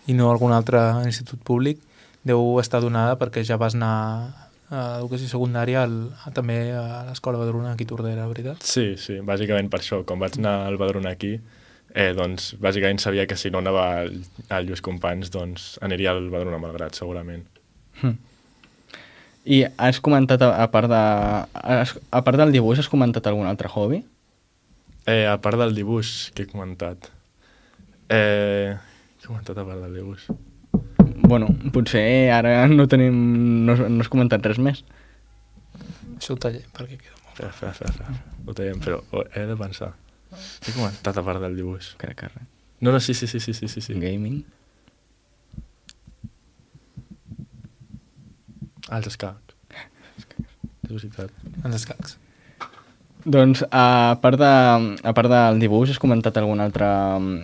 i 0.06 0.14
no 0.14 0.30
algun 0.30 0.52
altre 0.54 0.78
institut 1.04 1.40
públic 1.42 1.80
deu 2.22 2.58
estar 2.60 2.80
donada 2.80 3.16
perquè 3.18 3.42
ja 3.44 3.56
vas 3.58 3.74
anar 3.74 3.94
a 4.70 4.82
educació 5.00 5.26
secundària 5.26 5.82
al, 5.82 5.96
a, 6.24 6.30
també 6.30 6.70
a 6.76 7.02
l'escola 7.08 7.40
Badruna 7.40 7.72
aquí 7.72 7.82
a 7.88 7.90
Tordera, 7.90 8.28
veritat? 8.30 8.62
Sí, 8.62 8.94
sí, 8.96 9.18
bàsicament 9.26 9.68
per 9.72 9.80
això. 9.82 10.04
Com 10.06 10.20
vaig 10.22 10.38
anar 10.38 10.68
al 10.68 10.78
Badruna 10.78 11.10
aquí, 11.16 11.32
eh, 11.90 12.12
doncs 12.14 12.52
bàsicament 12.62 13.02
sabia 13.02 13.26
que 13.26 13.34
si 13.40 13.50
no 13.50 13.58
anava 13.58 13.88
al, 14.04 14.14
al 14.48 14.68
Lluís 14.68 14.80
Companys, 14.86 15.32
doncs 15.34 15.72
aniria 15.82 16.12
al 16.14 16.28
Badruna 16.30 16.62
Malgrat, 16.62 16.94
segurament. 16.94 17.42
Hm. 18.04 18.14
I 19.50 19.64
has 19.80 19.98
comentat, 20.04 20.42
a, 20.46 20.68
part, 20.70 20.86
de, 20.92 21.02
a 22.14 22.22
part 22.22 22.36
del 22.38 22.52
dibuix, 22.54 22.78
has 22.78 22.88
comentat 22.92 23.26
algun 23.26 23.48
altre 23.50 23.66
hobby? 23.74 24.04
Eh, 25.08 25.26
a 25.26 25.36
part 25.40 25.58
del 25.60 25.74
dibuix 25.74 26.30
que 26.36 26.44
he 26.44 26.50
comentat. 26.50 27.08
Eh, 28.10 28.76
què 29.16 29.24
he 29.24 29.30
comentat 29.30 29.58
a 29.60 29.64
part 29.64 29.80
del 29.84 29.96
dibuix? 30.00 30.26
Bueno, 31.30 31.48
potser 31.72 32.02
ara 32.34 32.66
no 32.68 32.88
tenim... 32.90 33.16
No, 33.66 33.76
no 33.76 34.04
has 34.04 34.10
comentat 34.12 34.44
res 34.46 34.60
més. 34.60 34.84
Això 36.16 36.36
ho 36.36 36.40
tallem 36.42 36.68
perquè 36.76 36.98
queda 37.00 37.16
molt. 37.16 37.40
Espera, 37.40 37.50
espera, 37.50 37.72
espera, 37.72 37.90
espera. 37.94 38.38
Ho 38.44 38.56
teiem, 38.56 38.80
però 38.84 39.02
ho 39.14 39.24
he 39.24 39.44
de 39.48 39.56
pensar. 39.60 39.92
He 40.66 40.74
comentat 40.74 41.16
a 41.16 41.24
part 41.26 41.42
del 41.42 41.56
dibuix. 41.58 41.94
Crec 42.00 42.18
que 42.20 42.32
res. 42.32 42.48
No, 42.80 42.92
no, 42.92 43.00
sí, 43.00 43.14
sí, 43.14 43.26
sí, 43.28 43.40
sí, 43.40 43.54
sí, 43.54 43.68
sí. 43.68 43.80
sí. 43.84 43.94
Gaming. 44.00 44.42
Ah, 48.88 48.98
els 48.98 49.06
escacs. 49.12 49.54
És 50.90 50.96
veritat. 50.96 51.30
Els 51.62 51.76
escacs. 51.76 52.16
Doncs, 53.24 53.62
a 53.70 54.16
part, 54.22 54.38
de, 54.40 54.50
a 55.02 55.12
part 55.16 55.30
del 55.30 55.60
dibuix, 55.60 55.92
has 55.92 56.00
comentat 56.00 56.38
algun 56.40 56.62
altre, 56.62 56.88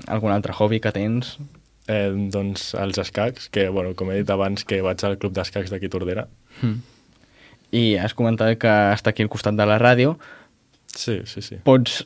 algun 0.08 0.32
altre 0.32 0.54
hobby 0.56 0.80
que 0.80 0.92
tens? 0.94 1.36
Eh, 1.86 2.10
doncs 2.32 2.72
els 2.80 2.98
escacs, 2.98 3.50
que, 3.52 3.68
bueno, 3.68 3.94
com 3.94 4.10
he 4.10 4.20
dit 4.20 4.30
abans, 4.32 4.64
que 4.66 4.80
vaig 4.82 5.04
al 5.06 5.18
club 5.20 5.36
d'escacs 5.36 5.70
d'aquí 5.70 5.90
Tordera. 5.92 6.26
Mm. 6.62 6.80
I 7.76 7.84
has 8.00 8.14
comentat 8.16 8.56
que 8.62 8.74
està 8.94 9.12
aquí 9.12 9.26
al 9.26 9.30
costat 9.32 9.58
de 9.58 9.66
la 9.68 9.78
ràdio. 9.82 10.16
Sí, 10.96 11.20
sí, 11.28 11.42
sí. 11.44 11.60
Pots 11.66 12.04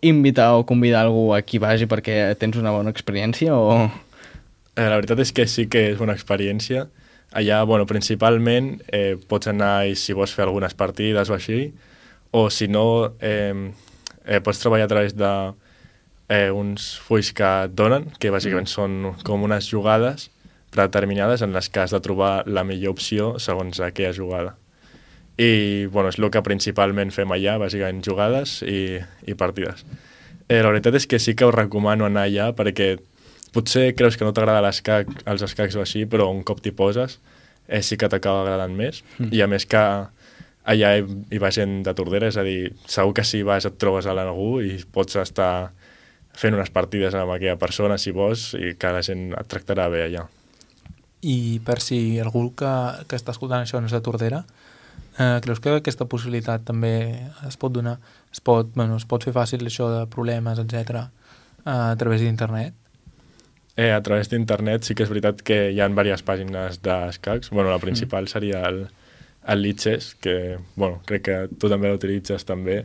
invitar 0.00 0.54
o 0.56 0.64
convidar 0.64 1.04
algú 1.04 1.34
a 1.36 1.42
qui 1.44 1.60
vagi 1.60 1.86
perquè 1.86 2.32
tens 2.40 2.56
una 2.56 2.72
bona 2.72 2.92
experiència 2.94 3.54
o... 3.54 3.90
Eh, 4.78 4.86
la 4.88 4.96
veritat 4.96 5.20
és 5.20 5.32
que 5.36 5.44
sí 5.50 5.66
que 5.68 5.90
és 5.92 6.00
una 6.00 6.14
experiència. 6.16 6.86
Allà, 7.36 7.60
bueno, 7.68 7.86
principalment 7.86 8.78
eh, 8.88 9.14
pots 9.28 9.50
anar 9.50 9.84
i 9.86 9.94
si 9.98 10.16
vols 10.16 10.32
fer 10.34 10.46
algunes 10.46 10.74
partides 10.74 11.30
o 11.30 11.36
així, 11.36 11.68
o 12.30 12.48
si 12.50 12.68
no, 12.68 13.14
eh, 13.20 13.72
eh, 14.24 14.40
pots 14.40 14.60
treballar 14.62 14.86
a 14.86 14.92
través 14.92 15.16
de 15.16 15.30
eh, 16.30 16.50
uns 16.50 16.94
fulls 17.02 17.32
que 17.34 17.48
et 17.66 17.74
donen, 17.74 18.06
que 18.22 18.30
bàsicament 18.30 18.68
són 18.70 19.16
com 19.26 19.42
unes 19.42 19.68
jugades 19.70 20.28
predeterminades 20.70 21.42
en 21.42 21.52
les 21.52 21.68
que 21.68 21.82
has 21.82 21.94
de 21.94 22.00
trobar 22.00 22.44
la 22.46 22.62
millor 22.64 22.94
opció 22.94 23.32
segons 23.42 23.80
aquella 23.82 24.14
jugada. 24.14 24.54
I 25.40 25.86
bueno, 25.90 26.10
és 26.12 26.20
el 26.20 26.28
que 26.30 26.42
principalment 26.46 27.10
fem 27.10 27.32
allà, 27.34 27.56
bàsicament 27.58 28.04
jugades 28.06 28.60
i, 28.62 29.00
i 29.26 29.34
partides. 29.34 29.82
Eh, 30.46 30.60
la 30.60 30.70
veritat 30.70 31.00
és 31.00 31.06
que 31.10 31.18
sí 31.18 31.34
que 31.34 31.48
us 31.48 31.56
recomano 31.56 32.06
anar 32.06 32.28
allà 32.28 32.50
perquè 32.54 32.92
potser 33.54 33.90
creus 33.98 34.18
que 34.18 34.26
no 34.26 34.34
t'agrada 34.36 34.62
l'escac, 34.62 35.10
els 35.26 35.42
escacs 35.42 35.74
o 35.74 35.82
així, 35.82 36.04
però 36.06 36.28
un 36.30 36.44
cop 36.46 36.62
t'hi 36.62 36.70
poses 36.76 37.18
eh, 37.66 37.82
sí 37.82 37.96
que 37.96 38.10
t'acaba 38.10 38.44
agradant 38.44 38.74
més. 38.76 39.02
Mm. 39.18 39.30
I 39.34 39.42
a 39.42 39.48
més 39.50 39.66
que 39.66 39.82
allà 40.70 40.94
hi, 40.98 41.04
hi 41.30 41.40
va 41.42 41.50
gent 41.54 41.80
de 41.86 41.94
Tordera, 41.96 42.30
és 42.30 42.38
a 42.40 42.44
dir, 42.46 42.72
segur 42.90 43.14
que 43.18 43.24
si 43.26 43.42
vas 43.46 43.66
et 43.68 43.78
trobes 43.80 44.06
a 44.06 44.14
algú 44.14 44.60
i 44.64 44.78
pots 44.92 45.18
estar 45.20 45.70
fent 46.40 46.54
unes 46.54 46.70
partides 46.70 47.14
amb 47.18 47.34
aquella 47.34 47.58
persona 47.58 47.98
si 47.98 48.14
vols 48.14 48.52
i 48.54 48.74
que 48.78 48.92
la 48.94 49.02
gent 49.02 49.30
et 49.34 49.50
tractarà 49.50 49.88
bé 49.90 50.06
allà. 50.06 50.26
I 51.26 51.60
per 51.66 51.80
si 51.84 52.18
algú 52.22 52.48
que, 52.56 52.74
que 53.08 53.18
està 53.18 53.34
escoltant 53.34 53.66
això 53.66 53.80
no 53.80 53.90
és 53.90 53.96
de 53.96 54.00
Tordera, 54.04 54.44
eh, 55.18 55.38
creus 55.44 55.60
que 55.60 55.74
aquesta 55.80 56.06
possibilitat 56.08 56.64
també 56.64 56.94
es 57.48 57.58
pot 57.60 57.74
donar? 57.74 57.98
Es 58.32 58.40
pot, 58.40 58.70
bueno, 58.76 58.96
es 58.96 59.04
pot 59.04 59.26
fer 59.26 59.34
fàcil 59.36 59.66
això 59.66 59.90
de 59.92 60.06
problemes, 60.12 60.62
etc 60.62 61.10
a 61.64 61.94
través 61.96 62.20
d'internet? 62.20 62.74
Eh, 63.76 63.92
a 63.92 64.02
través 64.02 64.28
d'internet 64.28 64.84
sí 64.84 64.94
que 64.94 65.04
és 65.06 65.10
veritat 65.10 65.42
que 65.46 65.70
hi 65.70 65.80
ha 65.80 65.88
diverses 65.88 66.24
pàgines 66.26 66.80
d'escacs. 66.84 67.50
Bueno, 67.50 67.70
la 67.70 67.78
principal 67.78 68.24
mm. 68.24 68.32
seria 68.32 68.64
el, 68.68 68.88
el 69.46 69.62
Liches, 69.62 70.14
que 70.20 70.58
bueno, 70.76 71.00
crec 71.06 71.24
que 71.24 71.38
tu 71.60 71.70
també 71.72 71.90
l'utilitzes 71.90 72.44
també. 72.48 72.84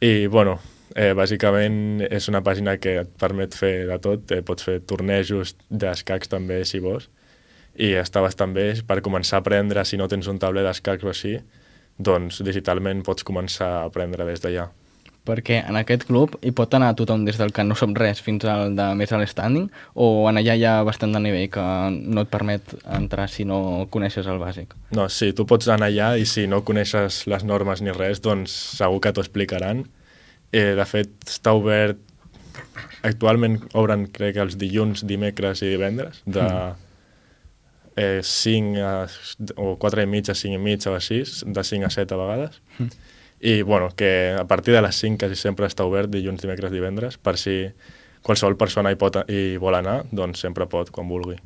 I, 0.00 0.26
bueno, 0.32 0.56
eh, 0.94 1.12
bàsicament 1.16 2.06
és 2.08 2.28
una 2.32 2.42
pàgina 2.44 2.76
que 2.80 2.96
et 3.02 3.12
permet 3.20 3.54
fer 3.56 3.86
de 3.90 3.98
tot. 4.02 4.32
Eh, 4.32 4.42
pots 4.46 4.66
fer 4.66 4.80
tornejos 4.88 5.56
d'escacs 5.70 6.32
també, 6.32 6.62
si 6.64 6.80
vols. 6.84 7.10
I 7.76 7.92
està 8.00 8.22
bastant 8.24 8.54
bé 8.56 8.70
per 8.88 9.02
començar 9.04 9.38
a 9.38 9.44
aprendre, 9.44 9.84
si 9.84 10.00
no 10.00 10.08
tens 10.08 10.28
un 10.32 10.40
tabler 10.40 10.64
d'escacs 10.64 11.04
o 11.04 11.12
així, 11.12 11.36
doncs 11.98 12.40
digitalment 12.44 13.02
pots 13.04 13.24
començar 13.24 13.68
a 13.76 13.86
aprendre 13.90 14.24
des 14.28 14.40
d'allà 14.40 14.70
perquè 15.26 15.60
en 15.66 15.76
aquest 15.78 16.06
club 16.08 16.36
hi 16.44 16.52
pot 16.56 16.72
anar 16.76 16.94
tothom 16.98 17.24
des 17.26 17.38
del 17.40 17.52
que 17.54 17.64
no 17.66 17.76
som 17.78 17.94
res 17.98 18.22
fins 18.24 18.46
al 18.48 18.76
de 18.78 18.86
més 18.98 19.12
a 19.12 19.20
l'standing 19.20 19.66
o 19.94 20.08
en 20.30 20.40
allà 20.40 20.56
hi 20.56 20.64
ha 20.68 20.76
bastant 20.86 21.14
de 21.16 21.22
nivell 21.24 21.50
que 21.52 21.66
no 21.96 22.24
et 22.24 22.32
permet 22.32 22.76
entrar 22.98 23.28
si 23.32 23.46
no 23.48 23.58
coneixes 23.90 24.28
el 24.30 24.40
bàsic? 24.42 24.76
No, 24.96 25.08
sí, 25.12 25.32
tu 25.36 25.46
pots 25.48 25.68
anar 25.72 25.90
allà 25.90 26.14
i 26.20 26.26
si 26.28 26.46
no 26.50 26.62
coneixes 26.66 27.24
les 27.30 27.46
normes 27.48 27.82
ni 27.82 27.94
res, 27.94 28.22
doncs 28.24 28.54
segur 28.78 29.02
que 29.02 29.12
t'ho 29.12 29.24
explicaran. 29.24 29.84
Eh, 30.52 30.74
de 30.78 30.88
fet, 30.88 31.14
està 31.26 31.56
obert... 31.56 32.02
Actualment 33.06 33.60
obren, 33.78 34.06
crec 34.10 34.34
que 34.34 34.42
els 34.42 34.56
dilluns, 34.58 35.04
dimecres 35.06 35.60
i 35.62 35.68
divendres, 35.70 36.22
de 36.24 36.42
mm. 36.42 36.86
eh, 38.02 38.22
5 38.24 38.80
a, 38.82 38.94
o 39.62 39.76
4 39.78 40.02
i 40.02 40.08
mig 40.10 40.30
a 40.32 40.34
5 40.34 40.56
i 40.56 40.62
mig 40.62 40.86
o 40.90 40.94
així, 40.96 41.20
de 41.22 41.64
5 41.68 41.86
a 41.86 41.92
7 41.92 42.16
a 42.16 42.18
vegades. 42.22 42.58
Mm 42.80 43.05
i 43.40 43.62
bueno, 43.62 43.90
que 43.94 44.34
a 44.38 44.44
partir 44.44 44.74
de 44.74 44.82
les 44.82 44.96
5 44.96 45.18
quasi 45.20 45.36
sempre 45.36 45.68
està 45.68 45.84
obert 45.84 46.10
dilluns, 46.10 46.40
dimecres, 46.42 46.72
divendres, 46.72 47.18
per 47.18 47.36
si 47.40 47.66
qualsevol 48.26 48.56
persona 48.58 48.90
hi, 48.90 48.98
pot, 48.98 49.20
hi 49.28 49.56
vol 49.60 49.76
anar, 49.78 50.00
doncs 50.10 50.42
sempre 50.42 50.66
pot, 50.70 50.90
quan 50.90 51.08
vulgui. 51.08 51.36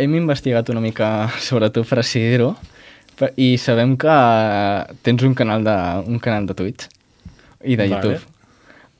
Hem 0.00 0.14
investigat 0.18 0.72
una 0.74 0.82
mica 0.82 1.28
sobre 1.48 1.70
tu 1.70 1.84
per 1.86 2.00
decidir-ho 2.02 2.54
i 3.38 3.54
sabem 3.62 3.94
que 4.00 4.14
tens 5.06 5.22
un 5.22 5.36
canal 5.38 5.62
de, 5.62 5.76
un 6.10 6.18
canal 6.18 6.48
de 6.48 6.56
Twitch 6.58 6.88
i 7.62 7.76
de 7.78 7.86
YouTube. 7.88 8.18
Vale. 8.18 8.30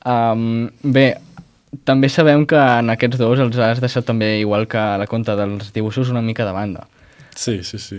Um, 0.05 0.68
bé, 0.84 1.16
també 1.88 2.11
sabem 2.12 2.45
que 2.47 2.61
en 2.61 2.92
aquests 2.92 3.18
dos 3.18 3.40
els 3.42 3.59
has 3.59 3.80
deixat 3.82 4.07
també, 4.07 4.36
igual 4.38 4.68
que 4.70 4.82
la 5.01 5.09
conta 5.11 5.34
dels 5.40 5.72
dibuixos, 5.74 6.12
una 6.12 6.22
mica 6.22 6.47
de 6.47 6.53
banda. 6.55 6.86
Sí, 7.34 7.62
sí, 7.66 7.80
sí. 7.82 7.99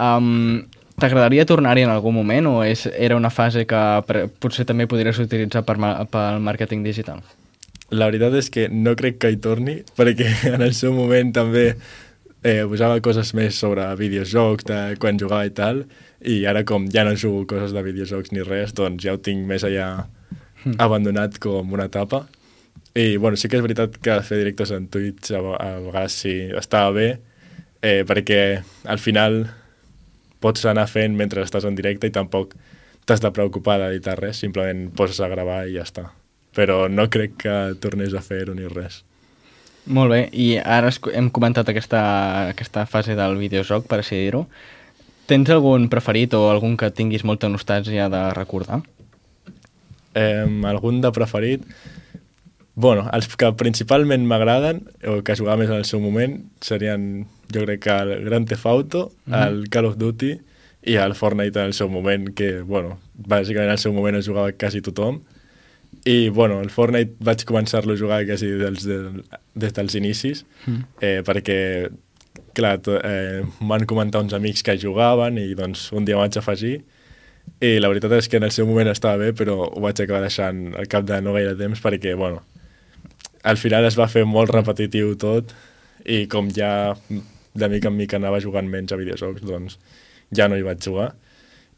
Um, 0.00 0.64
T'agradaria 1.02 1.42
tornar-hi 1.42 1.82
en 1.82 1.90
algun 1.90 2.14
moment 2.14 2.46
o 2.46 2.58
és, 2.62 2.84
era 2.94 3.16
una 3.18 3.30
fase 3.34 3.64
que 3.66 3.78
per, 4.06 4.28
potser 4.38 4.62
també 4.68 4.86
podries 4.86 5.18
utilitzar 5.18 5.64
per, 5.66 5.74
pel 6.12 6.42
màrqueting 6.46 6.84
digital? 6.86 7.24
La 7.90 8.06
veritat 8.06 8.36
és 8.38 8.48
que 8.52 8.68
no 8.70 8.94
crec 8.96 9.18
que 9.20 9.32
hi 9.32 9.40
torni, 9.42 9.80
perquè 9.98 10.28
en 10.54 10.62
el 10.62 10.76
seu 10.78 10.94
moment 10.94 11.32
també 11.34 11.64
eh, 11.72 12.62
posava 12.70 13.00
coses 13.02 13.32
més 13.34 13.58
sobre 13.58 13.88
videojocs, 13.98 14.66
de 14.68 14.78
quan 15.02 15.18
jugava 15.18 15.48
i 15.48 15.50
tal, 15.56 15.82
i 16.22 16.44
ara 16.46 16.62
com 16.68 16.86
ja 16.94 17.02
no 17.08 17.16
jugo 17.18 17.42
coses 17.50 17.74
de 17.74 17.82
videojocs 17.82 18.30
ni 18.30 18.46
res, 18.46 18.70
doncs 18.78 19.02
ja 19.02 19.16
ho 19.16 19.18
tinc 19.18 19.42
més 19.48 19.66
allà 19.66 19.88
mm. 20.04 20.76
abandonat 20.86 21.40
com 21.42 21.74
una 21.74 21.88
etapa. 21.90 22.28
I 22.94 23.16
bueno, 23.16 23.40
sí 23.40 23.50
que 23.50 23.58
és 23.58 23.64
veritat 23.64 23.98
que 24.04 24.20
fer 24.22 24.38
directes 24.38 24.70
en 24.70 24.86
Twitch 24.92 25.32
a, 25.34 25.42
a 25.56 25.68
vegades 25.82 26.20
sí 26.22 26.36
estava 26.62 26.94
bé, 26.94 27.08
eh, 27.82 28.04
perquè 28.06 28.40
al 28.86 29.02
final 29.02 29.42
pots 30.42 30.66
anar 30.68 30.88
fent 30.90 31.16
mentre 31.18 31.44
estàs 31.46 31.66
en 31.68 31.78
directe 31.78 32.10
i 32.10 32.14
tampoc 32.14 32.56
t'has 33.06 33.22
de 33.22 33.30
preocupar 33.34 33.78
d'editar 33.80 34.18
res, 34.18 34.42
simplement 34.42 34.88
poses 34.96 35.20
a 35.20 35.30
gravar 35.30 35.64
i 35.66 35.76
ja 35.76 35.86
està. 35.86 36.10
Però 36.52 36.84
no 36.90 37.08
crec 37.10 37.38
que 37.44 37.56
tornés 37.80 38.14
a 38.14 38.22
fer-ho 38.22 38.54
ni 38.54 38.68
res. 38.68 39.02
Molt 39.86 40.12
bé, 40.12 40.20
i 40.30 40.54
ara 40.58 40.92
hem 41.10 41.30
comentat 41.34 41.68
aquesta, 41.72 42.02
aquesta 42.52 42.84
fase 42.86 43.16
del 43.18 43.34
videojoc, 43.40 43.88
per 43.90 43.98
així 43.98 44.20
dir-ho. 44.20 44.44
Tens 45.26 45.50
algun 45.50 45.88
preferit 45.90 46.34
o 46.38 46.44
algun 46.50 46.76
que 46.78 46.92
tinguis 46.94 47.24
molta 47.26 47.50
nostàlgia 47.50 48.08
de 48.12 48.22
recordar? 48.36 48.82
Eh, 50.14 50.46
algun 50.68 51.00
de 51.02 51.10
preferit? 51.14 51.66
Bueno, 52.74 53.04
els 53.12 53.28
que 53.36 53.50
principalment 53.60 54.24
m'agraden, 54.28 54.82
o 55.08 55.20
que 55.24 55.36
jugava 55.36 55.60
més 55.60 55.70
en 55.70 55.82
el 55.82 55.88
seu 55.88 56.00
moment, 56.00 56.38
serien 56.64 57.26
jo 57.52 57.66
crec 57.66 57.82
que 57.84 57.96
el 58.04 58.24
Grand 58.24 58.48
Theft 58.48 58.66
Auto, 58.66 59.12
mm 59.26 59.32
-hmm. 59.32 59.46
el 59.46 59.68
Call 59.68 59.86
of 59.86 59.98
Duty 59.98 60.32
i 60.82 60.94
el 60.96 61.14
Fortnite 61.14 61.60
en 61.60 61.66
el 61.66 61.74
seu 61.74 61.88
moment, 61.88 62.34
que, 62.34 62.62
bueno, 62.62 62.98
bàsicament 63.14 63.68
en 63.68 63.72
el 63.72 63.78
seu 63.78 63.92
moment 63.92 64.16
es 64.16 64.26
jugava 64.26 64.52
quasi 64.52 64.80
tothom. 64.80 65.20
I, 66.04 66.30
bueno, 66.30 66.60
el 66.60 66.70
Fortnite 66.70 67.14
vaig 67.20 67.44
començar-lo 67.44 67.92
a 67.92 67.96
jugar 67.96 68.24
quasi 68.26 68.46
dels, 68.46 68.84
de, 68.84 69.22
des 69.54 69.72
dels 69.72 69.94
inicis, 69.94 70.44
mm. 70.66 70.82
eh, 71.00 71.22
perquè, 71.22 71.90
clar, 72.54 72.80
eh, 73.04 73.42
m'han 73.60 73.86
comentat 73.86 74.22
uns 74.22 74.32
amics 74.32 74.62
que 74.62 74.78
jugaven 74.78 75.38
i, 75.38 75.54
doncs, 75.54 75.92
un 75.92 76.04
dia 76.04 76.16
vaig 76.16 76.36
afegir 76.38 76.82
i 77.62 77.78
la 77.78 77.88
veritat 77.88 78.12
és 78.16 78.28
que 78.28 78.36
en 78.40 78.46
el 78.46 78.50
seu 78.54 78.66
moment 78.66 78.88
estava 78.90 79.20
bé, 79.20 79.32
però 79.38 79.68
ho 79.68 79.80
vaig 79.82 80.00
acabar 80.02 80.22
deixant 80.24 80.74
al 80.78 80.88
cap 80.90 81.04
de 81.06 81.20
no 81.22 81.34
gaire 81.36 81.54
temps 81.58 81.82
perquè, 81.84 82.16
bueno, 82.18 82.42
al 83.42 83.58
final 83.58 83.86
es 83.88 83.98
va 83.98 84.08
fer 84.10 84.24
molt 84.28 84.52
repetitiu 84.54 85.14
tot 85.18 85.52
i 86.06 86.24
com 86.30 86.48
ja 86.50 86.94
de 87.54 87.68
mica 87.68 87.90
en 87.90 87.96
mica 87.98 88.18
anava 88.18 88.40
jugant 88.40 88.68
menys 88.70 88.94
a 88.94 88.98
videojocs, 88.98 89.44
doncs 89.44 89.78
ja 90.34 90.48
no 90.48 90.56
hi 90.56 90.64
vaig 90.66 90.80
jugar. 90.82 91.12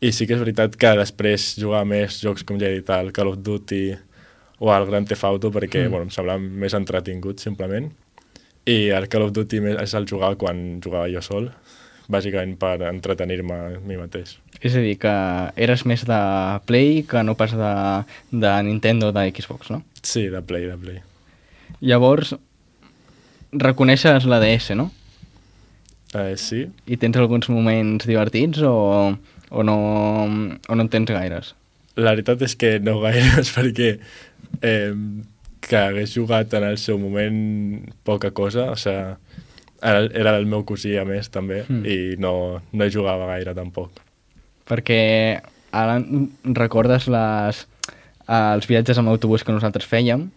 I 0.05 0.13
sí 0.13 0.27
que 0.29 0.37
és 0.37 0.43
veritat 0.43 0.77
que 0.79 0.91
després 0.99 1.55
jugar 1.59 1.85
més 1.89 2.21
jocs 2.23 2.45
com 2.47 2.59
ja 2.61 2.69
he 2.69 2.81
dit, 2.81 2.91
el 2.91 3.13
Call 3.15 3.33
of 3.33 3.41
Duty 3.43 3.85
o 4.61 4.71
el 4.75 4.87
Grand 4.89 5.09
Theft 5.09 5.27
Auto, 5.27 5.51
perquè 5.55 5.87
mm. 5.87 5.91
bueno, 5.91 6.09
em 6.09 6.15
semblava 6.15 6.41
més 6.41 6.77
entretingut, 6.77 7.43
simplement. 7.43 7.89
I 8.71 8.91
el 8.97 9.09
Call 9.13 9.27
of 9.27 9.33
Duty 9.37 9.63
és 9.75 9.95
el 9.97 10.07
jugar 10.09 10.35
quan 10.41 10.63
jugava 10.85 11.09
jo 11.13 11.23
sol, 11.25 11.49
bàsicament 12.09 12.55
per 12.61 12.77
entretenir-me 12.91 13.57
a 13.57 13.81
mi 13.81 13.99
mateix. 14.01 14.37
És 14.61 14.77
a 14.77 14.85
dir, 14.85 14.95
que 15.01 15.15
eres 15.67 15.85
més 15.89 16.05
de 16.09 16.21
Play 16.69 17.03
que 17.09 17.25
no 17.25 17.37
pas 17.41 17.57
de, 17.57 17.73
de 18.31 18.55
Nintendo 18.69 19.11
o 19.11 19.17
de 19.17 19.27
Xbox, 19.33 19.73
no? 19.73 19.83
Sí, 20.03 20.29
de 20.29 20.45
Play, 20.45 20.69
de 20.71 20.79
Play. 20.79 21.03
Llavors, 21.85 22.35
reconeixes 23.53 24.25
la 24.31 24.41
DS, 24.43 24.73
no? 24.79 24.89
Eh, 26.15 26.35
sí. 26.41 26.65
I 26.87 26.97
tens 27.03 27.17
alguns 27.21 27.49
moments 27.53 28.07
divertits 28.09 28.63
o 28.65 28.75
O 29.55 29.63
no, 29.63 29.77
o 30.69 30.75
no 30.75 30.83
en 30.83 30.89
tens 30.91 31.11
gaires? 31.15 31.53
La 31.95 32.11
veritat 32.17 32.41
és 32.43 32.57
que 32.59 32.81
no 32.83 32.97
gaires, 33.05 33.53
perquè 33.55 33.93
eh, 34.67 34.95
que 35.63 35.77
hagués 35.79 36.15
jugat 36.17 36.57
en 36.59 36.65
el 36.67 36.79
seu 36.83 36.99
moment 36.99 37.85
poca 38.03 38.33
cosa, 38.35 38.73
o 38.73 38.77
sigui, 38.81 39.15
era, 39.85 40.01
era 40.11 40.33
el 40.41 40.49
meu 40.51 40.65
cosí 40.67 40.97
a 40.99 41.05
més 41.07 41.29
també, 41.31 41.63
Mm. 41.69 41.85
i 41.87 42.17
no, 42.19 42.63
no 42.73 42.89
jugava 42.91 43.29
gaire 43.31 43.55
tampoc. 43.55 44.01
Perquè 44.67 44.99
ara 45.71 46.01
recordes 46.57 47.07
les, 47.13 47.63
els 48.27 48.67
viatges 48.67 48.99
amb 48.99 49.13
autobús 49.13 49.45
que 49.45 49.55
nosaltres 49.55 49.87
fèiem 49.87 50.31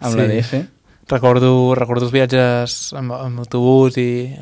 amb 0.00 0.12
Sí. 0.12 0.18
la 0.18 0.26
DS? 0.28 0.64
Recordo, 1.08 1.74
recordo 1.78 2.04
els 2.08 2.12
viatges 2.12 2.92
amb, 2.98 3.12
amb 3.14 3.38
autobús 3.38 3.94
i 4.02 4.34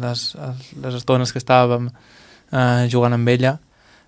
les, 0.00 0.36
les 0.82 0.94
estones 0.94 1.32
que 1.34 1.40
estàvem 1.42 1.88
eh, 1.90 2.86
jugant 2.92 3.16
amb 3.16 3.28
ella. 3.28 3.56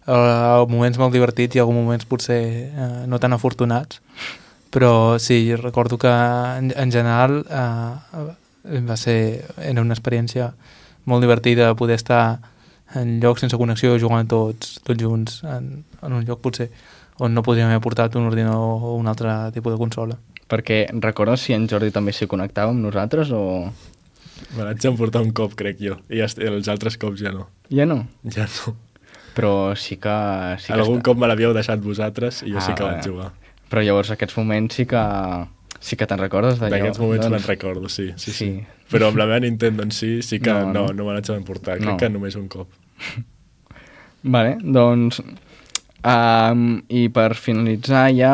Eh, 0.06 0.66
moments 0.70 0.98
molt 0.98 1.12
divertits 1.14 1.56
i 1.56 1.62
alguns 1.62 1.82
moments 1.82 2.06
potser 2.06 2.38
eh, 2.70 3.02
no 3.10 3.18
tan 3.18 3.32
afortunats. 3.34 3.98
Però 4.72 5.18
sí, 5.18 5.54
recordo 5.56 5.98
que 5.98 6.08
en, 6.08 6.72
en 6.76 6.92
general 6.94 7.42
eh, 7.50 8.80
va 8.86 8.96
ser, 8.96 9.44
era 9.58 9.82
una 9.82 9.94
experiència 9.98 10.52
molt 11.04 11.20
divertida 11.26 11.74
poder 11.74 11.98
estar 11.98 12.38
en 12.94 13.18
llocs 13.20 13.40
sense 13.42 13.58
connexió 13.58 13.96
jugant 13.98 14.28
tots, 14.28 14.78
tots 14.84 15.02
junts 15.02 15.40
en, 15.48 15.82
en 16.02 16.12
un 16.12 16.24
lloc 16.28 16.40
potser 16.44 16.70
on 17.20 17.34
no 17.34 17.42
podríem 17.42 17.68
haver 17.68 17.80
portat 17.84 18.16
un 18.16 18.26
ordinador 18.26 18.82
o 18.82 18.94
un 18.96 19.06
altre 19.08 19.30
tipus 19.52 19.72
de 19.74 19.78
consola. 19.78 20.18
Perquè 20.48 20.86
recordes 21.00 21.40
si 21.40 21.54
en 21.56 21.66
Jordi 21.68 21.90
també 21.90 22.12
s'hi 22.12 22.26
connectava 22.28 22.70
amb 22.72 22.82
nosaltres 22.84 23.30
o... 23.32 23.72
Me 24.56 24.64
l'haig 24.66 24.84
emportar 24.88 25.22
un 25.22 25.30
cop, 25.32 25.54
crec 25.54 25.78
jo, 25.80 25.96
i 26.10 26.18
els 26.20 26.68
altres 26.68 26.96
cops 26.98 27.20
ja 27.22 27.30
no. 27.32 27.46
Ja 27.70 27.86
no? 27.86 28.06
Ja 28.28 28.48
no. 28.48 28.74
Però 29.36 29.72
sí 29.78 29.96
que... 29.96 30.12
Sí 30.60 30.72
que 30.72 30.76
Algun 30.76 30.98
està- 30.98 31.06
cop 31.08 31.20
me 31.22 31.28
l'havíeu 31.30 31.54
deixat 31.56 31.80
vosaltres 31.80 32.42
i 32.42 32.50
jo 32.52 32.58
Ah, 32.58 32.64
sí 32.66 32.74
que 32.76 32.84
vaig 32.84 33.06
jugar. 33.06 33.30
Però 33.70 33.80
llavors 33.84 34.10
aquests 34.12 34.36
moments 34.36 34.74
sí 34.76 34.84
que... 34.86 35.02
Sí 35.82 35.96
que 35.96 36.06
te'n 36.06 36.20
recordes 36.20 36.58
d'allò? 36.60 36.76
D'aquests 36.76 37.00
moments 37.00 37.24
doncs? 37.26 37.32
me'n 37.38 37.46
recordo, 37.48 37.88
sí, 37.88 38.10
sí, 38.16 38.30
sí, 38.30 38.36
Sí. 38.36 38.50
Però 38.92 39.08
amb 39.08 39.16
la 39.16 39.24
meva 39.26 39.40
Nintendo 39.40 39.82
en 39.82 39.90
sí, 39.90 40.20
sí 40.22 40.38
que 40.38 40.52
No, 40.52 40.66
no, 40.68 40.82
no. 40.88 40.92
no, 40.92 41.04
me 41.08 41.14
l'haig 41.16 41.30
emportar, 41.32 41.78
crec 41.78 41.88
No. 41.88 41.96
que 41.96 42.10
només 42.10 42.36
un 42.36 42.48
cop. 42.52 42.68
Vale, 44.22 44.58
doncs... 44.62 45.22
Um, 46.02 46.82
I 46.90 47.06
per 47.14 47.36
finalitzar 47.38 48.08
ja, 48.16 48.32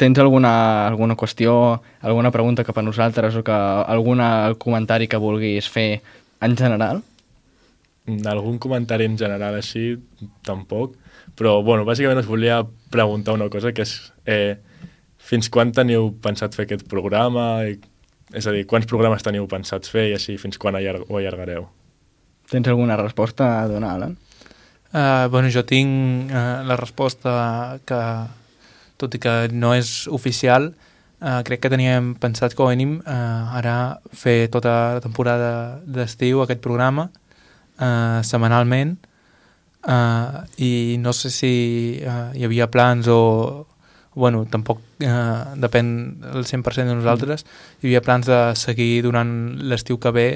tens 0.00 0.18
alguna, 0.18 0.86
alguna 0.86 1.16
qüestió, 1.16 1.80
alguna 2.00 2.32
pregunta 2.32 2.64
cap 2.64 2.78
a 2.78 2.84
nosaltres 2.84 3.36
o 3.36 3.44
que 3.44 3.52
algun 3.52 4.22
comentari 4.58 5.08
que 5.08 5.20
vulguis 5.20 5.68
fer 5.68 6.00
en 6.40 6.56
general? 6.56 7.02
Algun 8.24 8.58
comentari 8.58 9.04
en 9.04 9.18
general 9.18 9.58
així, 9.58 9.96
tampoc. 10.46 10.96
Però, 11.36 11.58
bueno, 11.62 11.84
bàsicament 11.84 12.22
us 12.22 12.28
volia 12.28 12.62
preguntar 12.90 13.34
una 13.36 13.50
cosa, 13.52 13.74
que 13.76 13.84
és 13.84 14.12
eh, 14.24 14.56
fins 15.18 15.50
quan 15.52 15.72
teniu 15.76 16.14
pensat 16.22 16.54
fer 16.56 16.64
aquest 16.64 16.86
programa? 16.88 17.66
I, 17.68 17.76
és 18.32 18.46
a 18.46 18.54
dir, 18.54 18.64
quants 18.66 18.88
programes 18.88 19.24
teniu 19.26 19.44
pensats 19.50 19.90
fer 19.92 20.08
i 20.10 20.14
així 20.16 20.38
fins 20.40 20.56
quan 20.58 20.78
allar 20.78 21.00
ho 21.02 21.18
allargareu? 21.18 21.68
Tens 22.50 22.68
alguna 22.70 22.96
resposta 22.96 23.56
a 23.60 23.66
donar, 23.68 23.96
Alan? 23.98 24.16
Uh, 24.94 25.26
bueno, 25.30 25.50
jo 25.50 25.64
tinc 25.66 26.30
uh, 26.30 26.62
la 26.66 26.76
resposta 26.78 27.78
que, 27.84 28.00
tot 28.96 29.16
i 29.16 29.20
que 29.20 29.34
no 29.52 29.74
és 29.74 30.06
oficial, 30.08 30.70
uh, 31.20 31.42
crec 31.46 31.64
que 31.64 31.72
teníem 31.72 32.14
pensat 32.20 32.54
com 32.54 32.68
a 32.68 32.74
mínim 32.74 32.98
uh, 33.02 33.56
ara 33.56 33.98
fer 34.12 34.48
tota 34.52 34.96
la 34.96 35.02
temporada 35.04 35.50
d'estiu 35.84 36.42
aquest 36.42 36.62
programa 36.64 37.08
uh, 37.10 38.22
setmanalment 38.22 38.96
uh, 39.88 40.44
i 40.58 40.96
no 41.00 41.12
sé 41.12 41.30
si 41.30 41.54
uh, 42.02 42.32
hi 42.34 42.44
havia 42.44 42.70
plans 42.70 43.08
o 43.08 43.66
bueno, 44.16 44.46
tampoc 44.48 44.80
uh, 45.04 45.54
depèn 45.60 45.88
el 46.32 46.46
100% 46.48 46.88
de 46.88 46.94
nosaltres 46.96 47.44
hi 47.82 47.88
havia 47.90 48.04
plans 48.04 48.28
de 48.28 48.40
seguir 48.56 49.02
durant 49.04 49.30
l'estiu 49.60 49.98
que 50.00 50.12
ve 50.12 50.28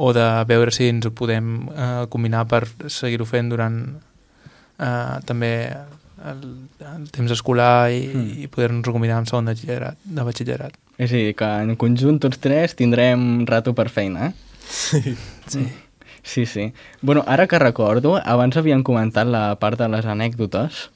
o 0.00 0.12
de 0.16 0.26
veure 0.48 0.72
si 0.72 0.88
ens 0.88 1.04
ho 1.08 1.12
podem 1.12 1.50
eh, 1.70 2.04
combinar 2.12 2.46
per 2.48 2.62
seguir-ho 2.88 3.26
fent 3.28 3.50
durant 3.52 3.80
eh, 4.80 5.16
també 5.28 5.50
el, 6.30 6.40
el 6.84 7.04
temps 7.12 7.32
escolar 7.36 7.90
i, 7.92 8.00
Mm. 8.14 8.30
i 8.44 8.48
poder-nos-ho 8.52 8.92
combinar 8.96 9.18
amb 9.20 9.28
segon 9.28 9.46
de 9.48 9.54
batxillerat, 9.54 9.98
de 10.04 10.24
batxillerat. 10.26 10.74
És 11.00 11.12
a 11.12 11.16
dir, 11.16 11.34
que 11.36 11.46
en 11.64 11.74
conjunt 11.80 12.18
tots 12.20 12.40
tres 12.44 12.74
tindrem 12.76 13.46
rato 13.48 13.72
per 13.76 13.88
feina, 13.92 14.28
eh? 14.30 14.34
Sí. 14.70 15.64
Sí, 16.22 16.44
sí. 16.44 16.66
Bueno, 17.00 17.24
ara 17.26 17.46
que 17.48 17.58
recordo, 17.58 18.18
abans 18.20 18.56
havien 18.60 18.82
comentat 18.84 19.26
la 19.26 19.54
part 19.58 19.78
de 19.80 19.88
les 19.88 20.04
anècdotes. 20.04 20.90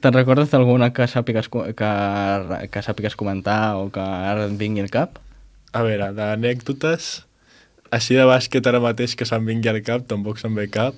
Te'n 0.00 0.16
recordes 0.16 0.48
d'alguna 0.50 0.88
que 0.96 1.04
sàpigues, 1.06 1.50
que, 1.52 1.90
que 2.72 2.82
sàpigues 2.82 3.14
comentar 3.20 3.76
o 3.76 3.90
que 3.92 4.00
ara 4.00 4.46
et 4.48 4.56
vingui 4.58 4.80
al 4.82 4.88
cap? 4.90 5.20
A 5.76 5.84
veure, 5.84 6.08
d'anècdotes, 6.16 7.26
així 7.94 8.16
de 8.18 8.24
bàsquet 8.28 8.66
ara 8.66 8.80
mateix 8.82 9.14
que 9.18 9.26
se'm 9.28 9.46
vingui 9.46 9.70
al 9.70 9.80
cap, 9.86 10.04
tampoc 10.10 10.40
se'm 10.40 10.56
ve 10.58 10.66
cap. 10.72 10.96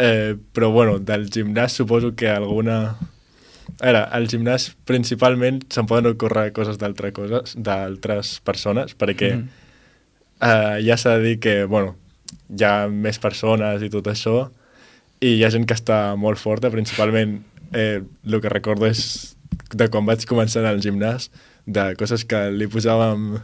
Eh, 0.00 0.34
però, 0.54 0.70
bueno, 0.72 0.98
del 0.98 1.28
gimnàs 1.30 1.76
suposo 1.76 2.14
que 2.16 2.30
alguna... 2.32 2.96
A 3.80 3.84
veure, 3.86 4.00
al 4.16 4.26
gimnàs 4.28 4.70
principalment 4.88 5.60
se'n 5.70 5.86
poden 5.86 6.08
ocórrer 6.10 6.48
coses 6.56 6.78
d'altres 6.80 7.12
coses, 7.14 7.52
d'altres 7.56 8.40
persones, 8.44 8.96
perquè 8.98 9.36
Mhm. 9.36 9.48
eh, 10.42 10.78
ja 10.86 10.96
s'ha 10.96 11.18
de 11.18 11.22
dir 11.28 11.36
que, 11.40 11.64
bueno, 11.64 11.94
hi 12.50 12.64
ha 12.64 12.88
més 12.88 13.18
persones 13.22 13.82
i 13.82 13.90
tot 13.92 14.06
això, 14.10 14.50
i 15.20 15.36
hi 15.36 15.44
ha 15.44 15.50
gent 15.54 15.66
que 15.68 15.76
està 15.76 16.16
molt 16.16 16.38
forta, 16.38 16.70
principalment 16.70 17.42
eh, 17.72 18.00
el 18.26 18.40
que 18.40 18.48
recordo 18.48 18.86
és 18.88 19.36
de 19.70 19.86
quan 19.88 20.06
vaig 20.08 20.24
començar 20.26 20.64
al 20.66 20.80
gimnàs, 20.82 21.30
de 21.66 21.94
coses 21.94 22.24
que 22.24 22.48
li 22.50 22.66
posàvem 22.66 23.38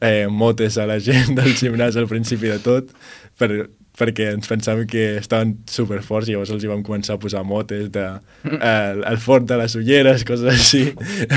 eh, 0.00 0.26
motes 0.30 0.78
a 0.78 0.86
la 0.86 0.98
gent 1.02 1.34
del 1.38 1.54
gimnàs 1.58 1.98
al 1.98 2.08
principi 2.10 2.50
de 2.50 2.58
tot, 2.62 2.92
per, 3.38 3.50
perquè 3.98 4.30
ens 4.36 4.50
pensàvem 4.50 4.86
que 4.90 5.04
estaven 5.18 5.56
superforts 5.70 6.28
i 6.28 6.36
llavors 6.36 6.52
els 6.54 6.64
hi 6.64 6.70
vam 6.70 6.84
començar 6.86 7.16
a 7.16 7.22
posar 7.22 7.42
motes 7.46 7.88
de 7.94 8.04
eh, 8.46 8.94
el 9.10 9.18
fort 9.22 9.48
de 9.50 9.58
les 9.58 9.74
ulleres, 9.78 10.24
coses 10.28 10.52
així. 10.52 10.84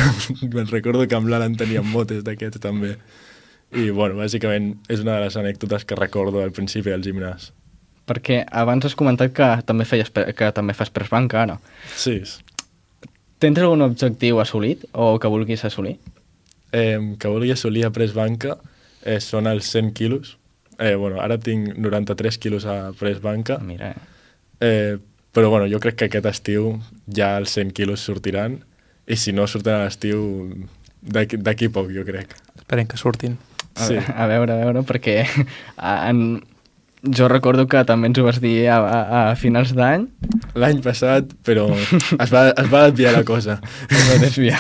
Me'n 0.54 0.70
recordo 0.70 1.08
que 1.08 1.18
amb 1.18 1.32
l'Alan 1.32 1.58
teníem 1.58 1.88
motes 1.90 2.24
d'aquests 2.28 2.62
també. 2.62 2.96
I, 3.72 3.88
bueno, 3.90 4.20
bàsicament 4.20 4.74
és 4.92 5.02
una 5.02 5.16
de 5.16 5.26
les 5.26 5.38
anècdotes 5.40 5.88
que 5.88 5.98
recordo 5.98 6.44
al 6.44 6.54
principi 6.54 6.92
del 6.92 7.06
gimnàs. 7.06 7.52
Perquè 8.10 8.42
abans 8.62 8.86
has 8.86 8.98
comentat 9.00 9.32
que 9.34 9.50
també, 9.66 9.86
feies, 9.88 10.10
que 10.12 10.50
també 10.54 10.76
fas 10.76 10.92
press 10.92 11.12
banca 11.14 11.46
ara. 11.46 11.58
Sí. 11.96 12.20
Tens 13.42 13.62
algun 13.62 13.86
objectiu 13.86 14.42
assolit 14.44 14.84
o 14.92 15.16
que 15.22 15.32
vulguis 15.32 15.64
assolir? 15.66 15.96
Eh, 16.72 17.16
que 17.20 17.28
vulgui 17.28 17.52
assolir 17.52 17.86
a 17.86 17.92
pres 17.92 18.14
banca 18.16 18.58
eh, 19.04 19.20
són 19.20 19.48
els 19.48 19.68
100 19.74 19.92
quilos. 19.98 20.38
Eh, 20.80 20.96
bueno, 20.96 21.20
ara 21.22 21.38
tinc 21.38 21.76
93 21.78 22.38
quilos 22.42 22.66
a 22.66 22.92
pres 22.98 23.20
banca, 23.22 23.58
Mira, 23.60 23.94
eh, 24.60 24.98
però 25.32 25.50
bueno, 25.50 25.68
jo 25.72 25.80
crec 25.80 25.96
que 26.00 26.08
aquest 26.10 26.26
estiu 26.26 26.72
ja 27.08 27.36
els 27.38 27.54
100 27.54 27.72
quilos 27.78 28.02
sortiran 28.04 28.60
i 29.08 29.16
si 29.20 29.32
no 29.36 29.46
surten 29.48 29.76
a 29.76 29.84
l'estiu 29.86 30.24
d'aquí 31.02 31.38
d'aquí 31.38 31.70
poc, 31.70 31.92
jo 31.94 32.04
crec. 32.08 32.34
Esperem 32.58 32.88
que 32.88 32.98
surtin. 32.98 33.38
a, 33.76 33.86
Sí. 33.86 33.96
a 33.96 34.26
veure, 34.28 34.54
a 34.54 34.60
veure, 34.66 34.82
perquè 34.84 35.22
en, 36.10 36.42
jo 37.02 37.28
recordo 37.32 37.66
que 37.68 37.82
també 37.88 38.12
ens 38.12 38.20
ho 38.22 38.26
vas 38.28 38.42
dir 38.42 38.68
a, 38.70 38.78
a, 38.82 39.00
a 39.32 39.36
finals 39.40 39.74
d'any, 39.78 40.08
L'any 40.60 40.82
passat, 40.84 41.32
però 41.48 41.70
es 41.72 42.32
va, 42.32 42.50
es 42.52 42.68
va 42.72 42.84
desviar 42.90 43.14
la 43.16 43.24
cosa. 43.28 43.58
ens 43.90 44.10
va 44.10 44.20
desviar. 44.22 44.60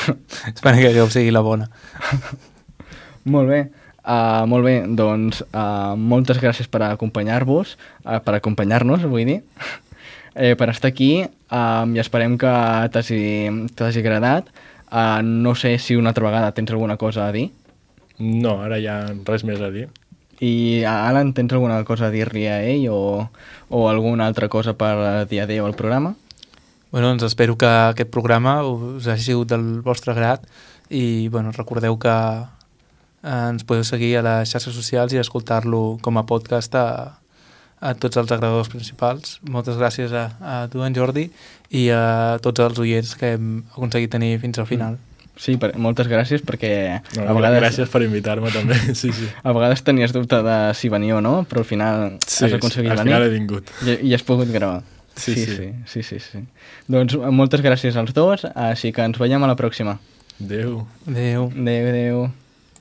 Esperem 0.54 0.80
que 0.80 0.90
això 0.92 1.08
sigui 1.12 1.34
la 1.36 1.44
bona. 1.44 1.68
Molt 3.32 3.52
bé. 3.52 3.62
Uh, 4.02 4.48
molt 4.50 4.66
bé, 4.66 4.76
doncs 4.98 5.44
uh, 5.52 5.94
moltes 5.94 6.40
gràcies 6.42 6.66
per 6.72 6.82
acompanyar-vos, 6.88 7.76
uh, 8.08 8.18
per 8.26 8.34
acompanyar-nos, 8.40 9.04
vull 9.06 9.28
dir, 9.30 9.38
eh, 10.34 10.56
per 10.58 10.72
estar 10.74 10.90
aquí 10.90 11.12
um, 11.22 11.94
i 11.94 12.02
esperem 12.02 12.40
que 12.42 12.54
t'hagi 12.96 14.02
agradat. 14.02 14.50
Uh, 14.90 15.22
no 15.22 15.54
sé 15.56 15.76
si 15.78 15.96
una 15.96 16.16
altra 16.16 16.26
vegada 16.26 16.56
tens 16.58 16.74
alguna 16.74 16.98
cosa 16.98 17.28
a 17.28 17.36
dir. 17.36 17.52
No, 18.18 18.58
ara 18.66 18.82
ja 18.82 19.04
res 19.28 19.46
més 19.46 19.62
a 19.62 19.70
dir. 19.74 19.86
I 20.42 20.82
a 20.90 21.08
Alan, 21.08 21.36
tens 21.38 21.54
alguna 21.54 21.84
cosa 21.86 22.08
a 22.10 22.14
dir-li 22.14 22.48
a 22.50 22.64
ell 22.66 22.88
o, 22.90 23.30
o 23.70 23.86
alguna 23.90 24.26
altra 24.26 24.50
cosa 24.50 24.74
per 24.74 25.28
dir 25.30 25.44
adéu 25.44 25.68
al 25.70 25.78
programa? 25.78 26.16
Bueno, 26.92 27.08
doncs 27.08 27.24
espero 27.30 27.56
que 27.62 27.70
aquest 27.70 28.10
programa 28.10 28.64
us 28.66 29.06
hagi 29.08 29.30
sigut 29.30 29.54
del 29.54 29.80
vostre 29.86 30.16
grat 30.18 30.44
i 30.90 31.30
bueno, 31.30 31.54
recordeu 31.56 31.96
que 32.02 32.16
eh, 32.42 33.48
ens 33.52 33.64
podeu 33.64 33.86
seguir 33.88 34.18
a 34.18 34.26
les 34.26 34.52
xarxes 34.52 34.76
socials 34.76 35.14
i 35.14 35.22
escoltar-lo 35.22 36.02
com 36.02 36.18
a 36.18 36.26
podcast 36.26 36.76
a, 36.76 36.88
a 37.80 37.94
tots 37.94 38.18
els 38.18 38.34
agradadors 38.34 38.74
principals. 38.74 39.38
Moltes 39.46 39.78
gràcies 39.80 40.12
a, 40.12 40.26
a 40.42 40.58
tu, 40.74 40.82
en 40.84 40.98
Jordi, 40.98 41.30
i 41.70 41.88
a 41.94 42.42
tots 42.44 42.66
els 42.66 42.82
oients 42.82 43.14
que 43.16 43.36
hem 43.38 43.62
aconseguit 43.72 44.12
tenir 44.18 44.36
fins 44.42 44.60
al 44.60 44.68
final. 44.68 45.00
Sí, 45.42 45.56
per, 45.58 45.72
moltes 45.82 46.06
gràcies 46.06 46.44
perquè 46.46 46.72
No, 47.18 47.24
a, 47.26 47.34
vegades, 47.34 47.62
Gràcies 47.64 47.90
per 47.90 48.04
invitar-me 48.06 48.52
també. 48.54 48.78
Sí, 49.02 49.10
sí. 49.16 49.26
a 49.42 49.54
vegades 49.58 49.82
tenies 49.82 50.14
dubte 50.14 50.38
de 50.46 50.58
si 50.78 50.92
venia 50.94 51.18
o 51.18 51.22
no, 51.26 51.40
però 51.50 51.64
al 51.64 51.70
final 51.70 52.04
sí 52.28 52.46
has 52.46 52.58
aconseguit 52.60 52.92
al 52.94 53.02
venir 53.02 53.16
final 53.16 53.26
he 53.26 53.32
vingut. 53.34 53.72
i, 53.88 53.96
i 54.12 54.14
has 54.14 54.26
pogut 54.28 54.52
gravar. 54.54 54.84
Sí, 55.16 55.34
sí, 55.36 55.46
sí. 55.46 55.56
sí, 55.58 56.04
sí, 56.04 56.04
sí, 56.04 56.20
sí. 56.24 56.44
Doncs 56.92 57.18
moltes 57.34 57.64
gràcies 57.66 57.98
als 58.00 58.14
dos, 58.14 58.46
així 58.54 58.94
que 58.96 59.04
ens 59.04 59.18
veiem 59.20 59.44
a 59.44 59.50
la 59.50 59.58
pròxima. 59.60 59.98
Adéu. 60.42 60.86
Adéu. 61.10 61.50
Adéu, 61.52 61.90
adéu. 61.90 62.22